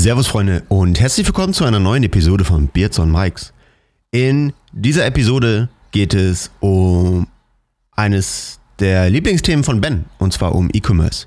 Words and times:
Servus 0.00 0.28
Freunde 0.28 0.62
und 0.68 0.98
herzlich 0.98 1.26
willkommen 1.26 1.52
zu 1.52 1.66
einer 1.66 1.78
neuen 1.78 2.02
Episode 2.04 2.42
von 2.46 2.68
Beards 2.68 2.98
on 2.98 3.12
Mikes. 3.12 3.52
In 4.10 4.54
dieser 4.72 5.04
Episode 5.04 5.68
geht 5.90 6.14
es 6.14 6.50
um 6.60 7.26
eines 7.90 8.60
der 8.78 9.10
Lieblingsthemen 9.10 9.62
von 9.62 9.82
Ben 9.82 10.06
und 10.16 10.32
zwar 10.32 10.54
um 10.54 10.70
E-Commerce. 10.72 11.26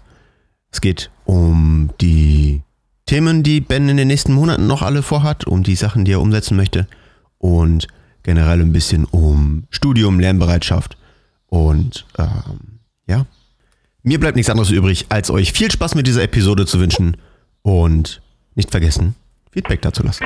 Es 0.72 0.82
geht 0.82 1.12
um 1.26 1.92
die 2.02 2.64
Themen, 3.06 3.44
die 3.44 3.62
Ben 3.62 3.90
in 3.90 3.98
den 3.98 4.08
nächsten 4.08 4.34
Monaten 4.34 4.66
noch 4.66 4.82
alle 4.82 5.04
vorhat, 5.04 5.46
um 5.46 5.62
die 5.62 5.76
Sachen, 5.76 6.04
die 6.04 6.14
er 6.14 6.22
umsetzen 6.22 6.58
möchte 6.58 6.88
und 7.38 7.86
generell 8.24 8.60
ein 8.60 8.74
bisschen 8.74 9.06
um 9.06 9.68
Studium, 9.70 10.20
Lernbereitschaft 10.20 10.98
und 11.46 12.08
ähm, 12.18 12.80
ja. 13.06 13.28
Mir 14.02 14.20
bleibt 14.20 14.36
nichts 14.36 14.50
anderes 14.50 14.72
übrig, 14.72 15.06
als 15.10 15.30
euch 15.30 15.54
viel 15.54 15.70
Spaß 15.70 15.94
mit 15.94 16.08
dieser 16.08 16.24
Episode 16.24 16.66
zu 16.66 16.80
wünschen 16.80 17.18
und 17.62 18.23
nicht 18.56 18.72
vergessen, 18.72 19.16
Feedback 19.52 19.82
dazu 19.82 20.04
lassen. 20.04 20.26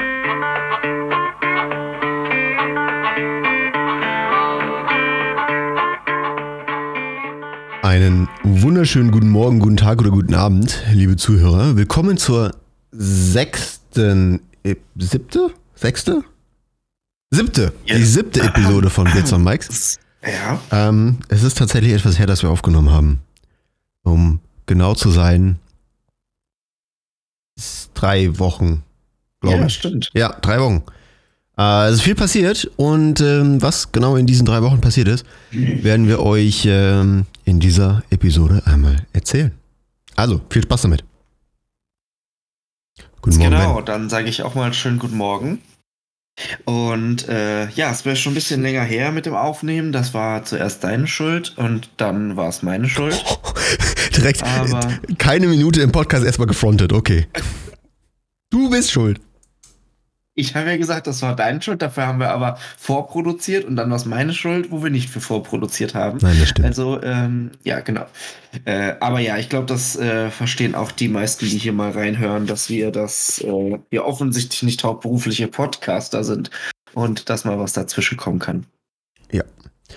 Einen 7.84 8.28
wunderschönen 8.44 9.12
guten 9.12 9.30
Morgen, 9.30 9.60
guten 9.60 9.78
Tag 9.78 10.00
oder 10.02 10.10
guten 10.10 10.34
Abend, 10.34 10.84
liebe 10.92 11.16
Zuhörer. 11.16 11.78
Willkommen 11.78 12.18
zur 12.18 12.54
sechsten, 12.92 14.42
e 14.64 14.76
siebte? 14.98 15.52
Sechste? 15.76 16.24
Siebte. 17.32 17.74
Die 17.88 18.04
siebte 18.04 18.42
Episode 18.42 18.90
von 18.90 19.10
Bits 19.12 19.32
on 19.32 19.44
Mikes. 19.44 20.00
Ja. 20.22 20.60
Ähm, 20.72 21.20
es 21.30 21.44
ist 21.44 21.58
tatsächlich 21.58 21.94
etwas 21.94 22.20
her, 22.20 22.26
dass 22.26 22.42
wir 22.44 22.50
aufgenommen 22.50 22.92
haben. 22.92 23.20
Um 24.04 24.40
genau 24.66 24.94
zu 24.94 25.10
sein, 25.10 25.60
drei 27.94 28.40
Wochen, 28.40 28.84
glaube 29.42 29.58
ja, 29.58 29.66
ich. 29.66 29.74
stimmt. 29.74 30.12
Ja, 30.14 30.30
drei 30.42 30.60
Wochen. 30.60 30.84
Äh, 31.58 31.88
es 31.88 31.96
ist 31.96 32.02
viel 32.02 32.16
passiert 32.16 32.70
und 32.76 33.20
ähm, 33.22 33.62
was 33.62 33.92
genau 33.92 34.16
in 34.16 34.28
diesen 34.28 34.46
drei 34.46 34.62
Wochen 34.62 34.80
passiert 34.80 35.08
ist, 35.08 35.26
werden 35.52 36.08
wir 36.08 36.20
euch 36.20 36.66
ähm, 36.68 37.26
in 37.46 37.60
dieser 37.60 38.04
Episode 38.10 38.62
einmal 38.66 39.06
erzählen. 39.14 39.52
Also, 40.16 40.42
viel 40.50 40.64
Spaß 40.64 40.84
damit. 40.84 41.04
Guten 43.22 43.38
Morgen. 43.38 43.52
genau, 43.52 43.76
Ben. 43.76 43.86
dann 43.86 44.10
sage 44.10 44.30
ich 44.30 44.44
auch 44.44 44.56
mal 44.56 44.74
schönen 44.74 45.00
guten 45.00 45.18
Morgen. 45.18 45.62
Und 46.66 47.28
äh, 47.30 47.68
ja, 47.70 47.92
es 47.92 48.06
wäre 48.06 48.16
schon 48.16 48.34
ein 48.34 48.36
bisschen 48.36 48.62
länger 48.62 48.84
her 48.84 49.12
mit 49.12 49.26
dem 49.26 49.34
Aufnehmen. 49.36 49.92
Das 49.92 50.14
war 50.14 50.44
zuerst 50.46 50.84
deine 50.84 51.08
Schuld 51.08 51.58
und 51.58 51.90
dann 51.98 52.36
war 52.38 52.50
es 52.50 52.62
meine 52.64 52.88
Schuld. 52.88 53.24
Direkt 54.16 54.44
Aber- 54.44 54.88
keine 55.18 55.48
Minute 55.48 55.82
im 55.82 55.92
Podcast 55.92 56.26
erstmal 56.26 56.48
gefrontet, 56.48 56.94
okay. 56.94 57.28
Du 58.50 58.70
bist 58.70 58.92
schuld. 58.92 59.20
Ich 60.40 60.56
habe 60.56 60.70
ja 60.70 60.78
gesagt, 60.78 61.08
das 61.08 61.24
war 61.24 61.36
deine 61.36 61.60
Schuld. 61.64 61.82
Dafür 61.82 62.06
haben 62.06 62.20
wir 62.20 62.30
aber 62.30 62.60
vorproduziert 62.78 63.66
und 63.66 63.76
dann 63.76 63.90
war 63.90 63.98
es 63.98 64.06
meine 64.06 64.34
Schuld, 64.34 64.70
wo 64.70 64.84
wir 64.84 64.92
nicht 64.92 65.10
für 65.10 65.20
vorproduziert 65.20 65.96
haben. 65.96 66.20
Nein, 66.22 66.38
das 66.40 66.50
stimmt. 66.50 66.68
Also, 66.68 67.02
ähm, 67.02 67.50
ja, 67.64 67.80
genau. 67.80 68.06
Äh, 68.64 68.94
aber 69.00 69.20
ja, 69.20 69.38
ich 69.38 69.50
glaube, 69.50 69.66
das 69.66 69.96
äh, 69.96 70.30
verstehen 70.30 70.76
auch 70.76 70.92
die 70.92 71.08
meisten, 71.08 71.46
die 71.46 71.58
hier 71.58 71.74
mal 71.74 71.90
reinhören, 71.90 72.46
dass 72.46 72.70
wir 72.70 72.92
das, 72.92 73.40
äh, 73.40 73.80
wir 73.90 74.06
offensichtlich 74.06 74.62
nicht 74.62 74.84
hauptberufliche 74.84 75.48
Podcaster 75.48 76.24
sind 76.24 76.52
und 76.94 77.32
dass 77.32 77.44
mal 77.44 77.58
was 77.58 77.74
dazwischen 77.74 78.18
kommen 78.18 78.38
kann. 78.38 78.68
Ja. 79.32 79.44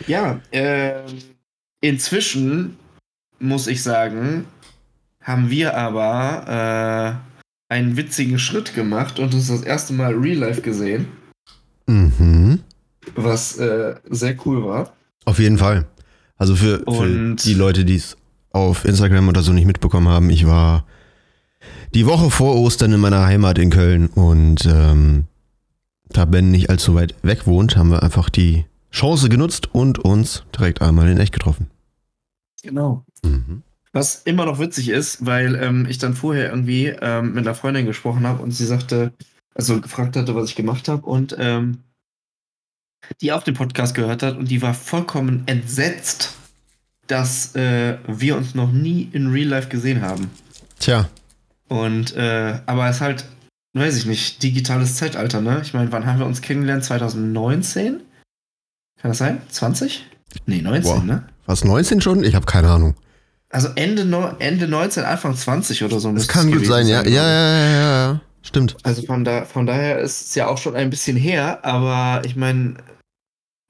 Ja, 0.07 0.41
ähm, 0.53 1.05
inzwischen 1.83 2.79
muss 3.39 3.67
ich 3.67 3.83
sagen, 3.83 4.47
haben 5.21 5.51
wir 5.51 5.77
aber 5.77 7.21
äh, 7.27 7.30
einen 7.71 7.97
witzigen 7.97 8.39
Schritt 8.39 8.75
gemacht 8.75 9.19
und 9.19 9.33
es 9.33 9.49
das 9.49 9.63
erste 9.63 9.95
Mal 9.95 10.13
Real 10.15 10.37
Life 10.39 10.61
gesehen, 10.61 11.07
Mhm. 11.87 12.61
was 13.17 13.57
äh, 13.59 13.95
sehr 14.11 14.37
cool 14.45 14.65
war. 14.65 14.93
Auf 15.25 15.39
jeden 15.39 15.59
Fall. 15.59 15.87
Also 16.37 16.55
für, 16.57 16.79
für 16.89 17.35
die 17.37 17.55
Leute, 17.55 17.85
die 17.85 17.97
es 17.97 18.17
auf 18.53 18.85
Instagram 18.85 19.29
oder 19.29 19.43
so 19.43 19.53
nicht 19.53 19.67
mitbekommen 19.67 20.09
haben, 20.09 20.31
ich 20.31 20.47
war 20.47 20.85
die 21.95 22.07
Woche 22.07 22.31
vor 22.31 22.57
Ostern 22.57 22.93
in 22.93 23.01
meiner 23.01 23.25
Heimat 23.27 23.59
in 23.59 23.71
Köln 23.71 24.07
und 24.09 24.67
ähm, 24.67 25.25
da 26.09 26.25
Ben 26.25 26.51
nicht 26.51 26.71
allzu 26.71 26.95
weit 26.95 27.15
weg 27.23 27.47
wohnt, 27.47 27.77
haben 27.77 27.91
wir 27.91 28.03
einfach 28.03 28.31
die 28.31 28.65
Chance 28.93 29.29
genutzt 29.29 29.73
und 29.73 29.99
uns 29.99 30.45
direkt 30.57 30.81
einmal 30.83 31.09
in 31.09 31.19
echt 31.19 31.33
getroffen. 31.33 31.69
Genau. 32.63 33.05
Mhm. 33.25 33.63
Was 33.93 34.23
immer 34.25 34.45
noch 34.45 34.59
witzig 34.61 34.89
ist, 34.89 35.27
weil 35.27 35.57
ähm, 35.57 35.87
ich 35.89 35.99
dann 35.99 36.15
vorher 36.15 36.51
irgendwie 36.51 36.87
ähm, 36.87 37.35
mit 37.35 37.47
einer 37.47 37.57
Freundin 37.57 37.87
gesprochen 37.87 38.27
habe 38.27 38.43
und 38.43 38.53
sie 38.53 38.67
sagte, 38.67 39.13
also 39.55 39.81
gefragt 39.81 40.17
hatte, 40.17 40.35
was 40.35 40.51
ich 40.51 40.57
gemacht 40.57 40.89
habe 40.89 41.07
und 41.07 41.35
ähm, 41.39 41.79
die 43.21 43.33
auch 43.33 43.43
den 43.43 43.55
Podcast 43.55 43.95
gehört 43.95 44.23
hat 44.23 44.37
und 44.37 44.51
die 44.51 44.63
war 44.63 44.75
vollkommen 44.75 45.43
entsetzt, 45.47 46.35
dass 47.07 47.57
äh, 47.57 47.99
wir 48.07 48.37
uns 48.37 48.55
noch 48.55 48.71
nie 48.71 49.09
in 49.13 49.33
Real 49.33 49.49
Life 49.49 49.69
gesehen 49.69 50.03
haben. 50.03 50.31
Tja, 50.79 51.09
Und 51.69 52.15
äh, 52.17 52.61
aber 52.67 52.89
es 52.89 52.97
ist 52.97 53.03
halt, 53.03 53.25
weiß 53.75 53.97
ich 53.97 54.07
nicht, 54.07 54.43
digitales 54.43 54.97
Zeitalter, 54.97 55.41
ne? 55.41 55.61
Ich 55.63 55.75
meine, 55.75 55.91
wann 55.93 56.07
haben 56.07 56.21
wir 56.21 56.27
uns 56.27 56.41
kennengelernt? 56.41 56.85
2019? 56.85 58.01
Kann 59.01 59.11
das 59.11 59.19
sein? 59.19 59.43
20? 59.49 60.07
Nee, 60.47 60.63
19, 60.63 60.83
Boah. 60.83 61.03
ne? 61.03 61.25
was 61.47 61.65
19 61.65 62.01
schon? 62.01 62.23
Ich 62.23 62.35
habe 62.37 62.47
keine 62.47 62.69
Ahnung. 62.71 62.95
Also 63.51 63.69
Ende, 63.75 64.37
Ende 64.39 64.69
19, 64.69 65.05
Anfang 65.05 65.37
20 65.37 65.83
oder 65.85 65.99
so. 66.01 66.13
Das 66.13 66.29
kann 66.29 66.51
gut 66.53 66.65
sein, 66.67 66.87
ja. 66.87 67.03
Ja, 67.03 67.09
ich. 67.09 67.15
ja, 67.15 67.29
ja, 67.29 67.59
ja, 67.59 67.73
ja. 68.13 68.21
Stimmt. 68.43 68.77
Also 68.85 69.03
von, 69.03 69.25
da, 69.25 69.45
von 69.45 69.67
daher 69.67 69.99
ist 69.99 70.29
es 70.29 70.35
ja 70.35 70.47
auch 70.47 70.57
schon 70.59 70.75
ein 70.77 70.89
bisschen 70.89 71.17
her, 71.17 71.65
aber 71.65 72.25
ich 72.25 72.37
meine, 72.37 72.75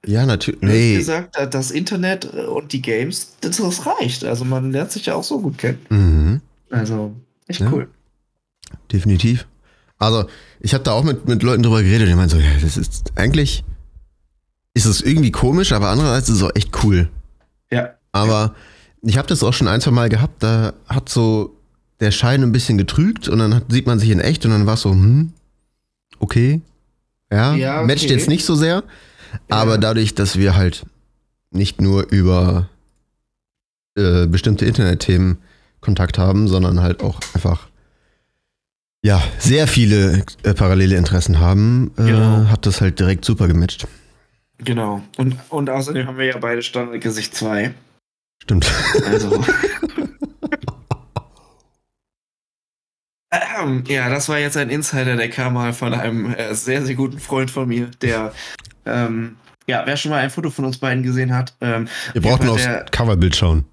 Ja, 0.06 0.26
natürlich. 0.26 0.60
wie 0.62 0.66
Nee. 0.66 0.96
gesagt, 0.96 1.36
da- 1.36 1.46
das 1.46 1.70
Internet 1.70 2.26
und 2.26 2.72
die 2.72 2.82
Games, 2.82 3.36
das, 3.40 3.58
reicht. 3.86 4.24
Also 4.24 4.44
man 4.44 4.70
lernt 4.70 4.92
sich 4.92 5.06
ja 5.06 5.14
auch 5.14 5.24
so 5.24 5.40
gut 5.40 5.58
kennen. 5.58 5.78
Mhm. 5.88 6.40
Also 6.70 7.14
echt 7.48 7.60
Ja. 7.60 7.72
cool. 7.72 7.88
Definitiv. 8.92 9.46
Also, 9.98 10.26
ich 10.60 10.72
habe 10.72 10.84
da 10.84 10.92
auch 10.92 11.04
mit, 11.04 11.26
mit 11.28 11.42
Leuten 11.42 11.62
drüber 11.62 11.82
geredet, 11.82 12.08
die 12.08 12.14
meinen 12.14 12.28
so, 12.30 12.38
ja, 12.38 12.50
das 12.62 12.76
ist 12.76 13.12
eigentlich, 13.16 13.64
ist 14.72 14.86
es 14.86 15.02
irgendwie 15.02 15.30
komisch, 15.32 15.72
aber 15.72 15.88
andererseits 15.88 16.28
ist 16.28 16.36
es 16.36 16.42
auch 16.42 16.54
echt 16.54 16.70
cool. 16.84 17.08
Ja. 17.70 17.90
Aber 18.12 18.54
ich 19.02 19.16
habe 19.18 19.28
das 19.28 19.42
auch 19.42 19.52
schon 19.52 19.68
ein, 19.68 19.80
zwei 19.80 19.90
Mal 19.92 20.08
gehabt, 20.08 20.42
da 20.42 20.72
hat 20.88 21.08
so 21.08 21.56
der 22.00 22.10
Schein 22.10 22.42
ein 22.42 22.52
bisschen 22.52 22.78
getrügt 22.78 23.28
und 23.28 23.38
dann 23.38 23.54
hat, 23.54 23.64
sieht 23.70 23.86
man 23.86 23.98
sich 23.98 24.10
in 24.10 24.20
echt 24.20 24.44
und 24.44 24.50
dann 24.52 24.66
war 24.66 24.74
es 24.74 24.82
so, 24.82 24.90
hm, 24.90 25.32
okay. 26.18 26.60
Ja, 27.32 27.54
Ja, 27.54 27.78
okay. 27.78 27.86
matcht 27.86 28.10
jetzt 28.10 28.28
nicht 28.28 28.44
so 28.44 28.54
sehr, 28.54 28.82
aber 29.48 29.72
Ja. 29.72 29.78
dadurch, 29.78 30.14
dass 30.14 30.36
wir 30.36 30.56
halt 30.56 30.84
nicht 31.50 31.80
nur 31.80 32.08
über 32.10 32.68
äh, 33.96 34.26
bestimmte 34.26 34.64
Internetthemen 34.66 35.38
Kontakt 35.80 36.18
haben, 36.18 36.46
sondern 36.48 36.80
halt 36.80 37.02
auch 37.02 37.20
einfach 37.34 37.68
ja, 39.02 39.22
sehr 39.38 39.66
viele 39.66 40.24
äh, 40.42 40.52
parallele 40.52 40.96
Interessen 40.96 41.40
haben, 41.40 41.90
äh, 41.96 42.04
Genau. 42.06 42.46
hat 42.50 42.66
das 42.66 42.80
halt 42.82 42.98
direkt 43.00 43.24
super 43.24 43.48
gematcht. 43.48 43.86
Genau. 44.58 45.02
Und, 45.16 45.36
und 45.48 45.70
außerdem 45.70 46.06
haben 46.06 46.18
wir 46.18 46.26
ja 46.26 46.36
beide 46.38 46.62
Standardgesicht 46.62 47.34
2. 47.34 47.72
Stimmt. 48.42 48.70
Also. 49.06 49.44
Ähm, 53.32 53.84
ja, 53.86 54.08
das 54.10 54.28
war 54.28 54.38
jetzt 54.38 54.56
ein 54.56 54.70
Insider, 54.70 55.14
der 55.16 55.30
kam 55.30 55.54
mal 55.54 55.72
von 55.72 55.94
einem 55.94 56.34
äh, 56.34 56.52
sehr, 56.54 56.84
sehr 56.84 56.96
guten 56.96 57.20
Freund 57.20 57.48
von 57.50 57.68
mir, 57.68 57.88
der, 58.02 58.32
ähm, 58.86 59.36
ja, 59.68 59.82
wer 59.86 59.96
schon 59.96 60.10
mal 60.10 60.18
ein 60.18 60.30
Foto 60.30 60.50
von 60.50 60.64
uns 60.64 60.78
beiden 60.78 61.04
gesehen 61.04 61.32
hat, 61.32 61.54
ähm, 61.60 61.86
Wir 62.12 62.22
brauchen 62.22 62.38
Fall 62.42 62.48
aufs 62.50 62.64
der- 62.64 62.86
Coverbild 62.90 63.36
schauen. 63.36 63.66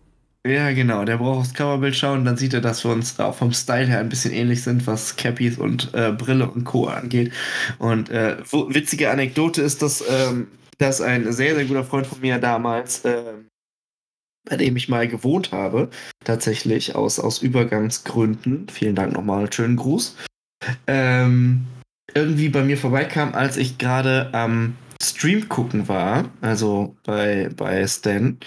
ja, 0.46 0.72
genau, 0.74 1.06
der 1.06 1.18
braucht 1.18 1.40
aufs 1.40 1.54
Coverbild 1.56 1.96
schauen, 1.96 2.24
dann 2.24 2.38
sieht 2.38 2.54
er, 2.54 2.62
dass 2.62 2.84
wir 2.86 2.92
uns 2.92 3.20
auch 3.20 3.34
vom 3.34 3.52
Style 3.52 3.88
her 3.88 4.00
ein 4.00 4.10
bisschen 4.10 4.32
ähnlich 4.32 4.62
sind, 4.62 4.86
was 4.86 5.16
Cappies 5.16 5.58
und 5.58 5.92
äh, 5.96 6.12
Brille 6.12 6.48
und 6.48 6.64
Co. 6.64 6.86
angeht. 6.86 7.34
Und 7.80 8.12
äh, 8.12 8.38
witzige 8.52 9.10
Anekdote 9.10 9.64
ist, 9.64 9.82
dass, 9.82 10.04
ähm, 10.08 10.50
dass 10.78 11.02
ein 11.02 11.34
sehr, 11.34 11.56
sehr 11.56 11.66
guter 11.66 11.84
Freund 11.84 12.06
von 12.06 12.20
mir 12.22 12.38
damals, 12.38 13.02
ähm, 13.06 13.47
bei 14.50 14.58
dem 14.58 14.76
ich 14.76 14.90
mal 14.90 15.08
gewohnt 15.08 15.52
habe, 15.52 15.90
tatsächlich 16.24 16.96
aus, 16.96 17.20
aus 17.20 17.42
Übergangsgründen, 17.42 18.68
vielen 18.70 18.96
Dank 18.96 19.14
nochmal, 19.14 19.52
schönen 19.52 19.76
Gruß, 19.76 20.16
ähm, 20.88 21.66
irgendwie 22.14 22.50
bei 22.50 22.64
mir 22.64 22.78
vorbeikam, 22.78 23.34
als 23.34 23.58
ich 23.58 23.78
gerade 23.78 24.34
am 24.34 24.76
Stream 25.02 25.50
gucken 25.50 25.88
war, 25.88 26.26
also 26.42 26.96
bei, 27.04 27.50
bei 27.56 27.86
Stan. 27.88 28.38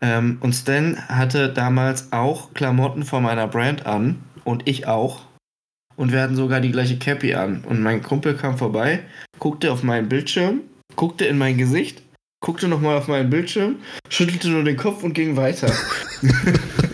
Ähm, 0.00 0.38
und 0.40 0.54
Stan 0.54 0.96
hatte 1.08 1.52
damals 1.52 2.12
auch 2.12 2.54
Klamotten 2.54 3.04
von 3.04 3.22
meiner 3.22 3.46
Brand 3.46 3.86
an 3.86 4.22
und 4.44 4.68
ich 4.68 4.86
auch. 4.86 5.22
Und 5.94 6.10
wir 6.10 6.22
hatten 6.22 6.36
sogar 6.36 6.60
die 6.60 6.72
gleiche 6.72 6.98
Cappy 6.98 7.34
an. 7.34 7.62
Und 7.64 7.82
mein 7.82 8.02
Kumpel 8.02 8.34
kam 8.34 8.56
vorbei, 8.56 9.00
guckte 9.38 9.70
auf 9.70 9.82
meinen 9.82 10.08
Bildschirm, 10.08 10.62
guckte 10.96 11.26
in 11.26 11.38
mein 11.38 11.58
Gesicht, 11.58 12.02
guckte 12.42 12.68
nochmal 12.68 12.98
auf 12.98 13.08
meinen 13.08 13.30
Bildschirm, 13.30 13.76
schüttelte 14.10 14.50
nur 14.50 14.64
den 14.64 14.76
Kopf 14.76 15.02
und 15.02 15.14
ging 15.14 15.36
weiter. 15.36 15.72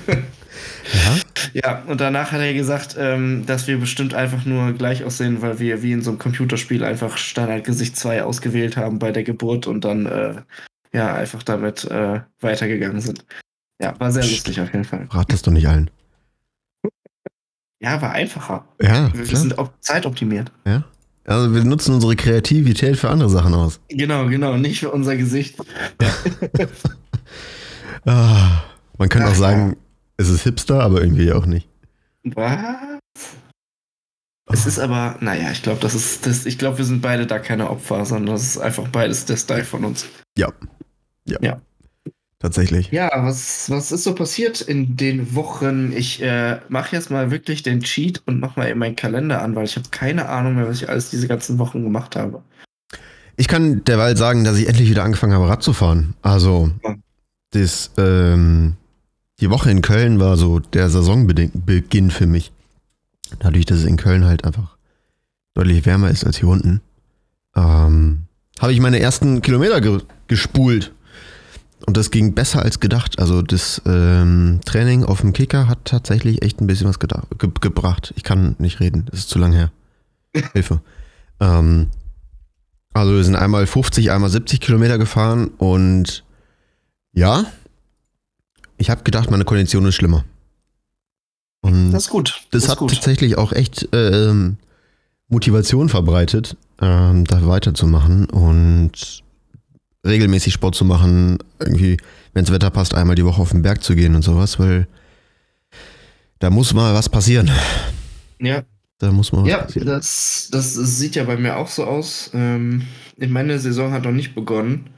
Ja. 0.07 1.17
Ja, 1.53 1.83
und 1.87 2.01
danach 2.01 2.33
hat 2.33 2.41
er 2.41 2.55
gesagt, 2.55 2.97
ähm, 2.99 3.45
dass 3.47 3.67
wir 3.67 3.79
bestimmt 3.79 4.15
einfach 4.15 4.45
nur 4.45 4.73
gleich 4.73 5.05
aussehen, 5.05 5.41
weil 5.43 5.59
wir 5.59 5.83
wie 5.83 5.93
in 5.93 6.03
so 6.03 6.11
einem 6.11 6.19
Computerspiel 6.19 6.85
einfach 6.85 7.17
Standardgesicht 7.17 7.97
2 7.97 8.23
ausgewählt 8.25 8.77
haben 8.77 8.99
bei 8.99 9.13
der 9.13 9.23
Geburt 9.23 9.67
und 9.67 9.85
dann 9.85 10.07
äh, 10.07 10.43
ja 10.93 11.15
einfach 11.15 11.43
damit 11.43 11.85
äh, 11.85 12.21
weitergegangen 12.41 13.01
sind. 13.01 13.25
Ja, 13.81 13.99
war 14.01 14.13
sehr 14.13 14.23
Psst. 14.23 14.33
lustig 14.33 14.61
auf 14.61 14.73
jeden 14.73 14.85
Fall. 14.85 15.07
Rat 15.11 15.33
das 15.33 15.43
doch 15.43 15.53
nicht 15.53 15.69
allen. 15.69 15.91
Ja, 17.81 18.01
war 18.03 18.13
einfacher. 18.13 18.67
Ja, 18.81 19.13
Wir 19.15 19.25
klar. 19.25 19.41
sind 19.41 19.59
op 19.59 19.73
zeitoptimiert. 19.81 20.51
Ja. 20.67 20.85
Also 21.29 21.55
wir 21.55 21.63
nutzen 21.63 21.95
unsere 21.95 22.17
Kreativität 22.17 22.97
für 22.97 23.11
andere 23.11 23.29
Sachen 23.29 23.53
aus. 23.53 23.81
Genau, 23.89 24.27
genau, 24.29 24.57
nicht 24.57 24.81
für 24.81 24.91
unser 24.91 25.17
Gesicht. 25.17 25.57
Ah, 28.07 28.63
man 28.97 29.09
könnte 29.09 29.29
auch 29.29 29.35
sagen, 29.35 29.77
es 30.17 30.29
ist 30.31 30.45
Hipster, 30.45 30.83
aber 30.83 31.03
irgendwie 31.03 31.33
auch 31.33 31.45
nicht. 31.45 31.69
Was? 32.23 32.99
Es 34.51 34.67
ist 34.67 34.79
aber, 34.79 35.17
naja, 35.21 35.51
ich 35.51 35.63
glaube, 35.63 35.81
das 35.81 35.95
ist 35.95 36.25
das, 36.25 36.47
ich 36.47 36.59
glaube, 36.59 36.79
wir 36.79 36.85
sind 36.87 37.03
beide 37.03 37.27
da 37.27 37.39
keine 37.39 37.69
Opfer, 37.69 38.07
sondern 38.07 38.37
das 38.37 38.45
ist 38.45 38.59
einfach 38.59 38.89
beides 38.89 39.27
der 39.27 39.37
Style 39.37 39.65
von 39.65 39.85
uns. 39.85 40.07
Ja. 40.39 40.51
Ja. 41.27 41.39
Ja. 41.43 41.61
Tatsächlich. 42.41 42.93
Ja, 42.93 43.11
was, 43.25 43.69
was 43.69 43.91
ist 43.91 44.05
so 44.05 44.15
passiert 44.15 44.61
in 44.61 44.97
den 44.97 45.35
Wochen? 45.35 45.93
Ich 45.93 46.23
äh, 46.23 46.61
mache 46.69 46.95
jetzt 46.95 47.11
mal 47.11 47.33
wirklich 47.33 47.65
den 47.65 47.81
Cheat 47.81 48.23
und 48.27 48.39
mach 48.39 48.55
mal 48.55 48.67
in 48.69 48.79
meinen 48.79 48.95
Kalender 48.95 49.43
an, 49.43 49.57
weil 49.57 49.65
ich 49.65 49.75
habe 49.77 49.89
keine 49.91 50.29
Ahnung 50.29 50.55
mehr, 50.55 50.69
was 50.69 50.81
ich 50.81 50.89
alles 50.89 51.11
diese 51.11 51.27
ganzen 51.27 51.59
Wochen 51.59 51.83
gemacht 51.83 52.15
habe. 52.15 52.43
Ich 53.37 53.49
kann 53.49 53.83
derweil 53.85 54.17
sagen, 54.17 54.45
dass 54.45 54.57
ich 54.57 54.69
endlich 54.69 54.89
wieder 54.89 55.03
angefangen 55.03 55.33
habe, 55.33 55.49
Rad 55.49 55.63
zu 55.65 55.73
fahren. 55.73 56.15
Also, 56.23 56.71
Ja. 56.85 56.95
das, 57.51 57.91
ähm, 57.99 58.77
die 59.41 59.51
Woche 59.51 59.71
in 59.71 59.83
Köln 59.83 60.21
war 60.21 60.37
so 60.37 60.61
der 60.61 60.91
Saisonbeginn 60.91 62.11
für 62.11 62.27
mich. 62.27 62.53
Dadurch, 63.41 63.67
dass 63.67 63.79
es 63.79 63.85
in 63.85 63.97
Köln 63.97 64.25
halt 64.25 64.45
einfach 64.45 64.77
deutlich 65.55 65.87
wärmer 65.87 66.11
ist 66.11 66.25
als 66.25 66.39
hier 66.39 66.49
unten, 66.49 66.81
ähm, 67.57 68.25
habe 68.61 68.73
ich 68.73 68.81
meine 68.81 69.01
ersten 69.01 69.43
Kilometer 69.43 69.81
ge 69.81 70.01
gespult. 70.29 70.93
Und 71.87 71.97
das 71.97 72.11
ging 72.11 72.35
besser 72.35 72.63
als 72.63 72.81
gedacht. 72.81 73.19
Also 73.19 73.41
das 73.43 73.81
ähm, 73.87 74.61
Training 74.65 75.05
auf 75.05 75.21
dem 75.21 75.33
Kicker 75.33 75.69
hat 75.69 75.85
tatsächlich 75.85 76.43
echt 76.43 76.61
ein 76.61 76.67
bisschen 76.67 76.89
was 76.89 76.99
gedacht, 76.99 77.27
ge 77.39 77.51
gebracht. 77.61 78.13
Ich 78.17 78.25
kann 78.25 78.57
nicht 78.59 78.81
reden, 78.81 79.07
das 79.11 79.21
ist 79.21 79.29
zu 79.31 79.39
lang 79.39 79.53
her. 79.53 79.71
Hilfe. 80.53 80.81
Ähm, 81.41 81.89
also 82.93 83.15
wir 83.15 83.25
sind 83.25 83.37
einmal 83.37 83.67
50, 83.67 84.11
einmal 84.11 84.29
70 84.31 84.61
Kilometer 84.61 84.99
gefahren 84.99 85.49
und 85.59 86.25
ja, 87.13 87.45
ich 88.77 88.91
habe 88.91 89.03
gedacht, 89.05 89.31
meine 89.31 89.45
Kondition 89.45 89.87
ist 89.87 89.95
schlimmer. 89.95 90.25
Und 91.61 91.93
Das 91.93 92.05
ist 92.05 92.11
gut. 92.11 92.47
das, 92.51 92.65
ist 92.65 92.69
hat 92.71 92.79
gut. 92.79 92.93
tatsächlich 92.93 93.39
auch 93.39 93.53
echt 93.53 93.89
ähm, 93.93 94.57
Motivation 95.29 95.89
verbreitet, 95.89 96.57
ähm, 96.81 97.25
da 97.25 97.47
weiterzumachen 97.47 98.27
und 98.27 99.23
regelmäßig 100.07 100.53
Sport 100.53 100.75
zu 100.75 100.85
machen, 100.85 101.39
irgendwie, 101.59 101.97
wenn 102.33 102.45
das 102.45 102.53
Wetter 102.55 102.71
passt, 102.71 102.95
einmal 102.95 103.17
die 103.17 103.25
Woche 103.25 103.43
auf 103.43 103.51
den 103.51 103.63
Berg 103.63 103.83
zu 103.83 103.95
gehen 103.95 104.15
und 104.15 104.23
sowas, 104.23 104.59
weil 104.59 104.87
da 106.39 106.51
muss 106.51 106.73
mal 106.75 106.95
was 106.95 107.09
passieren. 107.09 107.51
Ja, 108.41 108.63
Da 108.99 109.11
muss 109.11 109.33
mal 109.33 109.43
was 109.43 109.51
ja 109.51 109.59
passieren. 109.59 109.87
das, 109.89 110.49
das 110.53 110.75
sieht 110.75 111.17
ja 111.17 111.25
bei 111.25 111.37
mir 111.37 111.57
auch 111.57 111.69
so 111.69 111.85
aus. 111.85 112.31
Ähm, 112.35 112.87
meine 113.17 113.59
Saison 113.59 113.93
hat 113.93 114.05
noch 114.05 114.13
nicht 114.13 114.35
begonnen, 114.35 114.91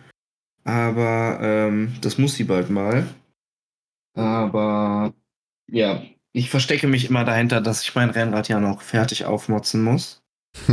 aber 0.64 1.38
ähm, 1.40 1.92
das 2.02 2.18
muss 2.18 2.34
sie 2.34 2.44
bald 2.44 2.68
mal. 2.70 3.06
Aber 4.14 5.14
ja, 5.70 6.02
ich 6.32 6.50
verstecke 6.50 6.86
mich 6.88 7.08
immer 7.08 7.24
dahinter, 7.24 7.60
dass 7.60 7.82
ich 7.82 7.94
mein 7.94 8.10
Rennrad 8.10 8.48
ja 8.48 8.60
noch 8.60 8.82
fertig 8.82 9.24
aufmotzen 9.24 9.82
muss. 9.82 10.20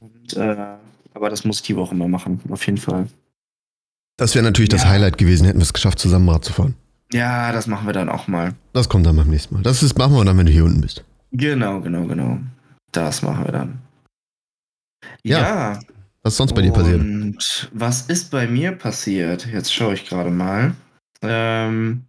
Und, 0.00 0.32
äh, 0.34 0.76
aber 1.14 1.28
das 1.28 1.44
muss 1.44 1.56
ich 1.58 1.62
die 1.66 1.76
Woche 1.76 1.94
mal 1.94 2.08
machen, 2.08 2.40
auf 2.48 2.64
jeden 2.66 2.78
Fall. 2.78 3.08
Das 4.22 4.36
wäre 4.36 4.44
natürlich 4.44 4.68
das 4.68 4.84
Ja. 4.84 4.90
Highlight 4.90 5.18
gewesen, 5.18 5.46
hätten 5.46 5.58
wir 5.58 5.64
es 5.64 5.72
geschafft, 5.72 5.98
zusammen 5.98 6.28
Rad 6.28 6.44
zu 6.44 6.52
fahren. 6.52 6.76
Ja, 7.12 7.50
das 7.50 7.66
machen 7.66 7.88
wir 7.88 7.92
dann 7.92 8.08
auch 8.08 8.28
mal. 8.28 8.54
Das 8.72 8.88
kommt 8.88 9.04
dann 9.04 9.16
beim 9.16 9.26
nächsten 9.26 9.56
Mal. 9.56 9.64
Das 9.64 9.82
ist, 9.82 9.98
machen 9.98 10.14
wir 10.14 10.24
dann, 10.24 10.38
wenn 10.38 10.46
du 10.46 10.52
hier 10.52 10.64
unten 10.64 10.80
bist. 10.80 11.02
Genau, 11.32 11.80
genau, 11.80 12.06
genau. 12.06 12.38
Das 12.92 13.22
machen 13.22 13.46
wir 13.46 13.50
dann. 13.50 13.80
Ja, 15.24 15.38
ja 15.40 15.80
Was 16.22 16.34
ist 16.34 16.36
sonst 16.36 16.54
bei 16.54 16.62
dir 16.62 16.70
passiert? 16.70 17.00
Und 17.00 17.68
was 17.72 18.02
ist 18.02 18.30
bei 18.30 18.46
mir 18.46 18.70
passiert? 18.70 19.44
Jetzt 19.46 19.74
schaue 19.74 19.94
ich 19.94 20.08
gerade 20.08 20.30
mal. 20.30 20.76
Ähm, 21.22 22.04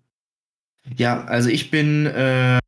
ja, 0.95 1.23
also 1.23 1.49
ich 1.49 1.71
bin, 1.71 2.05
äh, 2.05 2.59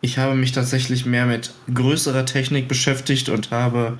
ich 0.00 0.18
habe 0.18 0.36
mich 0.36 0.52
tatsächlich 0.52 1.06
mehr 1.06 1.26
mit 1.26 1.52
größerer 1.74 2.24
Technik 2.24 2.68
beschäftigt 2.68 3.28
und 3.30 3.50
habe 3.50 3.98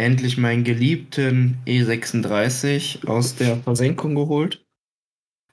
endlich 0.00 0.38
meinen 0.38 0.64
geliebten 0.64 1.58
E36 1.66 3.06
aus 3.06 3.36
der 3.36 3.58
Versenkung 3.58 4.14
geholt. 4.14 4.64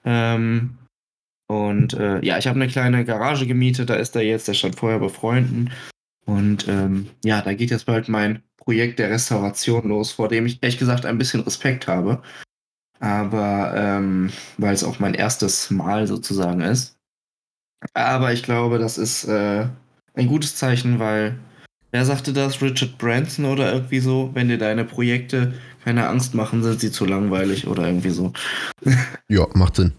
Ähm, 0.05 0.77
und 1.47 1.94
äh, 1.94 2.23
ja, 2.25 2.38
ich 2.38 2.47
habe 2.47 2.59
eine 2.59 2.69
kleine 2.69 3.05
Garage 3.05 3.45
gemietet, 3.45 3.89
da 3.89 3.95
ist 3.95 4.15
er 4.15 4.23
jetzt, 4.23 4.47
der 4.47 4.53
stand 4.53 4.77
vorher 4.77 4.99
bei 4.99 5.09
Freunden. 5.09 5.71
Und 6.25 6.67
ähm, 6.67 7.09
ja, 7.23 7.41
da 7.41 7.53
geht 7.53 7.71
jetzt 7.71 7.85
bald 7.85 8.09
mein 8.09 8.44
Projekt 8.57 8.99
der 8.99 9.09
Restauration 9.09 9.88
los, 9.88 10.11
vor 10.11 10.27
dem 10.27 10.45
ich 10.45 10.61
ehrlich 10.61 10.79
gesagt 10.79 11.05
ein 11.05 11.17
bisschen 11.17 11.41
Respekt 11.41 11.88
habe. 11.88 12.21
Aber 12.99 13.73
ähm, 13.75 14.31
weil 14.57 14.73
es 14.73 14.83
auch 14.83 14.99
mein 14.99 15.13
erstes 15.13 15.69
Mal 15.71 16.07
sozusagen 16.07 16.61
ist. 16.61 16.97
Aber 17.94 18.33
ich 18.33 18.44
glaube, 18.44 18.79
das 18.79 18.97
ist 18.97 19.25
äh, 19.25 19.67
ein 20.15 20.27
gutes 20.27 20.55
Zeichen, 20.55 20.99
weil 20.99 21.38
wer 21.91 22.05
sagte 22.05 22.33
das? 22.33 22.61
Richard 22.61 22.97
Branson 22.97 23.45
oder 23.45 23.73
irgendwie 23.73 23.99
so? 23.99 24.31
Wenn 24.33 24.49
dir 24.49 24.57
deine 24.57 24.83
Projekte 24.83 25.53
keine 25.83 26.07
Angst 26.07 26.33
machen, 26.33 26.63
sind 26.63 26.79
sie 26.79 26.91
zu 26.91 27.05
langweilig 27.05 27.67
oder 27.67 27.85
irgendwie 27.85 28.09
so. 28.09 28.33
Ja, 29.29 29.45
macht 29.53 29.75
Sinn. 29.75 29.93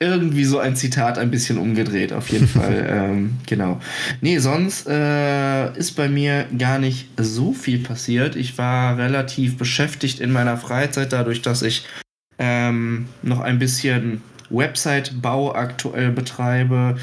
Irgendwie 0.00 0.44
so 0.44 0.58
ein 0.58 0.76
Zitat 0.76 1.18
ein 1.18 1.30
bisschen 1.30 1.56
umgedreht, 1.56 2.12
auf 2.12 2.28
jeden 2.28 2.48
Fall. 2.60 2.86
ähm, 2.88 3.36
genau. 3.46 3.80
Nee, 4.20 4.38
sonst 4.38 4.86
äh, 4.86 5.76
ist 5.78 5.92
bei 5.92 6.08
mir 6.08 6.46
gar 6.58 6.78
nicht 6.78 7.08
so 7.16 7.52
viel 7.52 7.78
passiert. 7.78 8.36
Ich 8.36 8.58
war 8.58 8.98
relativ 8.98 9.56
beschäftigt 9.56 10.20
in 10.20 10.32
meiner 10.32 10.56
Freizeit, 10.56 11.12
dadurch, 11.12 11.42
dass 11.42 11.62
ich 11.62 11.86
ähm, 12.38 13.06
noch 13.22 13.40
ein 13.40 13.58
bisschen 13.58 14.20
Website-Bau 14.50 15.54
aktuell 15.54 16.10
betreibe 16.10 16.96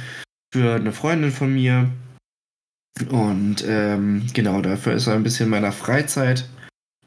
für 0.53 0.75
eine 0.75 0.91
Freundin 0.91 1.31
von 1.31 1.53
mir. 1.53 1.89
Und 3.09 3.63
ähm, 3.67 4.27
genau, 4.33 4.61
dafür 4.61 4.93
ist 4.93 5.07
ein 5.07 5.23
bisschen 5.23 5.49
meiner 5.49 5.71
Freizeit 5.71 6.47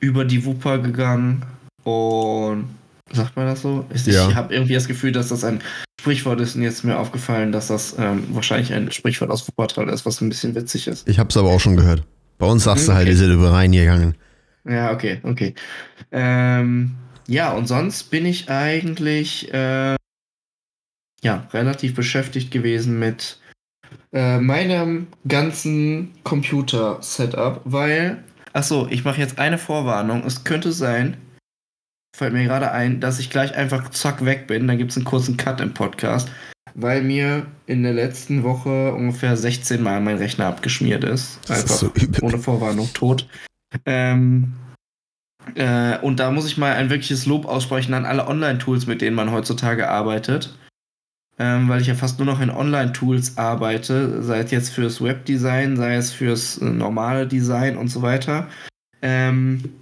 über 0.00 0.24
die 0.24 0.44
Wupper 0.44 0.78
gegangen. 0.78 1.44
Und 1.84 2.68
sagt 3.12 3.36
man 3.36 3.46
das 3.46 3.62
so? 3.62 3.84
Ich, 3.92 4.06
Ja. 4.06 4.28
ich 4.28 4.34
habe 4.34 4.54
irgendwie 4.54 4.74
das 4.74 4.88
Gefühl, 4.88 5.12
dass 5.12 5.28
das 5.28 5.44
ein 5.44 5.60
Sprichwort 6.00 6.40
ist 6.40 6.56
und 6.56 6.62
jetzt 6.62 6.76
ist 6.78 6.84
mir 6.84 6.98
aufgefallen, 6.98 7.52
dass 7.52 7.68
das 7.68 7.94
ähm, 7.98 8.24
wahrscheinlich 8.30 8.72
ein 8.72 8.90
Sprichwort 8.92 9.30
aus 9.30 9.46
Wuppertal 9.46 9.88
ist, 9.88 10.04
was 10.04 10.20
ein 10.20 10.28
bisschen 10.30 10.54
witzig 10.54 10.86
ist. 10.88 11.08
Ich 11.08 11.18
hab's 11.18 11.36
aber 11.36 11.50
auch 11.50 11.60
schon 11.60 11.76
gehört. 11.76 12.02
Bei 12.38 12.46
uns 12.46 12.64
sagst 12.64 12.88
du 12.88 12.92
halt, 12.92 13.04
Okay. 13.06 13.12
ist 13.14 13.20
es 13.20 13.28
über 13.28 13.52
Rhein 13.52 13.72
gegangen. 13.72 14.14
Ja, 14.66 14.92
okay, 14.92 15.20
okay. 15.22 15.54
Ähm, 16.10 16.94
ja, 17.28 17.52
und 17.52 17.66
sonst 17.68 18.04
bin 18.10 18.26
ich 18.26 18.50
eigentlich 18.50 19.52
äh, 19.52 19.94
ja, 21.22 21.46
relativ 21.52 21.94
beschäftigt 21.94 22.50
gewesen 22.50 22.98
mit 22.98 23.38
äh, 24.12 24.38
meinem 24.38 25.08
ganzen 25.26 26.12
Computer-Setup, 26.24 27.60
weil, 27.64 28.22
achso, 28.52 28.86
ich 28.90 29.04
mache 29.04 29.20
jetzt 29.20 29.38
eine 29.38 29.58
Vorwarnung. 29.58 30.24
Es 30.24 30.44
könnte 30.44 30.72
sein, 30.72 31.16
fällt 32.16 32.32
mir 32.32 32.44
gerade 32.44 32.70
ein, 32.70 33.00
dass 33.00 33.18
ich 33.18 33.30
gleich 33.30 33.54
einfach 33.54 33.90
zack 33.90 34.24
weg 34.24 34.46
bin. 34.46 34.68
Dann 34.68 34.78
gibt 34.78 34.92
es 34.92 34.96
einen 34.96 35.04
kurzen 35.04 35.36
Cut 35.36 35.60
im 35.60 35.74
Podcast, 35.74 36.30
weil 36.74 37.02
mir 37.02 37.46
in 37.66 37.82
der 37.82 37.92
letzten 37.92 38.42
Woche 38.42 38.94
ungefähr 38.94 39.36
16 39.36 39.82
Mal 39.82 40.00
mein 40.00 40.18
Rechner 40.18 40.46
abgeschmiert 40.46 41.04
ist. 41.04 41.38
Einfach 41.50 41.70
ist 41.70 41.80
so 41.80 41.92
ohne 42.22 42.38
Vorwarnung 42.38 42.88
tot. 42.94 43.28
Ähm, 43.84 44.52
äh, 45.56 45.98
und 45.98 46.20
da 46.20 46.30
muss 46.30 46.46
ich 46.46 46.56
mal 46.56 46.74
ein 46.74 46.90
wirkliches 46.90 47.26
Lob 47.26 47.46
aussprechen 47.46 47.94
an 47.94 48.06
alle 48.06 48.26
Online-Tools, 48.26 48.86
mit 48.86 49.02
denen 49.02 49.16
man 49.16 49.32
heutzutage 49.32 49.88
arbeitet. 49.88 50.56
Ähm, 51.38 51.68
weil 51.68 51.80
ich 51.80 51.88
ja 51.88 51.94
fast 51.94 52.18
nur 52.18 52.26
noch 52.26 52.40
in 52.40 52.50
Online-Tools 52.50 53.38
arbeite, 53.38 54.22
sei 54.22 54.38
es 54.40 54.50
jetzt 54.52 54.70
fürs 54.70 55.02
Webdesign, 55.02 55.76
sei 55.76 55.96
es 55.96 56.12
fürs 56.12 56.58
äh, 56.58 56.64
normale 56.66 57.26
Design 57.26 57.76
und 57.76 57.88
so 57.88 58.02
weiter. 58.02 58.48
Ähm, 59.02 59.74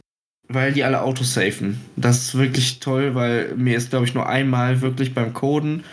weil 0.48 0.72
die 0.72 0.84
alle 0.84 1.02
autosafen. 1.02 1.80
Das 1.96 2.18
ist 2.22 2.34
wirklich 2.38 2.80
toll, 2.80 3.14
weil 3.14 3.54
mir 3.56 3.76
ist, 3.76 3.90
glaube 3.90 4.06
ich, 4.06 4.14
nur 4.14 4.28
einmal 4.28 4.80
wirklich 4.80 5.14
beim 5.14 5.32
Coden 5.34 5.84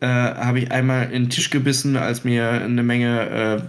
äh, 0.00 0.06
habe 0.06 0.58
ich 0.60 0.70
einmal 0.72 1.04
in 1.12 1.24
den 1.24 1.30
Tisch 1.30 1.50
gebissen, 1.50 1.96
als 1.96 2.24
mir 2.24 2.50
eine 2.50 2.82
Menge 2.82 3.28
äh, 3.30 3.62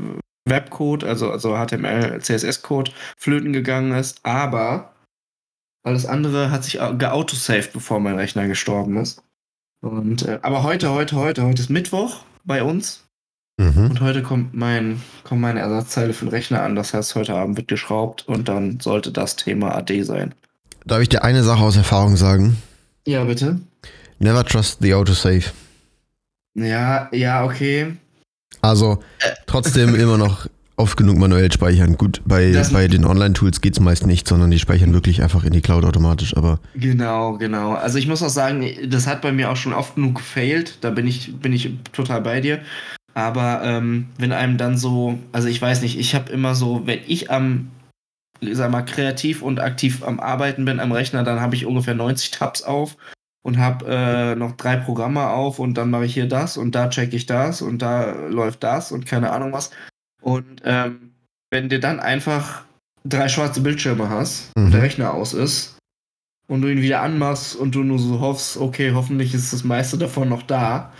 Webcode, 0.50 1.04
also, 1.04 1.32
also 1.32 1.56
HTML, 1.56 2.20
CSS-Code, 2.22 2.92
flöten 3.18 3.54
gegangen 3.54 3.92
ist. 3.94 4.20
Aber 4.24 4.94
alles 5.84 6.06
andere 6.06 6.52
hat 6.52 6.64
sich 6.64 6.82
au- 6.82 6.96
geautosaved, 6.96 7.72
bevor 7.74 8.00
mein 8.00 8.16
Rechner 8.16 8.48
gestorben 8.48 8.98
ist. 8.98 9.24
Und, 9.82 10.24
äh, 10.24 10.40
aber 10.42 10.64
heute, 10.64 10.92
heute, 10.92 11.16
heute, 11.16 11.44
heute 11.44 11.62
ist 11.62 11.70
Mittwoch 11.70 12.24
bei 12.44 12.64
uns. 12.64 13.04
Mhm. 13.58 13.92
Und 13.92 14.02
heute 14.02 14.22
kommt 14.22 14.54
mein, 14.54 15.02
kommen 15.24 15.42
meine 15.42 15.62
Ersatzteile 15.62 16.14
für 16.14 16.26
den 16.26 16.30
Rechner 16.30 16.62
an. 16.62 16.76
Das 16.76 16.94
heißt, 16.94 17.16
heute 17.16 17.36
Abend 17.36 17.58
wird 17.58 17.68
geschraubt 17.68 18.28
und 18.28 18.50
dann 18.50 18.80
sollte 18.80 19.12
das 19.12 19.36
Thema 19.36 19.76
AD 19.76 20.04
sein. 20.04 20.34
Darf 20.86 21.02
ich 21.02 21.10
dir 21.10 21.24
eine 21.24 21.44
Sache 21.44 21.64
aus 21.64 21.78
Erfahrung 21.78 22.16
sagen? 22.18 22.58
Ja, 23.08 23.24
bitte. 23.24 23.60
Never 24.20 24.44
trust 24.44 24.80
the 24.82 24.94
autosave. 24.94 25.46
Ja, 26.54 27.10
ja, 27.12 27.44
okay. 27.44 27.96
Also 28.62 29.00
trotzdem 29.46 29.96
immer 29.96 30.18
noch 30.18 30.48
oft 30.78 30.98
genug 30.98 31.18
manuell 31.18 31.52
speichern. 31.52 31.98
Gut, 31.98 32.22
bei, 32.26 32.52
bei 32.72 32.88
den 32.88 33.06
Online-Tools 33.06 33.62
geht 33.62 33.74
es 33.74 33.80
meist 33.80 34.06
nicht, 34.06 34.28
sondern 34.28 34.52
die 34.52 34.60
speichern 34.60 34.94
wirklich 34.94 35.24
einfach 35.24 35.44
in 35.44 35.54
die 35.54 35.62
Cloud 35.62 35.86
automatisch, 35.86 36.36
aber. 36.36 36.60
Genau, 36.76 37.38
genau. 37.38 37.74
Also 37.74 37.98
ich 37.98 38.08
muss 38.08 38.22
auch 38.22 38.30
sagen, 38.30 38.66
das 38.88 39.08
hat 39.08 39.22
bei 39.22 39.32
mir 39.32 39.52
auch 39.52 39.56
schon 39.56 39.74
oft 39.74 39.96
genug 39.96 40.16
gefailt. 40.16 40.78
Da 40.82 40.90
bin 40.90 41.08
ich, 41.08 41.38
bin 41.40 41.54
ich 41.54 41.72
total 41.94 42.22
bei 42.22 42.42
dir. 42.42 42.60
Aber 43.14 43.62
ähm, 43.64 44.08
wenn 44.18 44.34
einem 44.34 44.58
dann 44.58 44.78
so, 44.78 45.18
also 45.32 45.48
ich 45.48 45.62
weiß 45.62 45.82
nicht, 45.82 45.98
ich 45.98 46.14
habe 46.16 46.32
immer 46.32 46.54
so, 46.54 46.82
wenn 46.86 47.00
ich 47.08 47.32
am, 47.32 47.72
sag 48.42 48.72
mal, 48.72 48.82
kreativ 48.82 49.42
und 49.42 49.62
aktiv 49.62 50.04
am 50.04 50.20
Arbeiten 50.20 50.66
bin 50.66 50.82
am 50.82 50.92
Rechner, 50.92 51.24
dann 51.24 51.40
habe 51.40 51.56
ich 51.56 51.66
ungefähr 51.66 51.96
90 51.96 52.32
Tabs 52.32 52.64
auf 52.64 52.98
und 53.42 53.58
habe 53.58 53.86
äh, 53.88 54.36
noch 54.36 54.58
drei 54.58 54.76
Programme 54.76 55.30
auf 55.30 55.60
und 55.60 55.76
dann 55.76 55.92
mache 55.92 56.06
ich 56.06 56.14
hier 56.14 56.28
das 56.28 56.58
und 56.58 56.76
da 56.76 56.90
checke 56.90 57.16
ich 57.16 57.26
das 57.26 57.62
und 57.62 57.82
da 57.82 58.12
läuft 58.28 58.64
das 58.64 58.92
und 58.92 59.06
keine 59.06 59.32
Ahnung 59.32 59.54
was. 59.54 59.72
Und 60.26 60.64
ähm, 60.66 61.12
wenn 61.52 61.70
du 61.70 61.80
dann 61.80 62.00
einfach 62.00 62.64
drei 63.04 63.30
schwarze 63.30 63.62
Bildschirme 63.62 64.10
hast 64.10 64.50
mhm. 64.58 64.66
und 64.66 64.72
der 64.74 64.82
Rechner 64.82 65.14
aus 65.14 65.34
ist 65.34 65.78
und 66.48 66.64
du 66.64 66.68
ihn 66.68 66.82
wieder 66.82 67.02
anmachst 67.02 67.56
und 67.56 67.76
du 67.76 67.84
nur 67.84 68.00
so 68.00 68.20
hoffst, 68.20 68.58
okay, 68.58 68.94
hoffentlich 68.94 69.36
ist 69.36 69.54
das 69.54 69.64
meiste 69.64 69.98
davon 69.98 70.30
noch 70.30 70.42
da. 70.42 70.92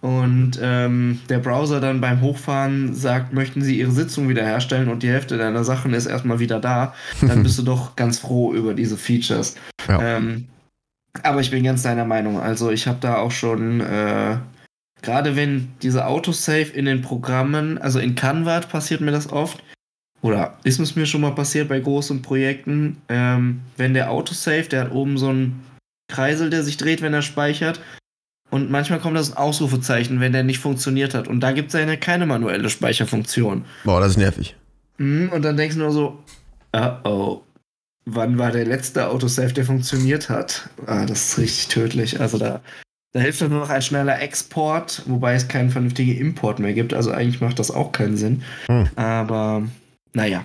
Und 0.00 0.58
ähm, 0.60 1.20
der 1.28 1.38
Browser 1.38 1.80
dann 1.80 2.00
beim 2.00 2.22
Hochfahren 2.22 2.94
sagt, 2.94 3.32
möchten 3.32 3.62
Sie 3.62 3.78
Ihre 3.78 3.92
Sitzung 3.92 4.28
wiederherstellen 4.28 4.88
und 4.88 5.02
die 5.02 5.10
Hälfte 5.10 5.36
deiner 5.36 5.62
Sachen 5.62 5.92
ist 5.92 6.06
erstmal 6.06 6.40
wieder 6.40 6.58
da, 6.58 6.94
dann 7.20 7.42
bist 7.44 7.58
du 7.58 7.62
doch 7.62 7.94
ganz 7.94 8.18
froh 8.18 8.52
über 8.52 8.74
diese 8.74 8.96
Features. 8.96 9.54
Ja. 9.86 10.16
Ähm, 10.16 10.48
aber 11.22 11.40
ich 11.40 11.50
bin 11.50 11.62
ganz 11.62 11.82
deiner 11.82 12.06
Meinung. 12.06 12.40
Also 12.40 12.70
ich 12.70 12.88
habe 12.88 12.98
da 13.00 13.18
auch 13.18 13.30
schon 13.30 13.80
äh, 13.80 14.38
Gerade 15.02 15.34
wenn 15.34 15.72
diese 15.82 16.06
Autosave 16.06 16.70
in 16.72 16.84
den 16.84 17.02
Programmen, 17.02 17.78
also 17.78 17.98
in 17.98 18.14
Canva 18.14 18.60
passiert 18.60 19.00
mir 19.00 19.10
das 19.10 19.30
oft, 19.32 19.62
oder 20.22 20.56
ist 20.62 20.78
es 20.78 20.94
mir 20.94 21.06
schon 21.06 21.20
mal 21.20 21.34
passiert 21.34 21.68
bei 21.68 21.80
großen 21.80 22.22
Projekten, 22.22 23.02
ähm, 23.08 23.60
wenn 23.76 23.94
der 23.94 24.12
Autosave, 24.12 24.62
der 24.62 24.84
hat 24.84 24.92
oben 24.92 25.18
so 25.18 25.28
einen 25.28 25.64
Kreisel, 26.08 26.48
der 26.48 26.62
sich 26.62 26.76
dreht, 26.76 27.02
wenn 27.02 27.12
er 27.12 27.22
speichert. 27.22 27.80
Und 28.48 28.70
manchmal 28.70 29.00
kommt 29.00 29.16
das 29.16 29.32
ein 29.32 29.38
Ausrufezeichen, 29.38 30.20
wenn 30.20 30.32
der 30.32 30.44
nicht 30.44 30.60
funktioniert 30.60 31.14
hat. 31.14 31.26
Und 31.26 31.40
da 31.40 31.52
gibt 31.52 31.74
es 31.74 31.80
ja 31.80 31.96
keine 31.96 32.26
manuelle 32.26 32.70
Speicherfunktion. 32.70 33.64
Boah, 33.84 34.00
das 34.00 34.12
ist 34.12 34.18
nervig. 34.18 34.54
Mhm, 34.98 35.30
und 35.32 35.42
dann 35.42 35.56
denkst 35.56 35.74
du 35.74 35.82
nur 35.82 35.90
so, 35.90 36.22
uh 36.76 36.90
oh, 37.02 37.42
wann 38.04 38.38
war 38.38 38.52
der 38.52 38.66
letzte 38.66 39.08
Autosave, 39.08 39.54
der 39.54 39.64
funktioniert 39.64 40.28
hat? 40.28 40.68
Ah, 40.86 41.06
das 41.06 41.30
ist 41.30 41.38
richtig 41.38 41.68
tödlich. 41.68 42.20
Also 42.20 42.38
da 42.38 42.60
da 43.12 43.20
hilft 43.20 43.40
nur 43.42 43.50
noch 43.50 43.70
ein 43.70 43.82
schneller 43.82 44.20
Export, 44.20 45.02
wobei 45.06 45.34
es 45.34 45.48
keinen 45.48 45.70
vernünftigen 45.70 46.16
Import 46.16 46.58
mehr 46.58 46.72
gibt. 46.72 46.94
Also 46.94 47.10
eigentlich 47.10 47.40
macht 47.40 47.58
das 47.58 47.70
auch 47.70 47.92
keinen 47.92 48.16
Sinn. 48.16 48.42
Hm. 48.66 48.88
Aber 48.96 49.62
naja, 50.14 50.44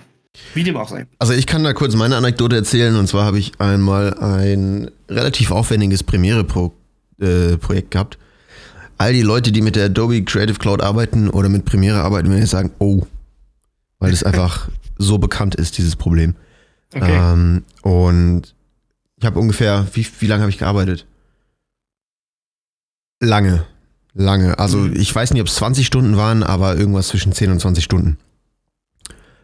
wie 0.54 0.64
dem 0.64 0.76
auch 0.76 0.88
sei. 0.88 1.06
Also 1.18 1.32
ich 1.32 1.46
kann 1.46 1.64
da 1.64 1.72
kurz 1.72 1.94
meine 1.94 2.16
Anekdote 2.16 2.56
erzählen. 2.56 2.96
Und 2.96 3.06
zwar 3.06 3.24
habe 3.24 3.38
ich 3.38 3.58
einmal 3.58 4.14
ein 4.18 4.90
relativ 5.08 5.50
aufwendiges 5.50 6.02
Premiere-Projekt 6.02 7.86
äh, 7.86 7.90
gehabt. 7.90 8.18
All 8.98 9.12
die 9.12 9.22
Leute, 9.22 9.50
die 9.52 9.62
mit 9.62 9.76
der 9.76 9.86
Adobe 9.86 10.22
Creative 10.22 10.58
Cloud 10.58 10.82
arbeiten 10.82 11.30
oder 11.30 11.48
mit 11.48 11.64
Premiere 11.64 12.00
arbeiten, 12.00 12.28
werden 12.28 12.40
jetzt 12.40 12.50
sagen, 12.50 12.72
oh, 12.78 13.06
weil 13.98 14.12
es 14.12 14.22
einfach 14.22 14.68
so 14.98 15.18
bekannt 15.18 15.54
ist, 15.54 15.78
dieses 15.78 15.96
Problem. 15.96 16.34
Okay. 16.94 17.16
Ähm, 17.16 17.64
und 17.82 18.54
ich 19.16 19.24
habe 19.24 19.38
ungefähr, 19.38 19.86
wie, 19.94 20.06
wie 20.20 20.26
lange 20.26 20.42
habe 20.42 20.50
ich 20.50 20.58
gearbeitet? 20.58 21.06
Lange. 23.20 23.64
Lange. 24.14 24.58
Also 24.58 24.78
mhm. 24.78 24.96
ich 24.96 25.14
weiß 25.14 25.32
nicht, 25.32 25.40
ob 25.40 25.48
es 25.48 25.54
20 25.56 25.86
Stunden 25.86 26.16
waren, 26.16 26.42
aber 26.42 26.76
irgendwas 26.76 27.08
zwischen 27.08 27.32
10 27.32 27.52
und 27.52 27.60
20 27.60 27.84
Stunden. 27.84 28.18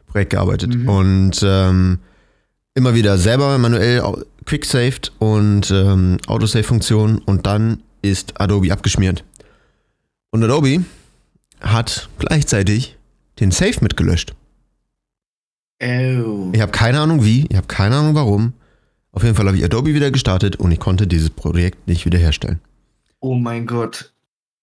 Projekt 0.07 0.31
gearbeitet. 0.31 0.75
Mhm. 0.75 0.89
Und 0.89 1.41
ähm, 1.45 1.99
immer 2.75 2.95
wieder 2.95 3.19
selber 3.19 3.57
manuell 3.59 4.03
quicksaved 4.47 5.13
und 5.19 5.71
ähm, 5.71 6.19
Autosave-Funktion 6.27 7.19
und 7.19 7.47
dann 7.47 7.83
ist 8.03 8.41
Adobe 8.41 8.73
abgeschmiert. 8.73 9.25
Und 10.31 10.43
Adobe 10.45 10.85
hat 11.61 12.09
gleichzeitig 12.19 12.97
den 13.41 13.51
Save 13.51 13.77
mitgelöscht. 13.81 14.35
Oh. 15.83 16.51
Ich 16.53 16.61
habe 16.61 16.73
keine 16.73 17.01
Ahnung 17.01 17.25
wie, 17.25 17.47
ich 17.49 17.57
habe 17.57 17.67
keine 17.67 17.97
Ahnung 17.97 18.15
warum. 18.15 18.53
Auf 19.13 19.23
jeden 19.23 19.35
Fall 19.35 19.47
habe 19.47 19.57
ich 19.57 19.65
Adobe 19.65 19.95
wieder 19.95 20.11
gestartet 20.11 20.57
und 20.57 20.73
ich 20.73 20.81
konnte 20.81 21.07
dieses 21.07 21.31
Projekt 21.31 21.87
nicht 21.87 22.05
wiederherstellen. 22.05 22.61
Oh 23.25 23.37
mein 23.37 23.65
Gott. 23.67 24.13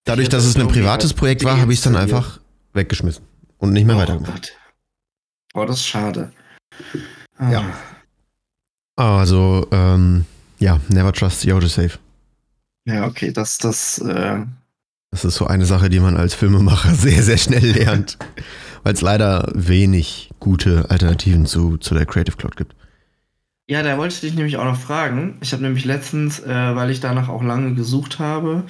Dadurch, 0.04 0.30
dass 0.30 0.46
es 0.46 0.56
ein 0.56 0.68
privates 0.68 1.16
Projekt 1.16 1.44
war, 1.44 1.60
habe 1.60 1.74
ich 1.74 1.80
es 1.80 1.84
dann 1.84 1.96
einfach 1.96 2.40
weggeschmissen 2.74 3.26
und 3.58 3.74
nicht 3.74 3.88
mehr 3.88 3.96
oh 3.96 4.00
weitergemacht. 4.00 4.34
Gott. 4.34 4.52
Oh, 5.56 5.66
das 5.66 5.78
ist 5.78 5.88
schade. 5.88 6.32
Ah. 7.40 7.50
Ja. 7.50 7.64
Also, 8.98 9.68
ähm, 9.72 10.26
ja, 10.60 10.80
never 10.90 11.12
trust 11.12 11.42
the 11.42 11.54
autosave. 11.54 11.98
Ja, 12.86 13.08
okay, 13.08 13.32
das, 13.32 13.58
das, 13.58 13.98
äh 13.98 14.46
Das 15.10 15.26
ist 15.26 15.38
so 15.38 15.48
eine 15.48 15.66
Sache, 15.66 15.90
die 15.90 16.00
man 16.00 16.16
als 16.16 16.36
Filmemacher 16.36 16.94
sehr, 16.94 17.24
sehr 17.24 17.40
schnell 17.40 17.66
lernt. 17.66 18.20
Weil 18.84 18.94
es 18.94 19.02
leider 19.02 19.52
wenig 19.56 20.30
gute 20.40 20.88
Alternativen 20.92 21.48
zu, 21.48 21.78
zu 21.78 21.96
der 21.96 22.06
Creative 22.06 22.38
Cloud 22.38 22.58
gibt. 22.58 22.76
Ja, 23.72 23.84
da 23.84 23.98
wollte 23.98 24.16
ich 24.16 24.20
dich 24.20 24.34
nämlich 24.34 24.58
auch 24.58 24.66
noch 24.66 24.78
fragen. 24.78 25.38
Ich 25.40 25.54
habe 25.54 25.64
nämlich 25.64 25.86
letztens, 25.86 26.42
äh, 26.42 26.76
weil 26.76 26.90
ich 26.90 27.00
danach 27.00 27.30
auch 27.30 27.42
lange 27.42 27.74
gesucht 27.74 28.20
habe, 28.20 28.66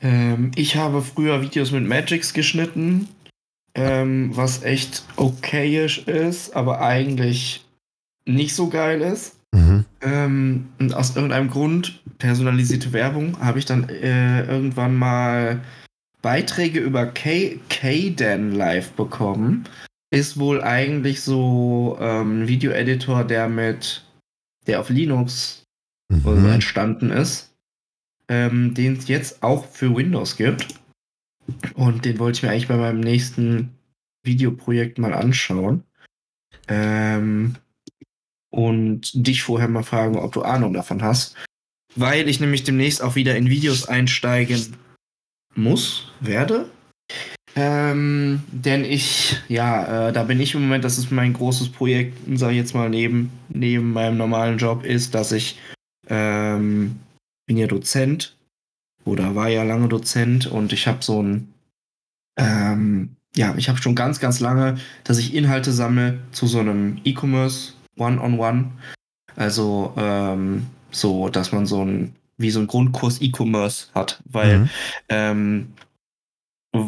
ähm, 0.00 0.52
ich 0.54 0.76
habe 0.76 1.02
früher 1.02 1.42
Videos 1.42 1.72
mit 1.72 1.84
Magix 1.84 2.32
geschnitten, 2.32 3.08
ähm, 3.74 4.30
was 4.36 4.62
echt 4.62 5.02
okayisch 5.16 6.06
ist, 6.06 6.54
aber 6.54 6.80
eigentlich 6.80 7.64
nicht 8.24 8.54
so 8.54 8.68
geil 8.68 9.00
ist. 9.00 9.34
Mhm. 9.52 9.84
Ähm, 10.00 10.68
und 10.78 10.94
aus 10.94 11.16
irgendeinem 11.16 11.50
Grund, 11.50 12.00
personalisierte 12.18 12.92
Werbung, 12.92 13.40
habe 13.40 13.58
ich 13.58 13.64
dann 13.64 13.88
äh, 13.88 14.44
irgendwann 14.46 14.94
mal 14.94 15.60
Beiträge 16.22 16.78
über 16.78 17.06
K-Dan 17.06 18.52
Live 18.52 18.92
bekommen. 18.92 19.64
Ist 20.12 20.38
wohl 20.38 20.62
eigentlich 20.62 21.20
so 21.20 21.98
ähm, 22.00 22.42
ein 22.42 22.48
Video-Editor, 22.48 23.24
der 23.24 23.48
mit 23.48 24.05
der 24.66 24.80
auf 24.80 24.90
Linux 24.90 25.64
mhm. 26.08 26.46
entstanden 26.46 27.10
ist, 27.10 27.54
ähm, 28.28 28.74
den 28.74 28.96
es 28.96 29.08
jetzt 29.08 29.42
auch 29.42 29.66
für 29.66 29.94
Windows 29.94 30.36
gibt. 30.36 30.66
Und 31.74 32.04
den 32.04 32.18
wollte 32.18 32.38
ich 32.38 32.42
mir 32.42 32.50
eigentlich 32.50 32.68
bei 32.68 32.76
meinem 32.76 33.00
nächsten 33.00 33.70
Videoprojekt 34.24 34.98
mal 34.98 35.14
anschauen. 35.14 35.84
Ähm, 36.68 37.56
und 38.50 39.10
dich 39.14 39.42
vorher 39.42 39.68
mal 39.68 39.82
fragen, 39.82 40.16
ob 40.16 40.32
du 40.32 40.42
Ahnung 40.42 40.72
davon 40.72 41.02
hast. 41.02 41.36
Weil 41.94 42.28
ich 42.28 42.40
nämlich 42.40 42.64
demnächst 42.64 43.02
auch 43.02 43.14
wieder 43.14 43.36
in 43.36 43.50
Videos 43.50 43.86
einsteigen 43.86 44.76
muss, 45.54 46.12
werde. 46.20 46.70
Ähm, 47.58 48.42
denn 48.52 48.84
ich, 48.84 49.34
ja, 49.48 50.08
äh, 50.08 50.12
da 50.12 50.24
bin 50.24 50.38
ich 50.40 50.54
im 50.54 50.60
Moment, 50.60 50.84
das 50.84 50.98
ist 50.98 51.10
mein 51.10 51.32
großes 51.32 51.70
Projekt, 51.70 52.18
sag 52.34 52.50
ich 52.50 52.58
jetzt 52.58 52.74
mal, 52.74 52.90
neben, 52.90 53.32
neben 53.48 53.94
meinem 53.94 54.18
normalen 54.18 54.58
Job, 54.58 54.84
ist, 54.84 55.14
dass 55.14 55.32
ich 55.32 55.58
ähm, 56.08 57.00
bin 57.46 57.56
ja 57.56 57.66
Dozent 57.66 58.36
oder 59.06 59.34
war 59.34 59.48
ja 59.48 59.62
lange 59.62 59.88
Dozent 59.88 60.46
und 60.46 60.74
ich 60.74 60.86
habe 60.86 60.98
so 61.00 61.22
ein, 61.22 61.54
ähm, 62.38 63.16
ja, 63.34 63.54
ich 63.56 63.70
habe 63.70 63.80
schon 63.80 63.94
ganz, 63.94 64.20
ganz 64.20 64.40
lange, 64.40 64.76
dass 65.04 65.18
ich 65.18 65.34
Inhalte 65.34 65.72
sammle 65.72 66.20
zu 66.32 66.46
so 66.46 66.58
einem 66.60 67.00
E-Commerce 67.04 67.72
One-on-One. 67.96 68.72
Also 69.34 69.94
ähm, 69.96 70.66
so, 70.90 71.30
dass 71.30 71.52
man 71.52 71.66
so 71.66 71.82
ein, 71.82 72.14
wie 72.36 72.50
so 72.50 72.60
ein 72.60 72.66
Grundkurs 72.66 73.22
E-Commerce 73.22 73.88
hat, 73.94 74.20
weil 74.26 74.58
mhm. 74.58 74.70
ähm, 75.08 75.72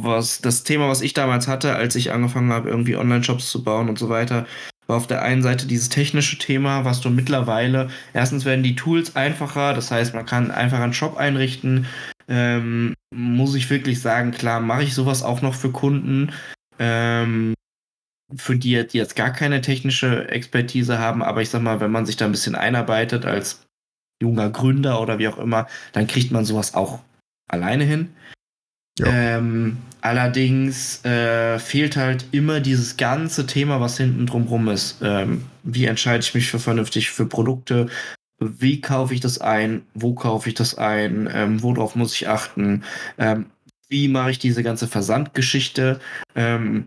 was 0.05 0.41
das 0.41 0.65
Thema, 0.65 0.89
was 0.89 1.01
ich 1.01 1.15
damals 1.15 1.49
hatte, 1.49 1.75
als 1.75 1.97
ich 1.97 2.13
angefangen 2.13 2.53
habe, 2.53 2.69
irgendwie 2.69 2.97
Online-Shops 2.97 3.51
zu 3.51 3.63
bauen 3.63 3.89
und 3.89 3.99
so 3.99 4.09
weiter, 4.09 4.47
war 4.87 4.97
auf 4.97 5.07
der 5.07 5.23
einen 5.23 5.43
Seite 5.43 5.67
dieses 5.67 5.89
technische 5.89 6.39
Thema, 6.39 6.85
was 6.85 7.01
du 7.01 7.11
mittlerweile, 7.11 7.91
erstens 8.15 8.45
werden 8.45 8.63
die 8.63 8.75
Tools 8.75 9.17
einfacher, 9.17 9.75
das 9.75 9.91
heißt, 9.91 10.15
man 10.15 10.27
kann 10.27 10.51
einfach 10.51 10.81
einen 10.81 10.95
Shop 10.95 11.17
einrichten. 11.17 11.87
Ähm, 12.27 12.95
muss 13.15 13.55
ich 13.55 13.71
wirklich 13.71 14.01
sagen, 14.01 14.33
klar, 14.33 14.61
mache 14.61 14.83
ich 14.83 14.95
sowas 14.95 15.23
auch 15.23 15.41
noch 15.41 15.55
für 15.55 15.71
Kunden, 15.71 16.33
ähm, 16.79 17.55
für 18.35 18.57
die, 18.57 18.87
die 18.87 18.99
jetzt 18.99 19.17
gar 19.17 19.31
keine 19.31 19.61
technische 19.61 20.29
Expertise 20.29 20.99
haben, 20.99 21.23
aber 21.23 21.43
ich 21.43 21.51
sag 21.51 21.63
mal, 21.63 21.81
wenn 21.81 21.91
man 21.91 22.07
sich 22.07 22.17
da 22.17 22.27
ein 22.27 22.33
bisschen 22.33 22.55
einarbeitet 22.55 23.25
als 23.25 23.67
junger 24.23 24.51
Gründer 24.51 25.01
oder 25.01 25.19
wie 25.19 25.29
auch 25.29 25.39
immer, 25.39 25.67
dann 25.93 26.07
kriegt 26.07 26.31
man 26.31 26.45
sowas 26.45 26.75
auch 26.75 27.01
alleine 27.49 27.85
hin. 27.85 28.15
Ähm, 29.07 29.79
allerdings 30.01 31.05
äh, 31.05 31.59
fehlt 31.59 31.97
halt 31.97 32.27
immer 32.33 32.61
dieses 32.61 32.97
ganze 32.97 33.47
Thema, 33.47 33.81
was 33.81 33.97
hinten 33.97 34.27
drumrum 34.27 34.69
ist. 34.69 34.99
Ähm, 35.03 35.45
wie 35.63 35.87
entscheide 35.87 36.21
ich 36.21 36.35
mich 36.35 36.51
für 36.51 36.59
vernünftig 36.59 37.11
für 37.11 37.27
Produkte? 37.27 37.89
Wie 38.41 38.81
kaufe 38.81 39.15
ich 39.15 39.21
das 39.21 39.41
ein? 39.41 39.83
Wo 39.95 40.15
kaufe 40.15 40.49
ich 40.49 40.55
das 40.55 40.77
ein? 40.79 41.29
Ähm, 41.33 41.63
worauf 41.63 41.97
muss 41.97 42.15
ich 42.15 42.29
achten? 42.29 42.85
Ähm, 43.19 43.47
wie 43.89 44.09
mache 44.09 44.31
ich 44.31 44.39
diese 44.39 44.63
ganze 44.63 44.87
Versandgeschichte? 44.87 45.99
Ähm, 46.35 46.87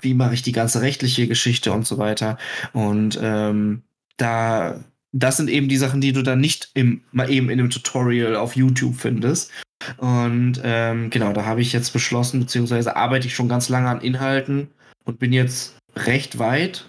wie 0.00 0.14
mache 0.14 0.34
ich 0.34 0.42
die 0.42 0.52
ganze 0.52 0.80
rechtliche 0.80 1.26
Geschichte 1.26 1.72
und 1.72 1.86
so 1.86 1.98
weiter? 1.98 2.38
Und 2.72 3.18
ähm, 3.20 3.82
da, 4.16 4.80
das 5.12 5.36
sind 5.36 5.50
eben 5.50 5.68
die 5.68 5.76
Sachen, 5.76 6.00
die 6.00 6.12
du 6.12 6.22
dann 6.22 6.40
nicht 6.40 6.70
im, 6.74 7.02
mal 7.12 7.30
eben 7.30 7.50
in 7.50 7.58
einem 7.58 7.70
Tutorial 7.70 8.36
auf 8.36 8.56
YouTube 8.56 8.94
findest. 8.96 9.50
Und 9.96 10.60
ähm, 10.62 11.10
genau, 11.10 11.32
da 11.32 11.44
habe 11.44 11.60
ich 11.60 11.72
jetzt 11.72 11.92
beschlossen, 11.92 12.40
beziehungsweise 12.40 12.96
arbeite 12.96 13.26
ich 13.26 13.34
schon 13.34 13.48
ganz 13.48 13.68
lange 13.68 13.88
an 13.88 14.00
Inhalten 14.00 14.68
und 15.04 15.18
bin 15.18 15.32
jetzt 15.32 15.76
recht 15.96 16.38
weit. 16.38 16.86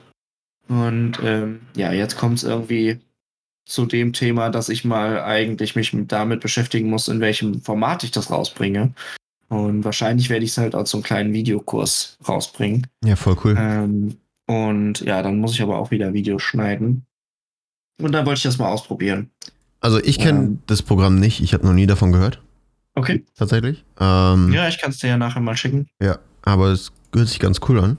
Und 0.67 1.19
ähm, 1.24 1.62
ja, 1.75 1.91
jetzt 1.91 2.17
kommt 2.17 2.38
es 2.38 2.43
irgendwie 2.43 3.00
zu 3.65 3.86
dem 3.86 4.13
Thema, 4.13 4.50
dass 4.50 4.69
ich 4.69 4.83
mal 4.83 5.21
eigentlich 5.21 5.75
mich 5.75 5.95
damit 6.07 6.41
beschäftigen 6.41 6.89
muss, 6.89 7.07
in 7.07 7.19
welchem 7.19 7.62
Format 7.62 8.03
ich 8.03 8.12
das 8.12 8.29
rausbringe. 8.31 8.93
Und 9.48 9.83
wahrscheinlich 9.83 10.29
werde 10.29 10.45
ich 10.45 10.51
es 10.51 10.57
halt 10.57 10.75
als 10.75 10.91
so 10.91 10.98
einen 10.98 11.03
kleinen 11.03 11.33
Videokurs 11.33 12.17
rausbringen. 12.27 12.88
Ja, 13.03 13.15
voll 13.15 13.38
cool. 13.43 13.55
Ähm, 13.57 14.17
und 14.48 15.01
ja, 15.01 15.21
dann 15.21 15.39
muss 15.39 15.53
ich 15.53 15.62
aber 15.62 15.77
auch 15.77 15.91
wieder 15.91 16.13
Videos 16.13 16.41
schneiden. 16.41 17.05
Und 18.00 18.13
dann 18.13 18.25
wollte 18.25 18.39
ich 18.39 18.43
das 18.43 18.57
mal 18.57 18.69
ausprobieren. 18.69 19.29
Also 19.81 20.00
ich 20.01 20.19
kenne 20.19 20.39
Ähm. 20.39 20.60
das 20.67 20.81
Programm 20.81 21.19
nicht, 21.19 21.41
ich 21.41 21.53
habe 21.53 21.65
noch 21.65 21.74
nie 21.74 21.88
davon 21.88 22.12
gehört, 22.12 22.41
Okay. 22.95 23.24
tatsächlich. 23.36 23.83
Ähm, 24.00 24.51
Ja, 24.51 24.67
ich 24.67 24.77
kann 24.79 24.91
es 24.91 24.98
dir 25.00 25.07
ja 25.07 25.17
nachher 25.17 25.39
mal 25.41 25.55
schicken. 25.57 25.88
ja, 26.01 26.19
aber 26.43 26.69
es 26.71 26.91
hört 27.13 27.27
sich 27.29 27.39
ganz 27.39 27.60
cool 27.69 27.79
an. 27.79 27.98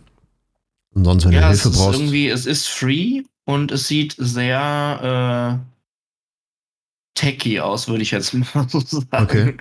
Und 0.95 1.05
sonst, 1.05 1.25
wenn 1.25 1.33
ja, 1.33 1.49
du 1.49 1.55
es 1.55 1.63
Hilfe 1.63 1.69
ist 1.77 1.83
brauchst. 1.83 2.01
irgendwie, 2.01 2.29
es 2.29 2.45
ist 2.47 2.69
free 2.69 3.23
und 3.45 3.73
es 3.73 3.89
sieht 3.89 4.15
sehr 4.19 5.61
äh, 5.63 7.19
techy 7.19 7.61
aus, 7.61 7.89
würde 7.89 8.03
ich 8.03 8.11
jetzt 8.11 8.35
mal 8.55 8.69
so 8.69 8.81
sagen. 8.81 9.25
Okay. 9.25 9.57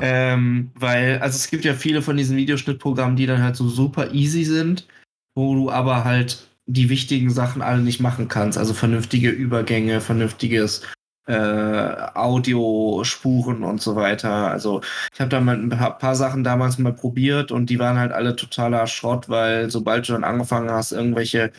Ähm, 0.00 0.70
weil, 0.74 1.18
also 1.20 1.36
es 1.36 1.48
gibt 1.48 1.64
ja 1.64 1.72
viele 1.74 2.02
von 2.02 2.16
diesen 2.18 2.36
Videoschnittprogrammen, 2.36 3.16
die 3.16 3.24
dann 3.26 3.42
halt 3.42 3.56
so 3.56 3.68
super 3.68 4.12
easy 4.12 4.44
sind, 4.44 4.86
wo 5.34 5.54
du 5.54 5.70
aber 5.70 6.04
halt 6.04 6.46
die 6.66 6.90
wichtigen 6.90 7.30
Sachen 7.30 7.62
alle 7.62 7.80
nicht 7.80 8.00
machen 8.00 8.28
kannst. 8.28 8.58
Also 8.58 8.74
vernünftige 8.74 9.30
Übergänge, 9.30 10.00
vernünftiges 10.02 10.82
äh, 11.26 11.96
Audiospuren 12.14 13.62
und 13.64 13.80
so 13.80 13.96
weiter. 13.96 14.30
Also 14.50 14.80
ich 15.12 15.20
habe 15.20 15.30
da 15.30 15.40
mal 15.40 15.56
ein 15.56 15.68
paar, 15.68 15.98
paar 15.98 16.14
Sachen 16.16 16.44
damals 16.44 16.78
mal 16.78 16.92
probiert 16.92 17.52
und 17.52 17.68
die 17.70 17.78
waren 17.78 17.98
halt 17.98 18.12
alle 18.12 18.36
totaler 18.36 18.86
Schrott, 18.86 19.28
weil 19.28 19.70
sobald 19.70 20.08
du 20.08 20.12
dann 20.12 20.24
angefangen 20.24 20.70
hast, 20.70 20.92
irgendwelche, 20.92 21.52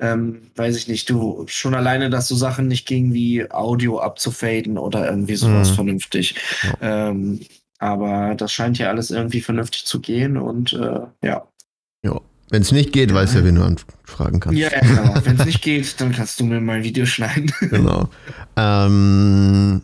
ähm, 0.00 0.50
weiß 0.56 0.76
ich 0.76 0.88
nicht, 0.88 1.10
du 1.10 1.44
schon 1.48 1.74
alleine, 1.74 2.08
dass 2.10 2.28
so 2.28 2.34
Sachen 2.34 2.66
nicht 2.68 2.86
ging, 2.86 3.12
wie 3.12 3.50
Audio 3.50 4.00
abzufaden 4.00 4.78
oder 4.78 5.06
irgendwie 5.08 5.36
sowas 5.36 5.70
Mhm. 5.70 5.74
vernünftig. 5.74 6.34
Ähm, 6.80 7.40
aber 7.78 8.34
das 8.34 8.52
scheint 8.52 8.78
ja 8.78 8.88
alles 8.88 9.10
irgendwie 9.10 9.40
vernünftig 9.40 9.84
zu 9.86 10.00
gehen 10.00 10.36
und 10.36 10.72
äh, 10.72 11.00
ja. 11.22 11.46
Wenn 12.50 12.62
es 12.62 12.72
nicht 12.72 12.92
geht, 12.92 13.10
Ja. 13.10 13.16
weißt 13.16 13.34
du 13.34 13.38
ja, 13.38 13.44
wen 13.44 13.54
du 13.54 13.62
anfragen 13.64 14.40
kannst. 14.40 14.58
Ja, 14.58 14.68
genau. 14.80 15.14
Wenn 15.24 15.38
es 15.38 15.46
nicht 15.46 15.62
geht, 15.62 16.00
dann 16.00 16.12
kannst 16.12 16.38
du 16.40 16.44
mir 16.44 16.60
mal 16.60 16.78
ein 16.78 16.82
Video 16.84 17.06
schneiden. 17.06 17.52
Genau. 17.70 18.08
ähm, 18.56 19.82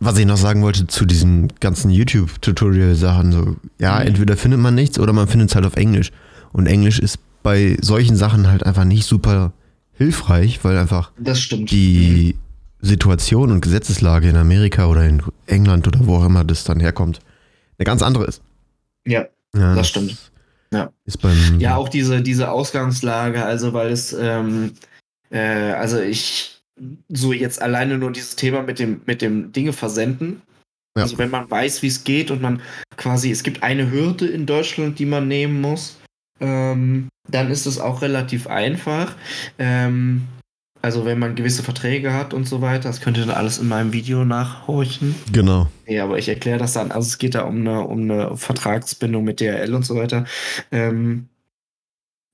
was 0.00 0.18
ich 0.18 0.26
noch 0.26 0.36
sagen 0.36 0.62
wollte 0.62 0.88
zu 0.88 1.04
diesen 1.06 1.52
ganzen 1.60 1.90
YouTube-Tutorial-Sachen, 1.90 3.30
so, 3.32 3.56
ja, 3.78 4.00
Mhm. 4.00 4.06
entweder 4.08 4.36
findet 4.36 4.58
man 4.60 4.74
nichts 4.74 4.98
oder 4.98 5.12
man 5.12 5.28
findet 5.28 5.50
es 5.50 5.54
halt 5.54 5.64
auf 5.64 5.76
Englisch. 5.76 6.10
Und 6.52 6.66
Englisch 6.66 6.98
ist 6.98 7.18
bei 7.44 7.76
solchen 7.80 8.16
Sachen 8.16 8.48
halt 8.48 8.64
einfach 8.66 8.84
nicht 8.84 9.06
super 9.06 9.52
hilfreich, 9.92 10.60
weil 10.64 10.76
einfach 10.76 11.12
Das 11.18 11.40
stimmt. 11.40 11.70
die 11.70 12.36
Situation 12.80 13.52
und 13.52 13.60
Gesetzeslage 13.60 14.28
in 14.28 14.36
Amerika 14.36 14.86
oder 14.86 15.04
in 15.06 15.22
England 15.46 15.86
oder 15.86 16.00
wo 16.04 16.16
auch 16.16 16.24
immer 16.26 16.42
das 16.44 16.64
dann 16.64 16.80
herkommt, 16.80 17.20
eine 17.78 17.84
ganz 17.84 18.02
andere 18.02 18.24
ist. 18.24 18.42
Ja, 19.06 19.26
Ja, 19.54 19.74
Das 19.76 19.88
stimmt. 19.88 20.16
Ja. 20.72 20.90
Ja, 21.58 21.76
auch 21.76 21.88
diese, 21.88 22.22
diese 22.22 22.50
Ausgangslage, 22.50 23.44
also 23.44 23.72
weil 23.72 23.92
es, 23.92 24.12
ähm, 24.12 24.72
äh, 25.30 25.38
also 25.72 26.00
ich, 26.00 26.62
so 27.08 27.32
jetzt 27.32 27.60
alleine 27.60 27.98
nur 27.98 28.10
dieses 28.10 28.36
Thema 28.36 28.62
mit 28.62 28.78
dem, 28.78 29.02
mit 29.06 29.22
dem 29.22 29.52
Dinge 29.52 29.72
versenden. 29.72 30.42
Ja. 30.96 31.04
Also 31.04 31.18
wenn 31.18 31.30
man 31.30 31.50
weiß, 31.50 31.82
wie 31.82 31.88
es 31.88 32.04
geht 32.04 32.30
und 32.30 32.42
man 32.42 32.62
quasi, 32.96 33.30
es 33.30 33.42
gibt 33.42 33.62
eine 33.62 33.90
Hürde 33.90 34.26
in 34.26 34.46
Deutschland, 34.46 34.98
die 34.98 35.06
man 35.06 35.28
nehmen 35.28 35.60
muss, 35.60 35.98
ähm, 36.40 37.08
dann 37.28 37.50
ist 37.50 37.66
es 37.66 37.78
auch 37.78 38.02
relativ 38.02 38.46
einfach. 38.46 39.14
Ähm, 39.58 40.26
also 40.82 41.04
wenn 41.04 41.18
man 41.18 41.36
gewisse 41.36 41.62
Verträge 41.62 42.12
hat 42.12 42.34
und 42.34 42.46
so 42.46 42.60
weiter, 42.60 42.88
das 42.88 43.00
könnt 43.00 43.16
ihr 43.16 43.24
dann 43.24 43.36
alles 43.36 43.58
in 43.58 43.68
meinem 43.68 43.92
Video 43.92 44.24
nachhorchen. 44.24 45.14
Genau. 45.32 45.68
Ja, 45.86 46.04
aber 46.04 46.18
ich 46.18 46.28
erkläre 46.28 46.58
das 46.58 46.72
dann. 46.72 46.90
Also 46.90 47.06
es 47.06 47.18
geht 47.18 47.36
da 47.36 47.42
um 47.42 47.60
eine, 47.60 47.82
um 47.82 48.02
eine 48.02 48.36
Vertragsbindung 48.36 49.22
mit 49.22 49.40
DRL 49.40 49.74
und 49.74 49.86
so 49.86 49.94
weiter. 49.94 50.24
Ähm, 50.72 51.28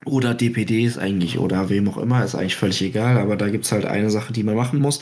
oder 0.06 0.32
DPDs 0.32 0.96
eigentlich 0.96 1.38
oder 1.38 1.68
wem 1.68 1.88
auch 1.88 1.98
immer, 1.98 2.24
ist 2.24 2.34
eigentlich 2.34 2.56
völlig 2.56 2.80
egal, 2.80 3.18
aber 3.18 3.36
da 3.36 3.50
gibt 3.50 3.64
es 3.66 3.72
halt 3.72 3.84
eine 3.84 4.10
Sache, 4.10 4.32
die 4.32 4.44
man 4.44 4.54
machen 4.54 4.80
muss. 4.80 5.00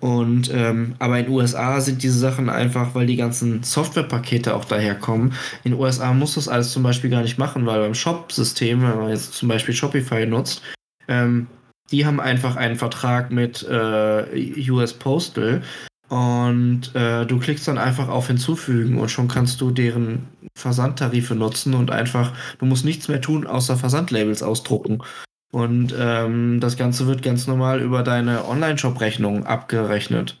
Und 0.00 0.50
ähm, 0.54 0.94
aber 0.98 1.18
in 1.18 1.28
USA 1.28 1.80
sind 1.80 2.02
diese 2.02 2.18
Sachen 2.18 2.48
einfach, 2.48 2.94
weil 2.94 3.06
die 3.06 3.16
ganzen 3.16 3.62
Softwarepakete 3.62 4.54
auch 4.54 4.64
daherkommen. 4.64 5.32
In 5.64 5.72
den 5.72 5.80
USA 5.80 6.12
muss 6.12 6.34
das 6.34 6.48
alles 6.48 6.72
zum 6.72 6.82
Beispiel 6.82 7.10
gar 7.10 7.22
nicht 7.22 7.38
machen, 7.38 7.66
weil 7.66 7.80
beim 7.80 7.94
Shop-System, 7.94 8.82
wenn 8.82 8.98
man 8.98 9.08
jetzt 9.10 9.32
zum 9.32 9.48
Beispiel 9.48 9.74
Shopify 9.74 10.26
nutzt, 10.26 10.62
ähm, 11.08 11.48
die 11.90 12.06
haben 12.06 12.20
einfach 12.20 12.56
einen 12.56 12.76
Vertrag 12.76 13.30
mit 13.30 13.62
äh, 13.62 14.70
US 14.70 14.94
Postal 14.94 15.62
und 16.08 16.94
äh, 16.94 17.24
du 17.26 17.38
klickst 17.38 17.66
dann 17.66 17.78
einfach 17.78 18.08
auf 18.08 18.26
Hinzufügen 18.26 18.98
und 18.98 19.10
schon 19.10 19.28
kannst 19.28 19.60
du 19.60 19.70
deren 19.70 20.28
Versandtarife 20.56 21.34
nutzen 21.34 21.74
und 21.74 21.90
einfach, 21.90 22.32
du 22.58 22.66
musst 22.66 22.84
nichts 22.84 23.08
mehr 23.08 23.20
tun, 23.20 23.46
außer 23.46 23.76
Versandlabels 23.76 24.42
ausdrucken. 24.42 25.02
Und 25.50 25.94
ähm, 25.98 26.60
das 26.60 26.76
Ganze 26.76 27.06
wird 27.06 27.22
ganz 27.22 27.46
normal 27.46 27.80
über 27.80 28.02
deine 28.02 28.46
Online-Shop-Rechnung 28.46 29.46
abgerechnet. 29.46 30.40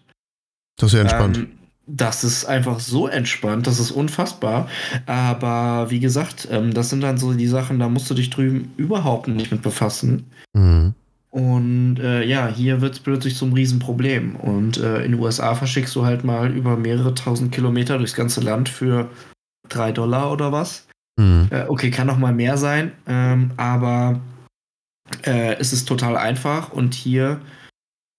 Das 0.76 0.88
ist 0.88 0.94
ja 0.94 1.02
entspannt. 1.02 1.38
Ähm, 1.38 1.52
das 1.86 2.24
ist 2.24 2.46
einfach 2.46 2.80
so 2.80 3.06
entspannt, 3.08 3.66
das 3.66 3.78
ist 3.78 3.90
unfassbar. 3.90 4.68
Aber 5.06 5.90
wie 5.90 6.00
gesagt, 6.00 6.48
ähm, 6.50 6.74
das 6.74 6.90
sind 6.90 7.00
dann 7.02 7.18
so 7.18 7.32
die 7.32 7.46
Sachen, 7.46 7.78
da 7.78 7.88
musst 7.88 8.10
du 8.10 8.14
dich 8.14 8.30
drüben 8.30 8.72
überhaupt 8.76 9.28
nicht 9.28 9.52
mit 9.52 9.62
befassen. 9.62 10.30
mhm. 10.52 10.94
Und 11.34 11.98
äh, 11.98 12.22
ja, 12.22 12.46
hier 12.46 12.80
wird 12.80 12.94
es 12.94 13.00
plötzlich 13.00 13.34
zum 13.34 13.52
Riesenproblem. 13.54 14.36
Und 14.36 14.76
äh, 14.76 15.04
in 15.04 15.10
den 15.10 15.20
USA 15.20 15.56
verschickst 15.56 15.92
du 15.96 16.04
halt 16.04 16.22
mal 16.22 16.52
über 16.52 16.76
mehrere 16.76 17.12
tausend 17.12 17.50
Kilometer 17.50 17.98
durchs 17.98 18.14
ganze 18.14 18.40
Land 18.40 18.68
für 18.68 19.10
drei 19.68 19.90
Dollar 19.90 20.30
oder 20.30 20.52
was. 20.52 20.86
Mhm. 21.18 21.48
Äh, 21.50 21.64
okay, 21.66 21.90
kann 21.90 22.06
noch 22.06 22.18
mal 22.18 22.32
mehr 22.32 22.56
sein, 22.56 22.92
ähm, 23.08 23.50
aber 23.56 24.20
äh, 25.24 25.56
es 25.58 25.72
ist 25.72 25.86
total 25.86 26.16
einfach. 26.16 26.70
Und 26.70 26.94
hier, 26.94 27.40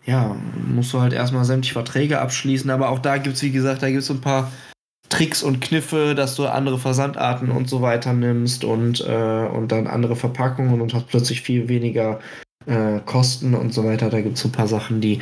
ja, 0.05 0.35
musst 0.67 0.91
du 0.91 0.99
halt 0.99 1.13
erstmal 1.13 1.45
sämtliche 1.45 1.75
Verträge 1.75 2.19
abschließen. 2.19 2.69
Aber 2.69 2.89
auch 2.89 2.99
da 2.99 3.17
gibt 3.17 3.37
es, 3.37 3.43
wie 3.43 3.51
gesagt, 3.51 3.81
da 3.81 3.89
gibt 3.89 4.03
es 4.03 4.11
ein 4.11 4.19
paar 4.19 4.51
Tricks 5.07 5.41
und 5.41 5.61
Kniffe, 5.61 6.15
dass 6.15 6.35
du 6.35 6.47
andere 6.47 6.79
Versandarten 6.79 7.49
und 7.49 7.69
so 7.69 7.81
weiter 7.81 8.11
nimmst 8.11 8.65
und, 8.65 8.99
äh, 9.07 9.47
und 9.53 9.71
dann 9.71 9.87
andere 9.87 10.17
Verpackungen 10.17 10.81
und 10.81 10.93
hast 10.93 11.07
plötzlich 11.07 11.39
viel 11.39 11.69
weniger 11.69 12.19
äh, 12.65 12.99
Kosten 13.05 13.53
und 13.53 13.73
so 13.73 13.83
weiter. 13.83 14.09
Da 14.09 14.21
gibt 14.21 14.35
es 14.35 14.41
so 14.41 14.49
ein 14.49 14.53
paar 14.53 14.67
Sachen, 14.67 15.01
die, 15.01 15.19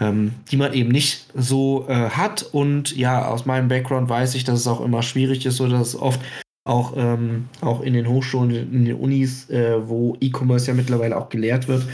ähm, 0.00 0.32
die 0.50 0.56
man 0.56 0.72
eben 0.72 0.90
nicht 0.90 1.26
so 1.34 1.86
äh, 1.88 2.10
hat. 2.10 2.42
Und 2.52 2.96
ja, 2.96 3.26
aus 3.26 3.46
meinem 3.46 3.68
Background 3.68 4.08
weiß 4.08 4.34
ich, 4.34 4.44
dass 4.44 4.60
es 4.60 4.66
auch 4.66 4.80
immer 4.80 5.02
schwierig 5.02 5.46
ist 5.46 5.60
oder 5.60 5.78
dass 5.78 5.88
es 5.88 6.00
oft 6.00 6.20
auch, 6.64 6.94
ähm, 6.96 7.46
auch 7.60 7.80
in 7.80 7.94
den 7.94 8.08
Hochschulen, 8.08 8.50
in 8.50 8.84
den 8.84 8.96
Unis, 8.96 9.48
äh, 9.50 9.88
wo 9.88 10.16
E-Commerce 10.20 10.66
ja 10.66 10.74
mittlerweile 10.74 11.16
auch 11.16 11.28
gelehrt 11.28 11.68
wird, 11.68 11.86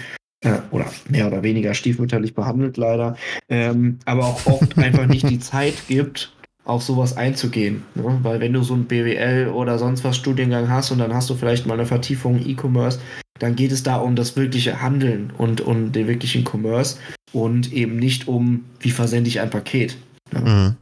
äh, 0.43 0.59
oder 0.71 0.87
mehr 1.09 1.27
oder 1.27 1.43
weniger 1.43 1.75
stiefmütterlich 1.75 2.35
behandelt 2.35 2.77
leider, 2.77 3.17
ähm, 3.49 3.99
aber 4.05 4.25
auch 4.25 4.47
oft 4.47 4.79
einfach 4.79 5.07
nicht 5.07 5.29
die 5.29 5.38
Zeit 5.38 5.75
gibt, 5.88 6.33
auf 6.65 6.83
sowas 6.83 7.17
einzugehen. 7.17 7.83
Ne? 7.95 8.19
Weil 8.23 8.41
wenn 8.41 8.53
du 8.53 8.62
so 8.62 8.75
ein 8.75 8.85
BWL 8.85 9.49
oder 9.49 9.79
sonst 9.79 10.05
was 10.05 10.17
Studiengang 10.17 10.69
hast 10.69 10.91
und 10.91 10.99
dann 10.99 11.15
hast 11.15 11.29
du 11.29 11.35
vielleicht 11.35 11.67
mal 11.67 11.75
eine 11.75 11.87
Vertiefung 11.87 12.41
E-Commerce, 12.45 13.01
dann 13.42 13.57
geht 13.57 13.72
es 13.72 13.83
da 13.83 13.96
um 13.96 14.14
das 14.14 14.37
wirkliche 14.37 14.83
Handeln 14.83 15.33
und 15.37 15.61
um 15.61 15.90
den 15.90 16.07
wirklichen 16.07 16.44
Commerce 16.46 16.96
und 17.33 17.72
eben 17.72 17.96
nicht 17.96 18.28
um, 18.28 18.64
wie 18.78 18.90
versende 18.90 19.28
ich 19.28 19.40
ein 19.40 19.50
Paket. 19.50 19.96
Mhm. 20.31 20.76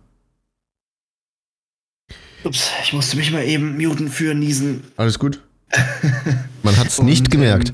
Ups, 2.45 2.71
ich 2.83 2.93
musste 2.93 3.17
mich 3.17 3.31
mal 3.33 3.45
eben 3.45 3.77
muten 3.77 4.09
für 4.09 4.35
Niesen. 4.35 4.85
Alles 4.97 5.19
gut. 5.19 5.41
Man 6.63 6.77
hat 6.77 6.89
es 6.89 7.01
nicht 7.01 7.31
gemerkt. 7.31 7.73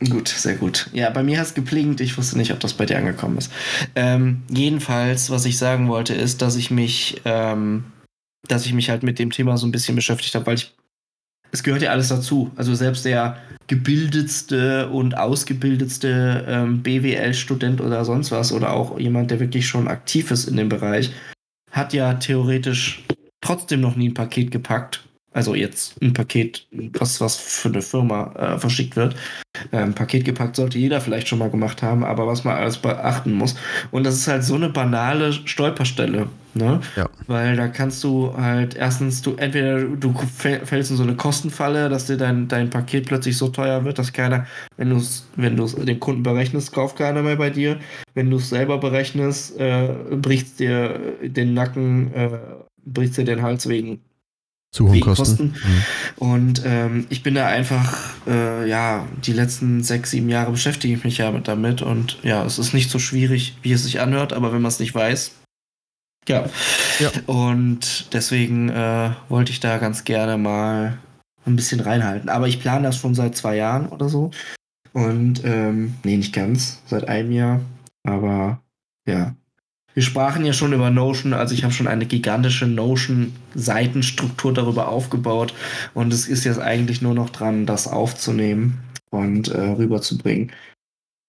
Ähm, 0.00 0.10
gut, 0.10 0.28
sehr 0.28 0.56
gut. 0.56 0.88
Ja, 0.92 1.10
bei 1.10 1.22
mir 1.22 1.38
hat 1.38 1.46
es 1.46 1.54
geblinkt. 1.54 2.00
Ich 2.00 2.16
wusste 2.18 2.36
nicht, 2.36 2.52
ob 2.52 2.60
das 2.60 2.74
bei 2.74 2.86
dir 2.86 2.98
angekommen 2.98 3.38
ist. 3.38 3.52
Ähm, 3.94 4.42
jedenfalls, 4.48 5.30
was 5.30 5.44
ich 5.44 5.58
sagen 5.58 5.88
wollte, 5.88 6.14
ist, 6.14 6.42
dass 6.42 6.56
ich 6.56 6.70
mich 6.70 7.20
ähm, 7.24 7.84
dass 8.48 8.66
ich 8.66 8.72
mich 8.72 8.90
halt 8.90 9.02
mit 9.02 9.18
dem 9.18 9.30
Thema 9.30 9.56
so 9.56 9.66
ein 9.66 9.72
bisschen 9.72 9.96
beschäftigt 9.96 10.34
habe, 10.34 10.46
weil 10.46 10.54
ich 10.54 10.74
es 11.56 11.62
gehört 11.62 11.82
ja 11.82 11.90
alles 11.90 12.08
dazu. 12.08 12.50
Also 12.56 12.74
selbst 12.74 13.04
der 13.06 13.38
gebildetste 13.66 14.88
und 14.90 15.16
ausgebildetste 15.16 16.44
ähm, 16.46 16.82
BWL-Student 16.82 17.80
oder 17.80 18.04
sonst 18.04 18.30
was 18.30 18.52
oder 18.52 18.72
auch 18.72 18.98
jemand, 18.98 19.30
der 19.30 19.40
wirklich 19.40 19.66
schon 19.66 19.88
aktiv 19.88 20.30
ist 20.30 20.48
in 20.48 20.56
dem 20.56 20.68
Bereich, 20.68 21.12
hat 21.72 21.94
ja 21.94 22.14
theoretisch 22.14 23.04
trotzdem 23.40 23.80
noch 23.80 23.96
nie 23.96 24.10
ein 24.10 24.14
Paket 24.14 24.50
gepackt 24.50 25.05
also 25.36 25.54
jetzt 25.54 26.00
ein 26.02 26.14
Paket, 26.14 26.66
was, 26.98 27.20
was 27.20 27.36
für 27.36 27.68
eine 27.68 27.82
Firma 27.82 28.32
äh, 28.36 28.58
verschickt 28.58 28.96
wird. 28.96 29.14
Ähm, 29.70 29.94
Paket 29.94 30.24
gepackt 30.24 30.56
sollte 30.56 30.78
jeder 30.78 30.98
vielleicht 31.02 31.28
schon 31.28 31.38
mal 31.38 31.50
gemacht 31.50 31.82
haben, 31.82 32.04
aber 32.04 32.26
was 32.26 32.44
man 32.44 32.56
alles 32.56 32.78
beachten 32.78 33.34
muss. 33.34 33.54
Und 33.90 34.04
das 34.04 34.14
ist 34.14 34.28
halt 34.28 34.44
so 34.44 34.54
eine 34.54 34.70
banale 34.70 35.34
Stolperstelle. 35.34 36.28
Ne? 36.54 36.80
Ja. 36.96 37.06
Weil 37.26 37.54
da 37.54 37.68
kannst 37.68 38.02
du 38.02 38.34
halt 38.34 38.76
erstens, 38.76 39.20
du 39.20 39.34
entweder 39.34 39.82
du 39.84 40.14
fällst 40.14 40.90
in 40.90 40.96
so 40.96 41.02
eine 41.02 41.16
Kostenfalle, 41.16 41.90
dass 41.90 42.06
dir 42.06 42.16
dein, 42.16 42.48
dein 42.48 42.70
Paket 42.70 43.04
plötzlich 43.04 43.36
so 43.36 43.48
teuer 43.48 43.84
wird, 43.84 43.98
dass 43.98 44.14
keiner, 44.14 44.46
wenn 44.78 44.88
du 44.88 44.96
es 44.96 45.28
wenn 45.36 45.54
du's 45.54 45.74
dem 45.74 46.00
Kunden 46.00 46.22
berechnest, 46.22 46.72
kauft 46.72 46.96
keiner 46.96 47.20
mehr 47.20 47.36
bei 47.36 47.50
dir. 47.50 47.78
Wenn 48.14 48.30
du 48.30 48.38
es 48.38 48.48
selber 48.48 48.78
berechnest, 48.78 49.60
äh, 49.60 49.88
bricht 50.12 50.58
dir 50.60 50.98
den 51.22 51.52
Nacken, 51.52 52.14
äh, 52.14 52.38
bricht 52.86 53.18
dir 53.18 53.24
den 53.24 53.42
Hals 53.42 53.68
wegen 53.68 54.00
zu 54.76 54.88
hohen 54.88 55.00
Kosten. 55.00 55.54
Mhm. 55.54 55.82
Und 56.16 56.62
ähm, 56.66 57.06
ich 57.08 57.22
bin 57.22 57.34
da 57.34 57.46
einfach, 57.46 58.14
äh, 58.26 58.68
ja, 58.68 59.06
die 59.24 59.32
letzten 59.32 59.82
sechs, 59.82 60.10
sieben 60.10 60.28
Jahre 60.28 60.50
beschäftige 60.50 60.94
ich 60.94 61.02
mich 61.02 61.18
ja 61.18 61.32
damit. 61.32 61.80
Und 61.80 62.18
ja, 62.22 62.44
es 62.44 62.58
ist 62.58 62.74
nicht 62.74 62.90
so 62.90 62.98
schwierig, 62.98 63.56
wie 63.62 63.72
es 63.72 63.84
sich 63.84 64.00
anhört, 64.00 64.34
aber 64.34 64.52
wenn 64.52 64.60
man 64.60 64.68
es 64.68 64.78
nicht 64.78 64.94
weiß, 64.94 65.32
ja. 66.28 66.44
ja. 66.98 67.10
Und 67.26 68.12
deswegen 68.12 68.68
äh, 68.68 69.12
wollte 69.28 69.52
ich 69.52 69.60
da 69.60 69.78
ganz 69.78 70.04
gerne 70.04 70.36
mal 70.36 70.98
ein 71.46 71.56
bisschen 71.56 71.80
reinhalten. 71.80 72.28
Aber 72.28 72.46
ich 72.46 72.60
plane 72.60 72.82
das 72.82 72.98
schon 72.98 73.14
seit 73.14 73.36
zwei 73.36 73.56
Jahren 73.56 73.88
oder 73.88 74.08
so. 74.08 74.30
Und, 74.92 75.42
ähm, 75.44 75.94
nee, 76.04 76.16
nicht 76.16 76.34
ganz, 76.34 76.82
seit 76.86 77.08
einem 77.08 77.32
Jahr. 77.32 77.60
Aber 78.02 78.60
ja, 79.06 79.36
wir 79.96 80.02
sprachen 80.02 80.44
ja 80.44 80.52
schon 80.52 80.74
über 80.74 80.90
Notion, 80.90 81.32
also 81.32 81.54
ich 81.54 81.64
habe 81.64 81.72
schon 81.72 81.86
eine 81.86 82.04
gigantische 82.04 82.66
Notion-Seitenstruktur 82.66 84.52
darüber 84.52 84.88
aufgebaut 84.88 85.54
und 85.94 86.12
es 86.12 86.28
ist 86.28 86.44
jetzt 86.44 86.58
eigentlich 86.60 87.00
nur 87.00 87.14
noch 87.14 87.30
dran, 87.30 87.64
das 87.64 87.88
aufzunehmen 87.88 88.78
und 89.08 89.48
äh, 89.48 89.58
rüberzubringen. 89.58 90.52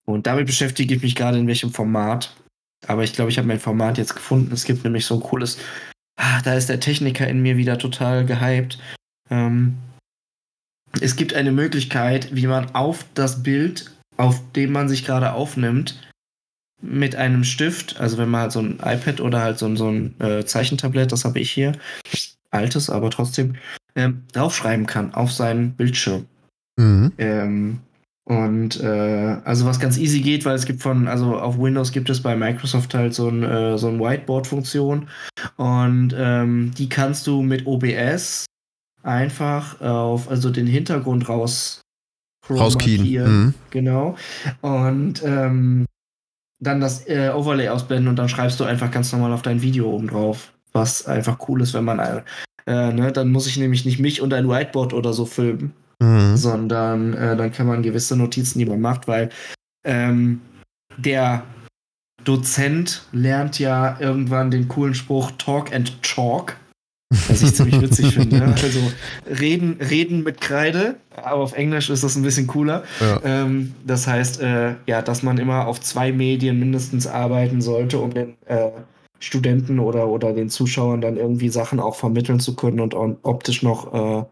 Und 0.06 0.28
damit 0.28 0.48
beschäftige 0.48 0.96
ich 0.96 1.02
mich 1.02 1.16
gerade 1.16 1.38
in 1.38 1.48
welchem 1.48 1.72
Format. 1.72 2.36
Aber 2.86 3.06
ich 3.06 3.14
glaube, 3.14 3.32
ich 3.32 3.38
habe 3.38 3.48
mein 3.48 3.62
Format 3.62 3.98
jetzt 3.98 4.16
gefunden. 4.16 4.54
Es 4.54 4.66
gibt 4.66 4.84
nämlich 4.84 5.06
so 5.06 5.16
ein 5.16 5.22
cooles, 5.22 5.58
ah, 6.18 6.42
da 6.42 6.54
ist 6.54 6.68
der 6.68 6.82
Techniker 6.82 7.26
in 7.26 7.42
mir 7.42 7.56
wieder 7.56 7.78
total 7.78 8.26
gehypt. 8.26 8.80
Ähm, 9.30 9.78
es 11.00 11.16
gibt 11.16 11.34
eine 11.34 11.54
Möglichkeit, 11.54 12.36
wie 12.36 12.48
man 12.48 12.76
auf 12.76 13.06
das 13.14 13.44
Bild, 13.44 13.96
auf 14.18 14.42
dem 14.58 14.74
man 14.74 14.90
sich 14.90 15.06
gerade 15.06 15.32
aufnimmt, 15.32 16.02
mit 16.82 17.16
einem 17.16 17.44
Stift, 17.44 18.00
also 18.00 18.18
wenn 18.18 18.30
man 18.30 18.42
halt 18.42 18.52
so 18.52 18.60
ein 18.60 18.80
iPad 18.84 19.20
oder 19.22 19.42
halt 19.42 19.58
so 19.58 19.66
ein, 19.66 19.78
so 19.78 19.90
ein 19.90 20.20
äh, 20.20 20.46
Zeichentablett, 20.46 21.12
das 21.12 21.26
habe 21.26 21.40
ich 21.40 21.52
hier, 21.52 21.74
altes, 22.52 22.90
aber 22.90 23.10
trotzdem, 23.10 23.56
ähm, 23.96 24.24
draufschreiben 24.34 24.86
kann 24.86 25.14
auf 25.14 25.32
seinen 25.32 25.74
Bildschirm. 25.74 26.26
Mhm. 26.78 27.12
Ähm, 27.18 27.80
und 28.26 28.80
äh, 28.82 29.38
also 29.46 29.66
was 29.66 29.80
ganz 29.80 29.98
easy 29.98 30.20
geht, 30.22 30.46
weil 30.46 30.56
es 30.56 30.66
gibt 30.66 30.82
von, 30.82 31.08
also 31.08 31.38
auf 31.38 31.58
Windows 31.58 31.92
gibt 31.92 32.10
es 32.10 32.22
bei 32.22 32.36
Microsoft 32.36 32.94
halt 32.94 33.14
so 33.14 33.30
ein, 33.30 33.44
äh, 33.44 33.78
so 33.78 33.88
ein 33.88 34.00
Whiteboard-Funktion 34.00 35.08
und 35.56 36.14
ähm, 36.18 36.74
die 36.78 36.90
kannst 36.90 37.26
du 37.26 37.42
mit 37.42 37.66
OBS 37.66 38.46
einfach 39.02 39.80
auf, 39.80 40.30
also 40.30 40.50
den 40.50 40.68
Hintergrund 40.68 41.30
raus 41.30 41.82
rauskien. 42.50 43.24
Mhm. 43.24 43.54
Genau. 43.72 44.18
Und 44.62 45.24
ähm, 45.24 45.86
dann 46.60 46.82
das 46.82 47.08
äh, 47.08 47.32
Overlay 47.34 47.70
ausblenden 47.70 48.08
und 48.08 48.16
dann 48.18 48.30
schreibst 48.30 48.60
du 48.60 48.64
einfach 48.64 48.92
ganz 48.92 49.12
normal 49.12 49.34
auf 49.34 49.42
dein 49.42 49.62
Video 49.62 49.90
oben 49.90 50.08
drauf. 50.08 50.54
Was 50.74 51.06
einfach 51.06 51.38
cool 51.48 51.62
ist, 51.62 51.74
wenn 51.74 51.86
man, 51.86 52.00
äh, 52.00 52.92
ne, 52.94 53.12
dann 53.12 53.32
muss 53.32 53.48
ich 53.48 53.58
nämlich 53.58 53.86
nicht 53.86 54.00
mich 54.00 54.22
und 54.22 54.34
ein 54.34 54.50
Whiteboard 54.50 54.94
oder 54.94 55.14
so 55.14 55.26
filmen, 55.26 55.74
mhm. 56.00 56.36
sondern 56.36 57.14
äh, 57.14 57.36
dann 57.36 57.52
kann 57.52 57.68
man 57.68 57.84
gewisse 57.84 58.16
Notizen, 58.16 58.60
die 58.60 58.66
man 58.66 58.82
macht, 58.82 59.08
weil 59.08 59.30
ähm, 59.86 60.42
der 60.98 61.44
Dozent 62.24 63.04
lernt 63.12 63.60
ja 63.60 63.98
irgendwann 64.00 64.52
den 64.52 64.68
coolen 64.68 64.94
Spruch 64.94 65.32
Talk 65.38 65.74
and 65.74 66.02
Chalk. 66.02 66.58
Was 67.10 67.42
ich 67.42 67.56
ziemlich 67.56 67.82
witzig 67.82 68.14
finde. 68.14 68.56
Also 68.64 68.80
reden, 69.40 69.80
reden 69.80 70.24
mit 70.24 70.42
Kreide, 70.42 70.96
aber 71.16 71.42
auf 71.42 71.54
Englisch 71.54 71.90
ist 71.90 72.04
das 72.04 72.16
ein 72.16 72.24
bisschen 72.24 72.48
cooler. 72.48 72.84
Ja. 73.00 73.22
Ähm, 73.24 73.74
das 73.86 74.08
heißt, 74.08 74.42
äh, 74.42 74.76
ja, 74.88 75.02
dass 75.02 75.24
man 75.24 75.38
immer 75.38 75.68
auf 75.68 75.80
zwei 75.80 76.12
Medien 76.12 76.60
mindestens 76.60 77.08
arbeiten 77.08 77.62
sollte, 77.62 78.00
um 78.00 78.14
den 78.14 78.36
äh, 78.46 78.72
Studenten 79.20 79.80
oder, 79.80 80.08
oder 80.08 80.34
den 80.34 80.50
Zuschauern 80.50 81.02
dann 81.02 81.18
irgendwie 81.18 81.50
Sachen 81.50 81.80
auch 81.80 81.96
vermitteln 81.96 82.40
zu 82.40 82.56
können 82.56 82.80
und, 82.80 82.94
und 82.94 83.20
optisch 83.24 83.64
noch, 83.64 84.28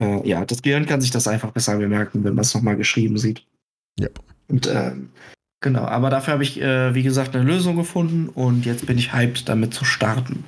äh, 0.00 0.04
äh 0.04 0.28
ja, 0.28 0.44
das 0.44 0.62
Gehirn 0.62 0.86
kann 0.86 1.00
sich 1.00 1.10
das 1.10 1.28
einfach 1.28 1.50
besser 1.50 1.78
bemerken, 1.78 2.24
wenn 2.24 2.34
man 2.34 2.42
es 2.42 2.54
nochmal 2.54 2.76
geschrieben 2.76 3.16
sieht. 3.16 3.44
Ja. 3.98 4.08
Und 4.48 4.66
ähm, 4.66 5.10
genau, 5.60 5.84
aber 5.84 6.10
dafür 6.10 6.34
habe 6.34 6.42
ich, 6.42 6.60
äh, 6.60 6.94
wie 6.94 7.02
gesagt, 7.02 7.34
eine 7.34 7.44
Lösung 7.44 7.76
gefunden 7.76 8.28
und 8.28 8.66
jetzt 8.66 8.86
bin 8.86 8.98
ich 8.98 9.12
hyped, 9.12 9.48
damit 9.48 9.72
zu 9.72 9.84
starten. 9.84 10.44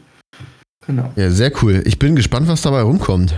Genau. 0.87 1.13
Ja, 1.17 1.31
sehr 1.31 1.53
cool. 1.63 1.83
Ich 1.85 1.99
bin 1.99 2.17
gespannt, 2.17 2.49
was 2.49 2.63
dabei 2.63 2.81
rumkommt. 2.83 3.35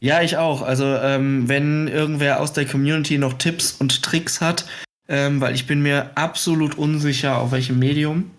Ja, 0.00 0.22
ich 0.22 0.36
auch. 0.36 0.62
Also, 0.62 0.84
ähm, 0.84 1.48
wenn 1.48 1.88
irgendwer 1.88 2.40
aus 2.40 2.52
der 2.52 2.66
Community 2.66 3.18
noch 3.18 3.32
Tipps 3.34 3.72
und 3.72 4.02
Tricks 4.02 4.40
hat, 4.40 4.66
ähm, 5.08 5.40
weil 5.40 5.54
ich 5.54 5.66
bin 5.66 5.82
mir 5.82 6.16
absolut 6.16 6.78
unsicher, 6.78 7.38
auf 7.38 7.50
welchem 7.52 7.78
Medium. 7.78 8.30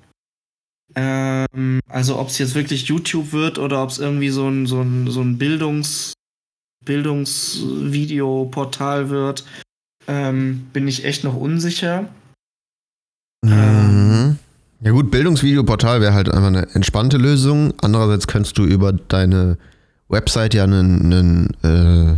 Ähm, 0.95 1.79
also, 1.87 2.17
ob 2.17 2.29
es 2.29 2.39
jetzt 2.39 2.55
wirklich 2.55 2.85
YouTube 2.85 3.33
wird 3.33 3.59
oder 3.59 3.83
ob 3.83 3.89
es 3.89 3.99
irgendwie 3.99 4.29
so 4.29 4.47
ein, 4.47 4.65
so 4.65 4.81
ein, 4.81 5.11
so 5.11 5.21
ein 5.21 5.37
Bildungs, 5.37 6.13
Bildungsvideoportal 6.83 9.09
wird, 9.09 9.45
ähm, 10.07 10.67
bin 10.73 10.87
ich 10.87 11.05
echt 11.05 11.23
noch 11.23 11.35
unsicher. 11.35 12.09
Mhm. 13.43 13.80
Ja 14.83 14.91
gut, 14.91 15.11
Bildungsvideoportal 15.11 16.01
wäre 16.01 16.15
halt 16.15 16.27
einfach 16.27 16.47
eine 16.47 16.67
entspannte 16.73 17.17
Lösung. 17.17 17.71
Andererseits 17.81 18.25
könntest 18.25 18.57
du 18.57 18.63
über 18.63 18.91
deine 18.91 19.59
Website 20.09 20.55
ja 20.55 20.63
einen, 20.63 21.13
einen 21.13 22.17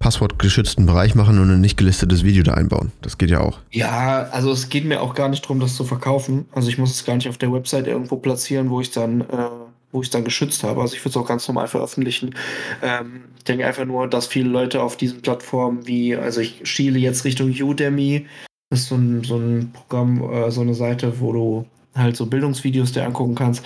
passwortgeschützten 0.00 0.86
Bereich 0.86 1.14
machen 1.14 1.38
und 1.38 1.50
ein 1.50 1.60
nicht 1.60 1.76
gelistetes 1.76 2.24
Video 2.24 2.42
da 2.42 2.54
einbauen. 2.54 2.90
Das 3.00 3.16
geht 3.16 3.30
ja 3.30 3.40
auch. 3.40 3.60
Ja, 3.70 4.28
also 4.32 4.50
es 4.50 4.70
geht 4.70 4.86
mir 4.86 5.00
auch 5.00 5.14
gar 5.14 5.28
nicht 5.28 5.44
darum, 5.44 5.60
das 5.60 5.76
zu 5.76 5.84
verkaufen. 5.84 6.46
Also 6.52 6.68
ich 6.68 6.78
muss 6.78 6.90
es 6.90 7.04
gar 7.04 7.14
nicht 7.14 7.28
auf 7.28 7.38
der 7.38 7.52
Website 7.52 7.86
irgendwo 7.86 8.16
platzieren, 8.16 8.70
wo 8.70 8.80
ich 8.80 8.90
dann, 8.90 9.20
äh, 9.20 9.48
wo 9.92 10.02
ich 10.02 10.10
dann 10.10 10.24
geschützt 10.24 10.64
habe. 10.64 10.80
Also 10.80 10.96
ich 10.96 11.00
würde 11.02 11.10
es 11.10 11.16
auch 11.16 11.28
ganz 11.28 11.46
normal 11.46 11.68
veröffentlichen. 11.68 12.34
Ähm, 12.82 13.22
ich 13.36 13.44
denke 13.44 13.64
einfach 13.64 13.84
nur, 13.84 14.08
dass 14.08 14.26
viele 14.26 14.48
Leute 14.48 14.82
auf 14.82 14.96
diesen 14.96 15.22
Plattformen 15.22 15.86
wie, 15.86 16.16
also 16.16 16.40
ich 16.40 16.60
schiele 16.64 16.98
jetzt 16.98 17.24
Richtung 17.24 17.50
Udemy, 17.50 18.26
das 18.70 18.80
ist 18.80 18.88
so 18.88 18.96
ein, 18.96 19.24
so 19.24 19.36
ein 19.36 19.72
Programm, 19.72 20.22
äh, 20.30 20.50
so 20.50 20.60
eine 20.60 20.74
Seite, 20.74 21.20
wo 21.20 21.32
du 21.32 21.66
halt 21.94 22.16
so 22.16 22.26
Bildungsvideos 22.26 22.92
dir 22.92 23.04
angucken 23.04 23.34
kannst. 23.34 23.64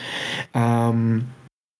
Ähm, 0.54 1.24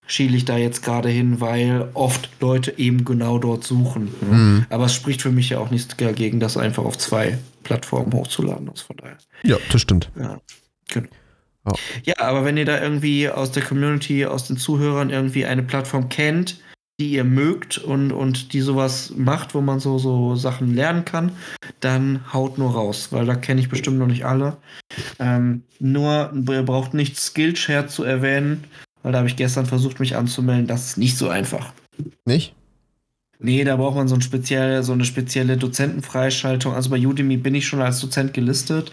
schiele 0.07 0.37
ich 0.37 0.45
da 0.45 0.57
jetzt 0.57 0.83
gerade 0.83 1.09
hin, 1.09 1.41
weil 1.41 1.89
oft 1.95 2.29
Leute 2.41 2.77
eben 2.79 3.05
genau 3.05 3.39
dort 3.39 3.65
suchen. 3.65 4.13
Ne? 4.21 4.37
Mhm. 4.37 4.67
Aber 4.69 4.87
es 4.87 4.95
spricht 4.95 5.23
für 5.23 5.31
mich 5.31 5.51
ja 5.51 5.59
auch 5.59 5.71
nichts 5.71 5.97
dagegen, 5.97 6.41
das 6.41 6.57
einfach 6.57 6.85
auf 6.85 6.99
zwei 6.99 7.39
Plattformen 7.63 8.13
hochzuladen. 8.13 8.69
Also 8.69 8.87
von 8.87 8.97
daher. 8.97 9.19
Ja, 9.45 9.57
das 9.71 9.81
stimmt. 9.81 10.11
Ja, 10.19 10.41
genau. 10.89 11.09
Oh. 11.65 11.75
Ja, 12.03 12.15
aber 12.19 12.45
wenn 12.45 12.57
ihr 12.57 12.65
da 12.65 12.81
irgendwie 12.81 13.29
aus 13.29 13.53
der 13.53 13.63
Community, 13.63 14.27
aus 14.27 14.49
den 14.49 14.57
Zuhörern 14.57 15.11
irgendwie 15.11 15.47
eine 15.47 15.63
Plattform 15.63 16.09
kennt, 16.09 16.59
die 17.03 17.11
ihr 17.15 17.25
mögt 17.25 17.79
und, 17.79 18.13
und 18.13 18.53
die 18.53 18.61
sowas 18.61 19.13
macht, 19.17 19.57
wo 19.57 19.61
man 19.61 19.81
so, 19.81 19.99
so 19.99 20.37
Sachen 20.37 20.73
lernen 20.73 21.05
kann, 21.05 21.33
dann 21.81 22.33
haut 22.33 22.59
nur 22.59 22.71
raus, 22.71 23.09
weil 23.11 23.27
da 23.27 23.35
kenne 23.35 23.61
ich 23.61 23.69
bestimmt 23.69 23.99
noch 23.99 24.07
nicht 24.07 24.25
alle. 24.25 24.57
Ähm, 25.19 25.65
nur, 25.81 26.33
ihr 26.49 26.63
braucht 26.63 26.95
nicht 26.95 27.19
Skillshare 27.19 27.89
zu 27.89 28.05
erwähnen, 28.05 28.63
weil 29.03 29.11
da 29.11 29.19
habe 29.19 29.27
ich 29.27 29.35
gestern 29.35 29.67
versucht, 29.67 29.99
mich 29.99 30.15
anzumelden. 30.15 30.69
Das 30.69 30.87
ist 30.87 30.97
nicht 30.97 31.19
so 31.19 31.29
einfach. 31.29 31.73
Nicht? 32.25 32.55
Nee, 33.41 33.65
da 33.65 33.75
braucht 33.75 33.97
man 33.97 34.07
so, 34.07 34.15
ein 34.15 34.23
speziell, 34.23 34.85
so 34.85 34.93
eine 34.93 35.05
spezielle 35.05 35.57
Dozentenfreischaltung. 35.57 36.73
Also 36.73 36.89
bei 36.89 37.05
Udemy 37.05 37.37
bin 37.37 37.57
ich 37.57 37.67
schon 37.67 37.83
als 37.83 37.99
Dozent 37.99 38.33
gelistet. 38.33 38.93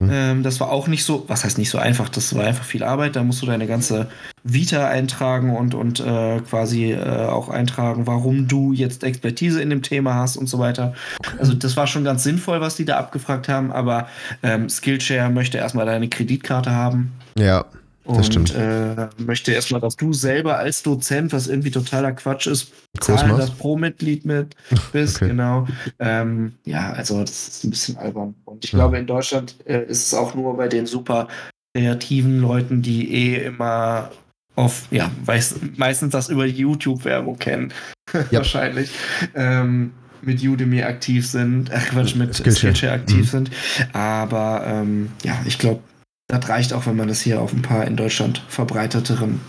Mhm. 0.00 0.10
Ähm, 0.12 0.42
das 0.44 0.60
war 0.60 0.70
auch 0.70 0.86
nicht 0.86 1.04
so, 1.04 1.24
was 1.26 1.44
heißt 1.44 1.58
nicht 1.58 1.70
so 1.70 1.78
einfach, 1.78 2.08
das 2.08 2.34
war 2.34 2.44
einfach 2.44 2.64
viel 2.64 2.84
Arbeit. 2.84 3.16
Da 3.16 3.24
musst 3.24 3.42
du 3.42 3.46
deine 3.46 3.66
ganze 3.66 4.08
Vita 4.44 4.86
eintragen 4.88 5.56
und, 5.56 5.74
und 5.74 5.98
äh, 5.98 6.40
quasi 6.40 6.92
äh, 6.92 7.26
auch 7.26 7.48
eintragen, 7.48 8.06
warum 8.06 8.46
du 8.46 8.72
jetzt 8.72 9.02
Expertise 9.02 9.60
in 9.60 9.70
dem 9.70 9.82
Thema 9.82 10.14
hast 10.14 10.36
und 10.36 10.46
so 10.46 10.60
weiter. 10.60 10.94
Also 11.38 11.52
das 11.52 11.76
war 11.76 11.88
schon 11.88 12.04
ganz 12.04 12.22
sinnvoll, 12.22 12.60
was 12.60 12.76
die 12.76 12.84
da 12.84 12.96
abgefragt 12.96 13.48
haben, 13.48 13.72
aber 13.72 14.08
ähm, 14.42 14.68
Skillshare 14.68 15.30
möchte 15.30 15.58
erstmal 15.58 15.86
deine 15.86 16.08
Kreditkarte 16.08 16.70
haben. 16.70 17.12
Ja. 17.36 17.64
Und 18.08 18.54
äh, 18.54 19.08
möchte 19.18 19.52
erstmal, 19.52 19.82
dass 19.82 19.94
du 19.94 20.14
selber 20.14 20.56
als 20.56 20.82
Dozent, 20.82 21.30
was 21.34 21.46
irgendwie 21.46 21.70
totaler 21.70 22.12
Quatsch 22.12 22.46
ist, 22.46 22.72
zahlen 23.00 23.36
das 23.36 23.50
Pro-Mitglied 23.50 24.24
mit 24.24 24.56
bist, 24.92 25.16
okay. 25.16 25.28
genau. 25.28 25.66
Ähm, 25.98 26.54
ja, 26.64 26.90
also 26.92 27.20
das 27.20 27.48
ist 27.48 27.64
ein 27.64 27.70
bisschen 27.70 27.98
albern. 27.98 28.34
Und 28.46 28.64
ich 28.64 28.72
ja. 28.72 28.78
glaube, 28.78 28.98
in 28.98 29.06
Deutschland 29.06 29.56
äh, 29.66 29.84
ist 29.84 30.06
es 30.06 30.14
auch 30.14 30.34
nur 30.34 30.56
bei 30.56 30.68
den 30.68 30.86
super 30.86 31.28
kreativen 31.76 32.40
Leuten, 32.40 32.80
die 32.80 33.12
eh 33.12 33.44
immer 33.44 34.10
auf, 34.56 34.86
ja, 34.90 35.10
weiß, 35.26 35.56
meistens 35.76 36.12
das 36.12 36.30
über 36.30 36.46
YouTube-Werbung 36.46 37.38
kennen, 37.38 37.74
ja. 38.14 38.24
wahrscheinlich. 38.38 38.90
Ähm, 39.34 39.92
mit 40.22 40.42
Udemy 40.42 40.82
aktiv 40.82 41.26
sind, 41.26 41.70
ach 41.72 41.90
Quatsch, 41.90 42.16
mit 42.16 42.34
Skillshare, 42.34 42.74
Skillshare 42.74 42.92
aktiv 42.94 43.18
mhm. 43.18 43.24
sind. 43.24 43.50
Aber 43.92 44.64
ähm, 44.66 45.10
ja, 45.22 45.38
ich 45.46 45.58
glaube, 45.58 45.80
das 46.28 46.48
reicht 46.48 46.72
auch, 46.72 46.86
wenn 46.86 46.96
man 46.96 47.08
das 47.08 47.20
hier 47.20 47.40
auf 47.40 47.52
ein 47.52 47.62
paar 47.62 47.86
in 47.86 47.96
Deutschland 47.96 48.42
verbreiteteren. 48.48 49.40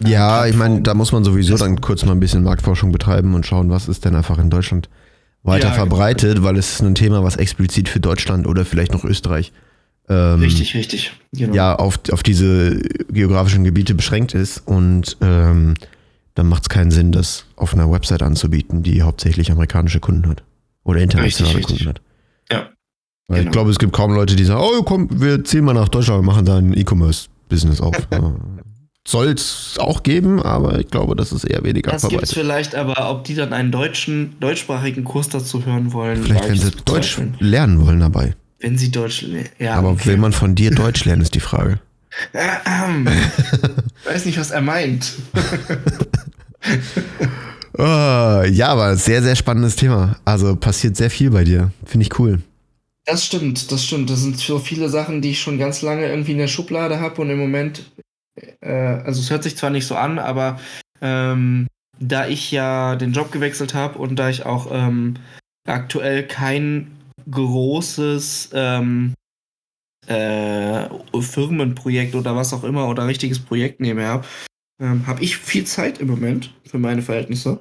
Ja, 0.00 0.46
ich 0.46 0.56
meine, 0.56 0.82
da 0.82 0.94
muss 0.94 1.12
man 1.12 1.24
sowieso 1.24 1.56
dann 1.56 1.80
kurz 1.80 2.04
mal 2.04 2.12
ein 2.12 2.20
bisschen 2.20 2.42
Marktforschung 2.42 2.92
betreiben 2.92 3.34
und 3.34 3.46
schauen, 3.46 3.70
was 3.70 3.88
ist 3.88 4.04
denn 4.04 4.14
einfach 4.14 4.38
in 4.38 4.50
Deutschland 4.50 4.88
weiter 5.42 5.68
ja, 5.68 5.74
genau. 5.74 5.86
verbreitet, 5.86 6.34
genau. 6.36 6.46
weil 6.46 6.56
es 6.56 6.72
ist 6.72 6.82
ein 6.82 6.94
Thema, 6.94 7.22
was 7.22 7.36
explizit 7.36 7.88
für 7.88 8.00
Deutschland 8.00 8.46
oder 8.46 8.64
vielleicht 8.64 8.92
noch 8.92 9.04
Österreich 9.04 9.52
ähm, 10.08 10.40
richtig, 10.40 10.74
richtig. 10.74 11.12
Genau. 11.32 11.54
ja 11.54 11.74
auf, 11.74 11.98
auf 12.12 12.22
diese 12.22 12.78
geografischen 13.10 13.64
Gebiete 13.64 13.94
beschränkt 13.94 14.34
ist 14.34 14.58
und 14.58 15.16
ähm, 15.20 15.74
dann 16.34 16.48
macht 16.48 16.62
es 16.62 16.68
keinen 16.68 16.90
Sinn, 16.90 17.12
das 17.12 17.46
auf 17.56 17.74
einer 17.74 17.90
Website 17.90 18.22
anzubieten, 18.22 18.82
die 18.82 19.02
hauptsächlich 19.02 19.50
amerikanische 19.50 20.00
Kunden 20.00 20.28
hat 20.28 20.44
oder 20.84 21.00
internationale 21.00 21.56
richtig, 21.56 21.76
Kunden 21.78 21.88
richtig. 21.88 22.02
hat. 22.02 22.05
Genau. 23.28 23.40
ich 23.40 23.50
glaube, 23.50 23.70
es 23.70 23.78
gibt 23.78 23.92
kaum 23.92 24.12
Leute, 24.12 24.36
die 24.36 24.44
sagen, 24.44 24.60
oh 24.62 24.82
komm, 24.82 25.08
wir 25.10 25.42
ziehen 25.44 25.64
mal 25.64 25.74
nach 25.74 25.88
Deutschland 25.88 26.20
und 26.20 26.26
machen 26.26 26.44
da 26.44 26.58
ein 26.58 26.76
E-Commerce-Business 26.76 27.80
auf. 27.80 27.96
Soll 29.08 29.28
es 29.28 29.76
auch 29.78 30.02
geben, 30.02 30.42
aber 30.42 30.80
ich 30.80 30.88
glaube, 30.88 31.14
das 31.14 31.32
ist 31.32 31.44
eher 31.44 31.62
weniger 31.62 31.92
das 31.92 32.02
verbreitet. 32.02 32.22
Das 32.22 32.30
gibt 32.30 32.40
vielleicht, 32.40 32.74
aber 32.74 33.10
ob 33.10 33.24
die 33.24 33.34
dann 33.34 33.52
einen 33.52 33.70
deutschen, 33.70 34.36
deutschsprachigen 34.40 35.04
Kurs 35.04 35.28
dazu 35.28 35.64
hören 35.64 35.92
wollen. 35.92 36.24
Vielleicht, 36.24 36.48
wenn 36.48 36.58
sie 36.58 36.70
Deutsch 36.84 37.18
lernen 37.38 37.86
wollen 37.86 38.00
dabei. 38.00 38.34
Wenn 38.58 38.78
sie 38.78 38.90
Deutsch 38.90 39.22
lernen. 39.22 39.48
Ja, 39.60 39.74
aber 39.74 39.90
okay. 39.90 40.06
will 40.06 40.16
man 40.16 40.32
von 40.32 40.56
dir 40.56 40.72
Deutsch 40.72 41.04
lernen, 41.04 41.22
ist 41.22 41.34
die 41.34 41.40
Frage. 41.40 41.78
Ähm, 42.34 43.06
weiß 44.04 44.24
nicht, 44.24 44.38
was 44.38 44.50
er 44.50 44.60
meint. 44.60 45.12
oh, 47.78 47.82
ja, 48.50 48.68
aber 48.68 48.96
sehr, 48.96 49.22
sehr 49.22 49.36
spannendes 49.36 49.76
Thema. 49.76 50.16
Also 50.24 50.56
passiert 50.56 50.96
sehr 50.96 51.10
viel 51.10 51.30
bei 51.30 51.44
dir. 51.44 51.70
Finde 51.84 52.06
ich 52.06 52.18
cool. 52.18 52.40
Das 53.06 53.24
stimmt, 53.24 53.70
das 53.70 53.84
stimmt. 53.84 54.10
Das 54.10 54.20
sind 54.20 54.36
so 54.36 54.58
viele 54.58 54.88
Sachen, 54.88 55.22
die 55.22 55.30
ich 55.30 55.40
schon 55.40 55.58
ganz 55.58 55.80
lange 55.80 56.08
irgendwie 56.08 56.32
in 56.32 56.38
der 56.38 56.48
Schublade 56.48 57.00
habe 57.00 57.22
und 57.22 57.30
im 57.30 57.38
Moment, 57.38 57.88
äh, 58.60 58.68
also 58.68 59.20
es 59.20 59.30
hört 59.30 59.44
sich 59.44 59.56
zwar 59.56 59.70
nicht 59.70 59.86
so 59.86 59.94
an, 59.94 60.18
aber 60.18 60.58
ähm, 61.00 61.68
da 62.00 62.26
ich 62.26 62.50
ja 62.50 62.96
den 62.96 63.12
Job 63.12 63.30
gewechselt 63.30 63.74
habe 63.74 63.98
und 63.98 64.16
da 64.16 64.28
ich 64.28 64.44
auch 64.44 64.68
ähm, 64.72 65.14
aktuell 65.68 66.26
kein 66.26 66.90
großes 67.30 68.50
ähm, 68.52 69.14
äh, 70.08 70.88
Firmenprojekt 71.20 72.16
oder 72.16 72.34
was 72.34 72.52
auch 72.52 72.64
immer 72.64 72.88
oder 72.88 73.06
richtiges 73.06 73.38
Projekt 73.38 73.80
nebenher 73.80 74.08
habe, 74.08 74.26
ähm, 74.82 75.06
habe 75.06 75.22
ich 75.22 75.36
viel 75.36 75.64
Zeit 75.64 76.00
im 76.00 76.08
Moment 76.08 76.52
für 76.64 76.78
meine 76.78 77.02
Verhältnisse. 77.02 77.60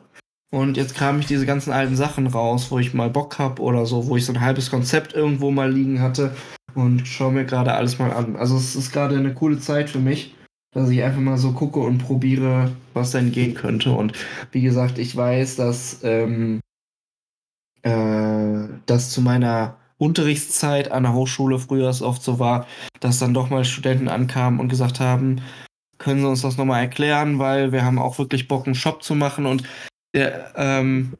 Und 0.51 0.77
jetzt 0.77 0.95
kam 0.95 1.19
ich 1.19 1.25
diese 1.25 1.45
ganzen 1.45 1.73
alten 1.73 1.95
Sachen 1.95 2.27
raus, 2.27 2.71
wo 2.71 2.79
ich 2.79 2.93
mal 2.93 3.09
Bock 3.09 3.39
habe 3.39 3.61
oder 3.61 3.85
so, 3.85 4.07
wo 4.07 4.15
ich 4.15 4.25
so 4.25 4.33
ein 4.33 4.41
halbes 4.41 4.69
Konzept 4.69 5.13
irgendwo 5.13 5.51
mal 5.51 5.71
liegen 5.71 6.01
hatte 6.01 6.35
und 6.75 7.07
schaue 7.07 7.31
mir 7.31 7.45
gerade 7.45 7.73
alles 7.73 7.99
mal 7.99 8.11
an. 8.11 8.35
Also 8.35 8.55
es 8.55 8.75
ist 8.75 8.91
gerade 8.91 9.17
eine 9.17 9.33
coole 9.33 9.59
Zeit 9.59 9.89
für 9.89 9.99
mich, 9.99 10.35
dass 10.71 10.89
ich 10.89 11.01
einfach 11.03 11.21
mal 11.21 11.37
so 11.37 11.51
gucke 11.51 11.79
und 11.79 11.99
probiere, 11.99 12.71
was 12.93 13.11
denn 13.11 13.31
gehen 13.31 13.53
könnte. 13.53 13.91
Und 13.91 14.13
wie 14.51 14.61
gesagt, 14.61 14.97
ich 14.97 15.15
weiß, 15.15 15.55
dass 15.55 16.01
ähm, 16.03 16.59
äh, 17.81 18.67
das 18.85 19.09
zu 19.09 19.21
meiner 19.21 19.77
Unterrichtszeit 19.97 20.91
an 20.91 21.03
der 21.03 21.13
Hochschule 21.13 21.59
früher 21.59 21.89
es 21.89 22.01
oft 22.01 22.21
so 22.21 22.39
war, 22.39 22.67
dass 22.99 23.19
dann 23.19 23.33
doch 23.33 23.49
mal 23.49 23.63
Studenten 23.63 24.09
ankamen 24.09 24.59
und 24.59 24.67
gesagt 24.67 24.99
haben, 24.99 25.41
können 25.97 26.19
Sie 26.19 26.27
uns 26.27 26.41
das 26.41 26.57
nochmal 26.57 26.81
erklären, 26.81 27.39
weil 27.39 27.71
wir 27.71 27.85
haben 27.85 27.99
auch 27.99 28.19
wirklich 28.19 28.49
Bock, 28.49 28.65
einen 28.65 28.75
Shop 28.75 29.01
zu 29.01 29.15
machen 29.15 29.45
und 29.45 29.63
der, 30.15 30.51
ähm, 30.55 31.13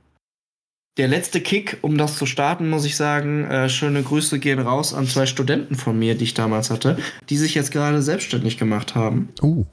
der 0.97 1.08
letzte 1.10 1.41
Kick, 1.41 1.77
um 1.81 1.97
das 1.97 2.17
zu 2.17 2.25
starten, 2.25 2.69
muss 2.69 2.86
ich 2.86 2.95
sagen, 2.95 3.43
äh, 3.45 3.69
schöne 3.69 4.01
Grüße 4.01 4.39
gehen 4.39 4.60
raus 4.60 4.93
an 4.93 5.05
zwei 5.05 5.25
Studenten 5.25 5.75
von 5.75 5.99
mir, 5.99 6.15
die 6.15 6.23
ich 6.23 6.34
damals 6.34 6.71
hatte, 6.71 6.97
die 7.29 7.38
sich 7.38 7.53
jetzt 7.53 7.71
gerade 7.71 8.01
selbstständig 8.01 8.58
gemacht 8.58 8.95
haben. 8.95 9.29
Uh. 9.41 9.65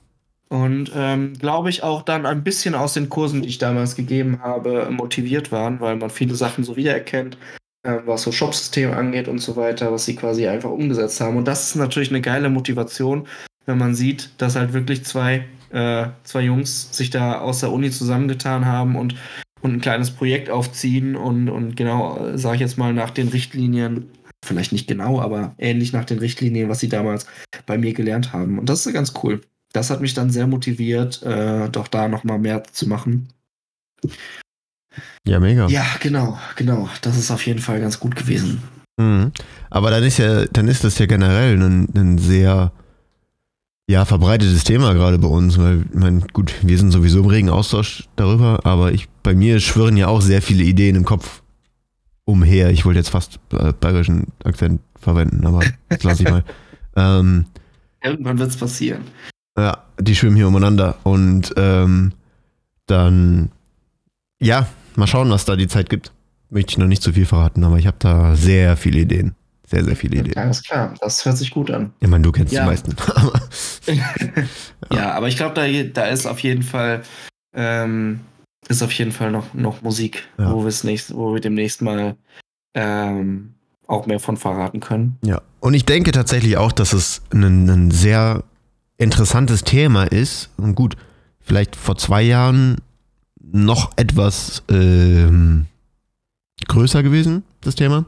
Und 0.48 0.92
ähm, 0.94 1.32
glaube 1.38 1.70
ich 1.70 1.82
auch 1.82 2.02
dann 2.02 2.26
ein 2.26 2.44
bisschen 2.44 2.74
aus 2.74 2.92
den 2.92 3.08
Kursen, 3.08 3.40
die 3.40 3.48
ich 3.48 3.58
damals 3.58 3.94
gegeben 3.94 4.40
habe, 4.42 4.90
motiviert 4.90 5.50
waren, 5.50 5.80
weil 5.80 5.96
man 5.96 6.10
viele 6.10 6.34
Sachen 6.34 6.64
so 6.64 6.76
wiedererkennt, 6.76 7.38
äh, 7.84 7.98
was 8.04 8.22
so 8.22 8.32
Shopsystem 8.32 8.92
angeht 8.92 9.28
und 9.28 9.38
so 9.38 9.56
weiter, 9.56 9.92
was 9.92 10.04
sie 10.04 10.16
quasi 10.16 10.48
einfach 10.48 10.70
umgesetzt 10.70 11.20
haben. 11.22 11.38
Und 11.38 11.48
das 11.48 11.68
ist 11.68 11.76
natürlich 11.76 12.10
eine 12.10 12.20
geile 12.20 12.50
Motivation, 12.50 13.26
wenn 13.64 13.78
man 13.78 13.94
sieht, 13.94 14.30
dass 14.38 14.56
halt 14.56 14.74
wirklich 14.74 15.04
zwei 15.04 15.46
äh, 15.72 16.08
zwei 16.24 16.42
Jungs 16.42 16.96
sich 16.96 17.10
da 17.10 17.40
aus 17.40 17.60
der 17.60 17.72
Uni 17.72 17.90
zusammengetan 17.90 18.66
haben 18.66 18.96
und, 18.96 19.14
und 19.60 19.74
ein 19.74 19.80
kleines 19.80 20.10
Projekt 20.10 20.50
aufziehen 20.50 21.16
und, 21.16 21.48
und 21.48 21.76
genau, 21.76 22.36
sage 22.36 22.56
ich 22.56 22.60
jetzt 22.60 22.78
mal, 22.78 22.92
nach 22.92 23.10
den 23.10 23.28
Richtlinien, 23.28 24.10
vielleicht 24.44 24.72
nicht 24.72 24.88
genau, 24.88 25.20
aber 25.20 25.54
ähnlich 25.58 25.92
nach 25.92 26.04
den 26.04 26.18
Richtlinien, 26.18 26.68
was 26.68 26.80
sie 26.80 26.88
damals 26.88 27.26
bei 27.66 27.78
mir 27.78 27.94
gelernt 27.94 28.32
haben. 28.32 28.58
Und 28.58 28.68
das 28.68 28.86
ist 28.86 28.92
ganz 28.92 29.14
cool. 29.22 29.40
Das 29.72 29.90
hat 29.90 30.00
mich 30.00 30.14
dann 30.14 30.30
sehr 30.30 30.46
motiviert, 30.46 31.22
äh, 31.22 31.68
doch 31.70 31.88
da 31.88 32.08
nochmal 32.08 32.38
mehr 32.38 32.64
zu 32.64 32.86
machen. 32.88 33.28
Ja, 35.26 35.40
mega. 35.40 35.68
Ja, 35.68 35.86
genau, 36.00 36.38
genau. 36.56 36.88
Das 37.00 37.16
ist 37.16 37.30
auf 37.30 37.46
jeden 37.46 37.60
Fall 37.60 37.80
ganz 37.80 37.98
gut 37.98 38.16
gewesen. 38.16 38.62
Mhm. 38.98 39.32
Aber 39.70 39.90
dann 39.90 40.02
ist 40.02 40.18
ja, 40.18 40.44
dann 40.46 40.68
ist 40.68 40.84
das 40.84 40.98
ja 40.98 41.06
generell 41.06 41.56
ein, 41.56 41.88
ein 41.94 42.18
sehr 42.18 42.72
ja, 43.92 44.06
verbreitetes 44.06 44.64
Thema 44.64 44.94
gerade 44.94 45.18
bei 45.18 45.28
uns, 45.28 45.58
weil, 45.58 45.82
ich 45.82 45.98
meine, 45.98 46.22
gut, 46.32 46.54
wir 46.62 46.78
sind 46.78 46.92
sowieso 46.92 47.20
im 47.20 47.26
regen 47.26 47.50
Austausch 47.50 48.08
darüber, 48.16 48.64
aber 48.64 48.92
ich, 48.92 49.06
bei 49.22 49.34
mir 49.34 49.60
schwirren 49.60 49.98
ja 49.98 50.08
auch 50.08 50.22
sehr 50.22 50.40
viele 50.40 50.64
Ideen 50.64 50.96
im 50.96 51.04
Kopf 51.04 51.42
umher. 52.24 52.70
Ich 52.70 52.86
wollte 52.86 52.98
jetzt 52.98 53.10
fast 53.10 53.38
äh, 53.52 53.74
bayerischen 53.78 54.28
Akzent 54.44 54.80
verwenden, 54.98 55.46
aber 55.46 55.60
das 55.90 56.02
lasse 56.02 56.22
ich 56.22 56.30
mal. 56.30 56.44
Ähm, 56.94 57.46
Irgendwann 58.04 58.38
wird 58.38 58.50
es 58.50 58.56
passieren. 58.58 59.00
Ja, 59.56 59.78
die 59.98 60.14
schwimmen 60.14 60.36
hier 60.36 60.46
umeinander 60.46 60.96
und 61.04 61.54
ähm, 61.56 62.12
dann, 62.84 63.50
ja, 64.42 64.68
mal 64.94 65.06
schauen, 65.06 65.30
was 65.30 65.46
da 65.46 65.56
die 65.56 65.68
Zeit 65.68 65.88
gibt. 65.88 66.12
Möchte 66.50 66.72
ich 66.72 66.76
noch 66.76 66.86
nicht 66.86 67.02
zu 67.02 67.14
viel 67.14 67.24
verraten, 67.24 67.64
aber 67.64 67.78
ich 67.78 67.86
habe 67.86 67.96
da 67.98 68.36
sehr 68.36 68.76
viele 68.76 69.00
Ideen. 69.00 69.34
Sehr, 69.72 69.84
sehr 69.84 69.96
viele 69.96 70.18
Ideen. 70.18 70.36
Alles 70.36 70.62
klar, 70.62 70.92
das 71.00 71.24
hört 71.24 71.38
sich 71.38 71.50
gut 71.50 71.70
an. 71.70 71.94
Ich 71.98 72.06
meine, 72.06 72.22
du 72.22 72.30
kennst 72.30 72.52
ja. 72.52 72.60
die 72.60 72.66
meisten. 72.66 72.94
ja. 73.86 74.14
ja. 74.94 75.12
aber 75.12 75.28
ich 75.28 75.36
glaube, 75.36 75.54
da, 75.54 75.66
da 75.66 76.10
ist 76.10 76.26
auf 76.26 76.40
jeden 76.40 76.62
Fall 76.62 77.02
ähm, 77.54 78.20
ist 78.68 78.82
auf 78.82 78.92
jeden 78.92 79.12
Fall 79.12 79.30
noch, 79.30 79.54
noch 79.54 79.80
Musik, 79.80 80.28
ja. 80.36 80.52
wo, 80.52 80.62
nächst, 80.62 81.14
wo 81.14 81.32
wir 81.32 81.40
demnächst 81.40 81.80
mal 81.80 82.16
ähm, 82.74 83.54
auch 83.86 84.04
mehr 84.04 84.20
von 84.20 84.36
verraten 84.36 84.80
können. 84.80 85.16
Ja, 85.24 85.40
und 85.60 85.72
ich 85.72 85.86
denke 85.86 86.12
tatsächlich 86.12 86.58
auch, 86.58 86.72
dass 86.72 86.92
es 86.92 87.22
ein, 87.32 87.66
ein 87.70 87.90
sehr 87.90 88.44
interessantes 88.98 89.64
Thema 89.64 90.04
ist. 90.04 90.50
Und 90.58 90.74
gut, 90.74 90.96
vielleicht 91.40 91.76
vor 91.76 91.96
zwei 91.96 92.20
Jahren 92.20 92.76
noch 93.40 93.92
etwas 93.96 94.64
ähm, 94.68 95.64
größer 96.68 97.02
gewesen, 97.02 97.42
das 97.62 97.74
Thema 97.74 98.04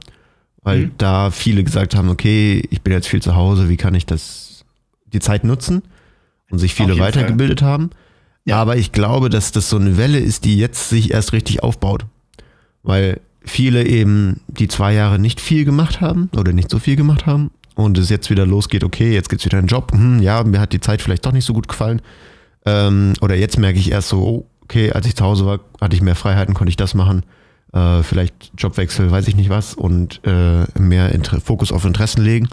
weil 0.64 0.86
mhm. 0.86 0.92
da 0.98 1.30
viele 1.30 1.62
gesagt 1.62 1.94
haben, 1.94 2.08
okay, 2.08 2.66
ich 2.70 2.82
bin 2.82 2.92
jetzt 2.92 3.06
viel 3.06 3.22
zu 3.22 3.36
Hause, 3.36 3.68
wie 3.68 3.76
kann 3.76 3.94
ich 3.94 4.06
das, 4.06 4.64
die 5.12 5.20
Zeit 5.20 5.44
nutzen? 5.44 5.82
Und 6.50 6.58
sich 6.58 6.74
viele 6.74 6.98
weitergebildet 6.98 7.60
Fall. 7.60 7.68
haben. 7.68 7.90
Ja. 8.44 8.56
Aber 8.56 8.76
ich 8.76 8.92
glaube, 8.92 9.30
dass 9.30 9.52
das 9.52 9.68
so 9.68 9.76
eine 9.76 9.96
Welle 9.96 10.18
ist, 10.18 10.44
die 10.44 10.56
jetzt 10.56 10.88
sich 10.88 11.10
erst 11.10 11.32
richtig 11.32 11.62
aufbaut. 11.62 12.06
Weil 12.82 13.20
viele 13.44 13.86
eben 13.86 14.40
die 14.48 14.68
zwei 14.68 14.94
Jahre 14.94 15.18
nicht 15.18 15.40
viel 15.40 15.64
gemacht 15.64 16.00
haben 16.00 16.30
oder 16.36 16.52
nicht 16.52 16.70
so 16.70 16.78
viel 16.78 16.96
gemacht 16.96 17.26
haben 17.26 17.50
und 17.74 17.98
es 17.98 18.08
jetzt 18.08 18.30
wieder 18.30 18.46
losgeht, 18.46 18.84
okay, 18.84 19.12
jetzt 19.12 19.28
gibt's 19.28 19.44
wieder 19.44 19.58
einen 19.58 19.66
Job, 19.66 19.92
hm, 19.92 20.22
ja, 20.22 20.42
mir 20.44 20.60
hat 20.60 20.72
die 20.72 20.80
Zeit 20.80 21.02
vielleicht 21.02 21.26
doch 21.26 21.32
nicht 21.32 21.44
so 21.44 21.52
gut 21.52 21.68
gefallen. 21.68 22.00
Ähm, 22.64 23.14
oder 23.20 23.34
jetzt 23.34 23.58
merke 23.58 23.78
ich 23.78 23.90
erst 23.90 24.10
so, 24.10 24.22
oh, 24.22 24.46
okay, 24.62 24.92
als 24.92 25.06
ich 25.06 25.16
zu 25.16 25.24
Hause 25.24 25.44
war, 25.44 25.60
hatte 25.80 25.96
ich 25.96 26.02
mehr 26.02 26.14
Freiheiten, 26.14 26.54
konnte 26.54 26.70
ich 26.70 26.76
das 26.76 26.94
machen 26.94 27.24
äh, 27.74 28.02
vielleicht 28.02 28.52
Jobwechsel, 28.56 29.10
weiß 29.10 29.28
ich 29.28 29.36
nicht 29.36 29.50
was, 29.50 29.74
und 29.74 30.20
äh, 30.24 30.64
mehr 30.78 31.12
Inter 31.12 31.40
Fokus 31.40 31.72
auf 31.72 31.84
Interessen 31.84 32.22
legen 32.22 32.48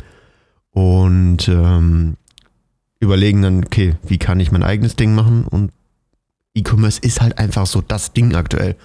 und 0.72 1.48
ähm, 1.48 2.18
überlegen 3.00 3.42
dann, 3.42 3.64
okay, 3.64 3.96
wie 4.04 4.18
kann 4.18 4.40
ich 4.40 4.52
mein 4.52 4.64
eigenes 4.64 4.96
Ding 4.96 5.16
machen? 5.16 5.46
Und 5.46 5.72
E-Commerce 6.54 7.00
ist 7.02 7.22
halt 7.22 7.38
einfach 7.38 7.66
so 7.66 7.82
das 7.82 8.14
Ding 8.14 8.36
aktuell. 8.36 8.76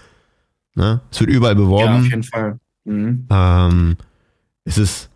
Ne? 0.75 1.01
Es 1.11 1.21
wird 1.21 1.31
überall 1.31 1.57
beworben. 1.57 1.95
Ja, 1.95 1.99
auf 1.99 2.07
jeden 2.07 2.23
Fall. 2.23 2.59
Mhm. 2.85 3.27
Ähm, 3.31 3.97
es 4.65 4.79
ist 4.79 5.11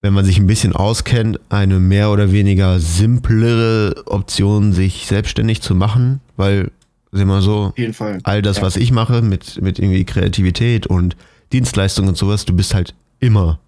wenn 0.00 0.12
man 0.12 0.24
sich 0.24 0.38
ein 0.38 0.46
bisschen 0.46 0.74
auskennt, 0.74 1.40
eine 1.48 1.80
mehr 1.80 2.10
oder 2.10 2.30
weniger 2.30 2.78
simplere 2.78 4.04
Option, 4.06 4.72
sich 4.72 5.06
selbstständig 5.06 5.60
zu 5.60 5.74
machen, 5.74 6.20
weil, 6.36 6.70
sehen 7.12 7.28
wir 7.28 7.40
so, 7.42 7.66
Auf 7.66 7.78
jeden 7.78 7.94
Fall. 7.94 8.18
all 8.24 8.42
das, 8.42 8.58
Ja. 8.58 8.62
was 8.62 8.76
ich 8.76 8.92
mache 8.92 9.22
mit, 9.22 9.60
mit 9.62 9.78
irgendwie 9.78 10.04
Kreativität 10.04 10.86
und 10.86 11.16
Dienstleistungen 11.52 12.10
und 12.10 12.16
sowas, 12.16 12.44
du 12.44 12.54
bist 12.54 12.74
halt 12.74 12.94
immer 13.20 13.58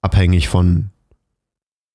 abhängig 0.00 0.48
von 0.48 0.90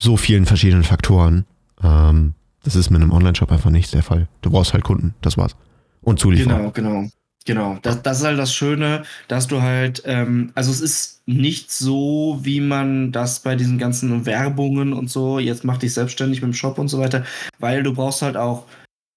so 0.01 0.17
vielen 0.17 0.45
verschiedenen 0.45 0.83
Faktoren. 0.83 1.45
Ähm, 1.83 2.33
das 2.63 2.75
ist 2.75 2.89
mit 2.89 3.01
einem 3.01 3.11
Online-Shop 3.11 3.51
einfach 3.51 3.69
nicht 3.71 3.93
der 3.93 4.03
Fall. 4.03 4.27
Du 4.41 4.51
brauchst 4.51 4.73
halt 4.73 4.83
Kunden, 4.83 5.13
das 5.21 5.37
war's. 5.37 5.55
Und 6.01 6.19
Zulieferer. 6.19 6.57
Genau, 6.57 6.71
genau. 6.71 7.09
Genau, 7.45 7.77
das, 7.81 8.01
das 8.01 8.17
ist 8.19 8.25
halt 8.25 8.37
das 8.37 8.53
Schöne, 8.53 9.03
dass 9.29 9.47
du 9.47 9.61
halt, 9.61 10.03
ähm, 10.05 10.51
also 10.53 10.69
es 10.69 10.81
ist 10.81 11.21
nicht 11.27 11.71
so, 11.71 12.39
wie 12.41 12.59
man 12.59 13.13
das 13.13 13.39
bei 13.39 13.55
diesen 13.55 13.77
ganzen 13.77 14.25
Werbungen 14.25 14.91
und 14.91 15.09
so, 15.09 15.39
jetzt 15.39 15.63
mach 15.63 15.77
dich 15.77 15.93
selbstständig 15.93 16.41
mit 16.41 16.51
dem 16.51 16.53
Shop 16.53 16.77
und 16.77 16.89
so 16.89 16.99
weiter, 16.99 17.23
weil 17.57 17.83
du 17.83 17.93
brauchst 17.93 18.21
halt 18.21 18.35
auch 18.35 18.65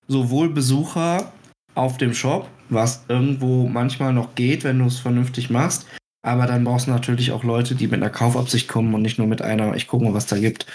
sowohl 0.06 0.48
Besucher 0.48 1.32
auf 1.74 1.96
dem 1.98 2.14
Shop, 2.14 2.48
was 2.68 3.04
irgendwo 3.08 3.68
manchmal 3.68 4.12
noch 4.12 4.34
geht, 4.34 4.64
wenn 4.64 4.78
du 4.78 4.86
es 4.86 4.98
vernünftig 4.98 5.50
machst, 5.50 5.86
aber 6.22 6.46
dann 6.46 6.64
brauchst 6.64 6.86
du 6.86 6.90
natürlich 6.90 7.32
auch 7.32 7.44
Leute, 7.44 7.74
die 7.74 7.86
mit 7.86 8.02
einer 8.02 8.10
Kaufabsicht 8.10 8.68
kommen 8.68 8.94
und 8.94 9.02
nicht 9.02 9.18
nur 9.18 9.26
mit 9.26 9.42
einer, 9.42 9.74
ich 9.74 9.86
gucke 9.86 10.04
mal, 10.04 10.14
was 10.14 10.26
da 10.26 10.38
gibt, 10.38 10.66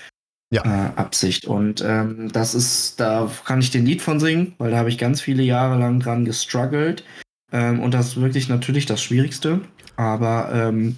Ja. 0.51 0.63
äh, 0.63 0.89
Absicht. 0.95 1.45
Und 1.45 1.83
ähm, 1.85 2.31
das 2.31 2.55
ist, 2.55 2.99
da 2.99 3.29
kann 3.45 3.59
ich 3.59 3.71
den 3.71 3.85
Lied 3.85 4.01
von 4.01 4.19
singen, 4.19 4.53
weil 4.57 4.71
da 4.71 4.77
habe 4.77 4.89
ich 4.89 4.97
ganz 4.97 5.21
viele 5.21 5.43
Jahre 5.43 5.77
lang 5.77 5.99
dran 5.99 6.25
gestruggelt. 6.25 7.03
Ähm, 7.51 7.79
und 7.79 7.93
das 7.93 8.07
ist 8.07 8.21
wirklich 8.21 8.49
natürlich 8.49 8.85
das 8.85 9.01
Schwierigste. 9.01 9.61
Aber 9.97 10.49
ähm, 10.53 10.97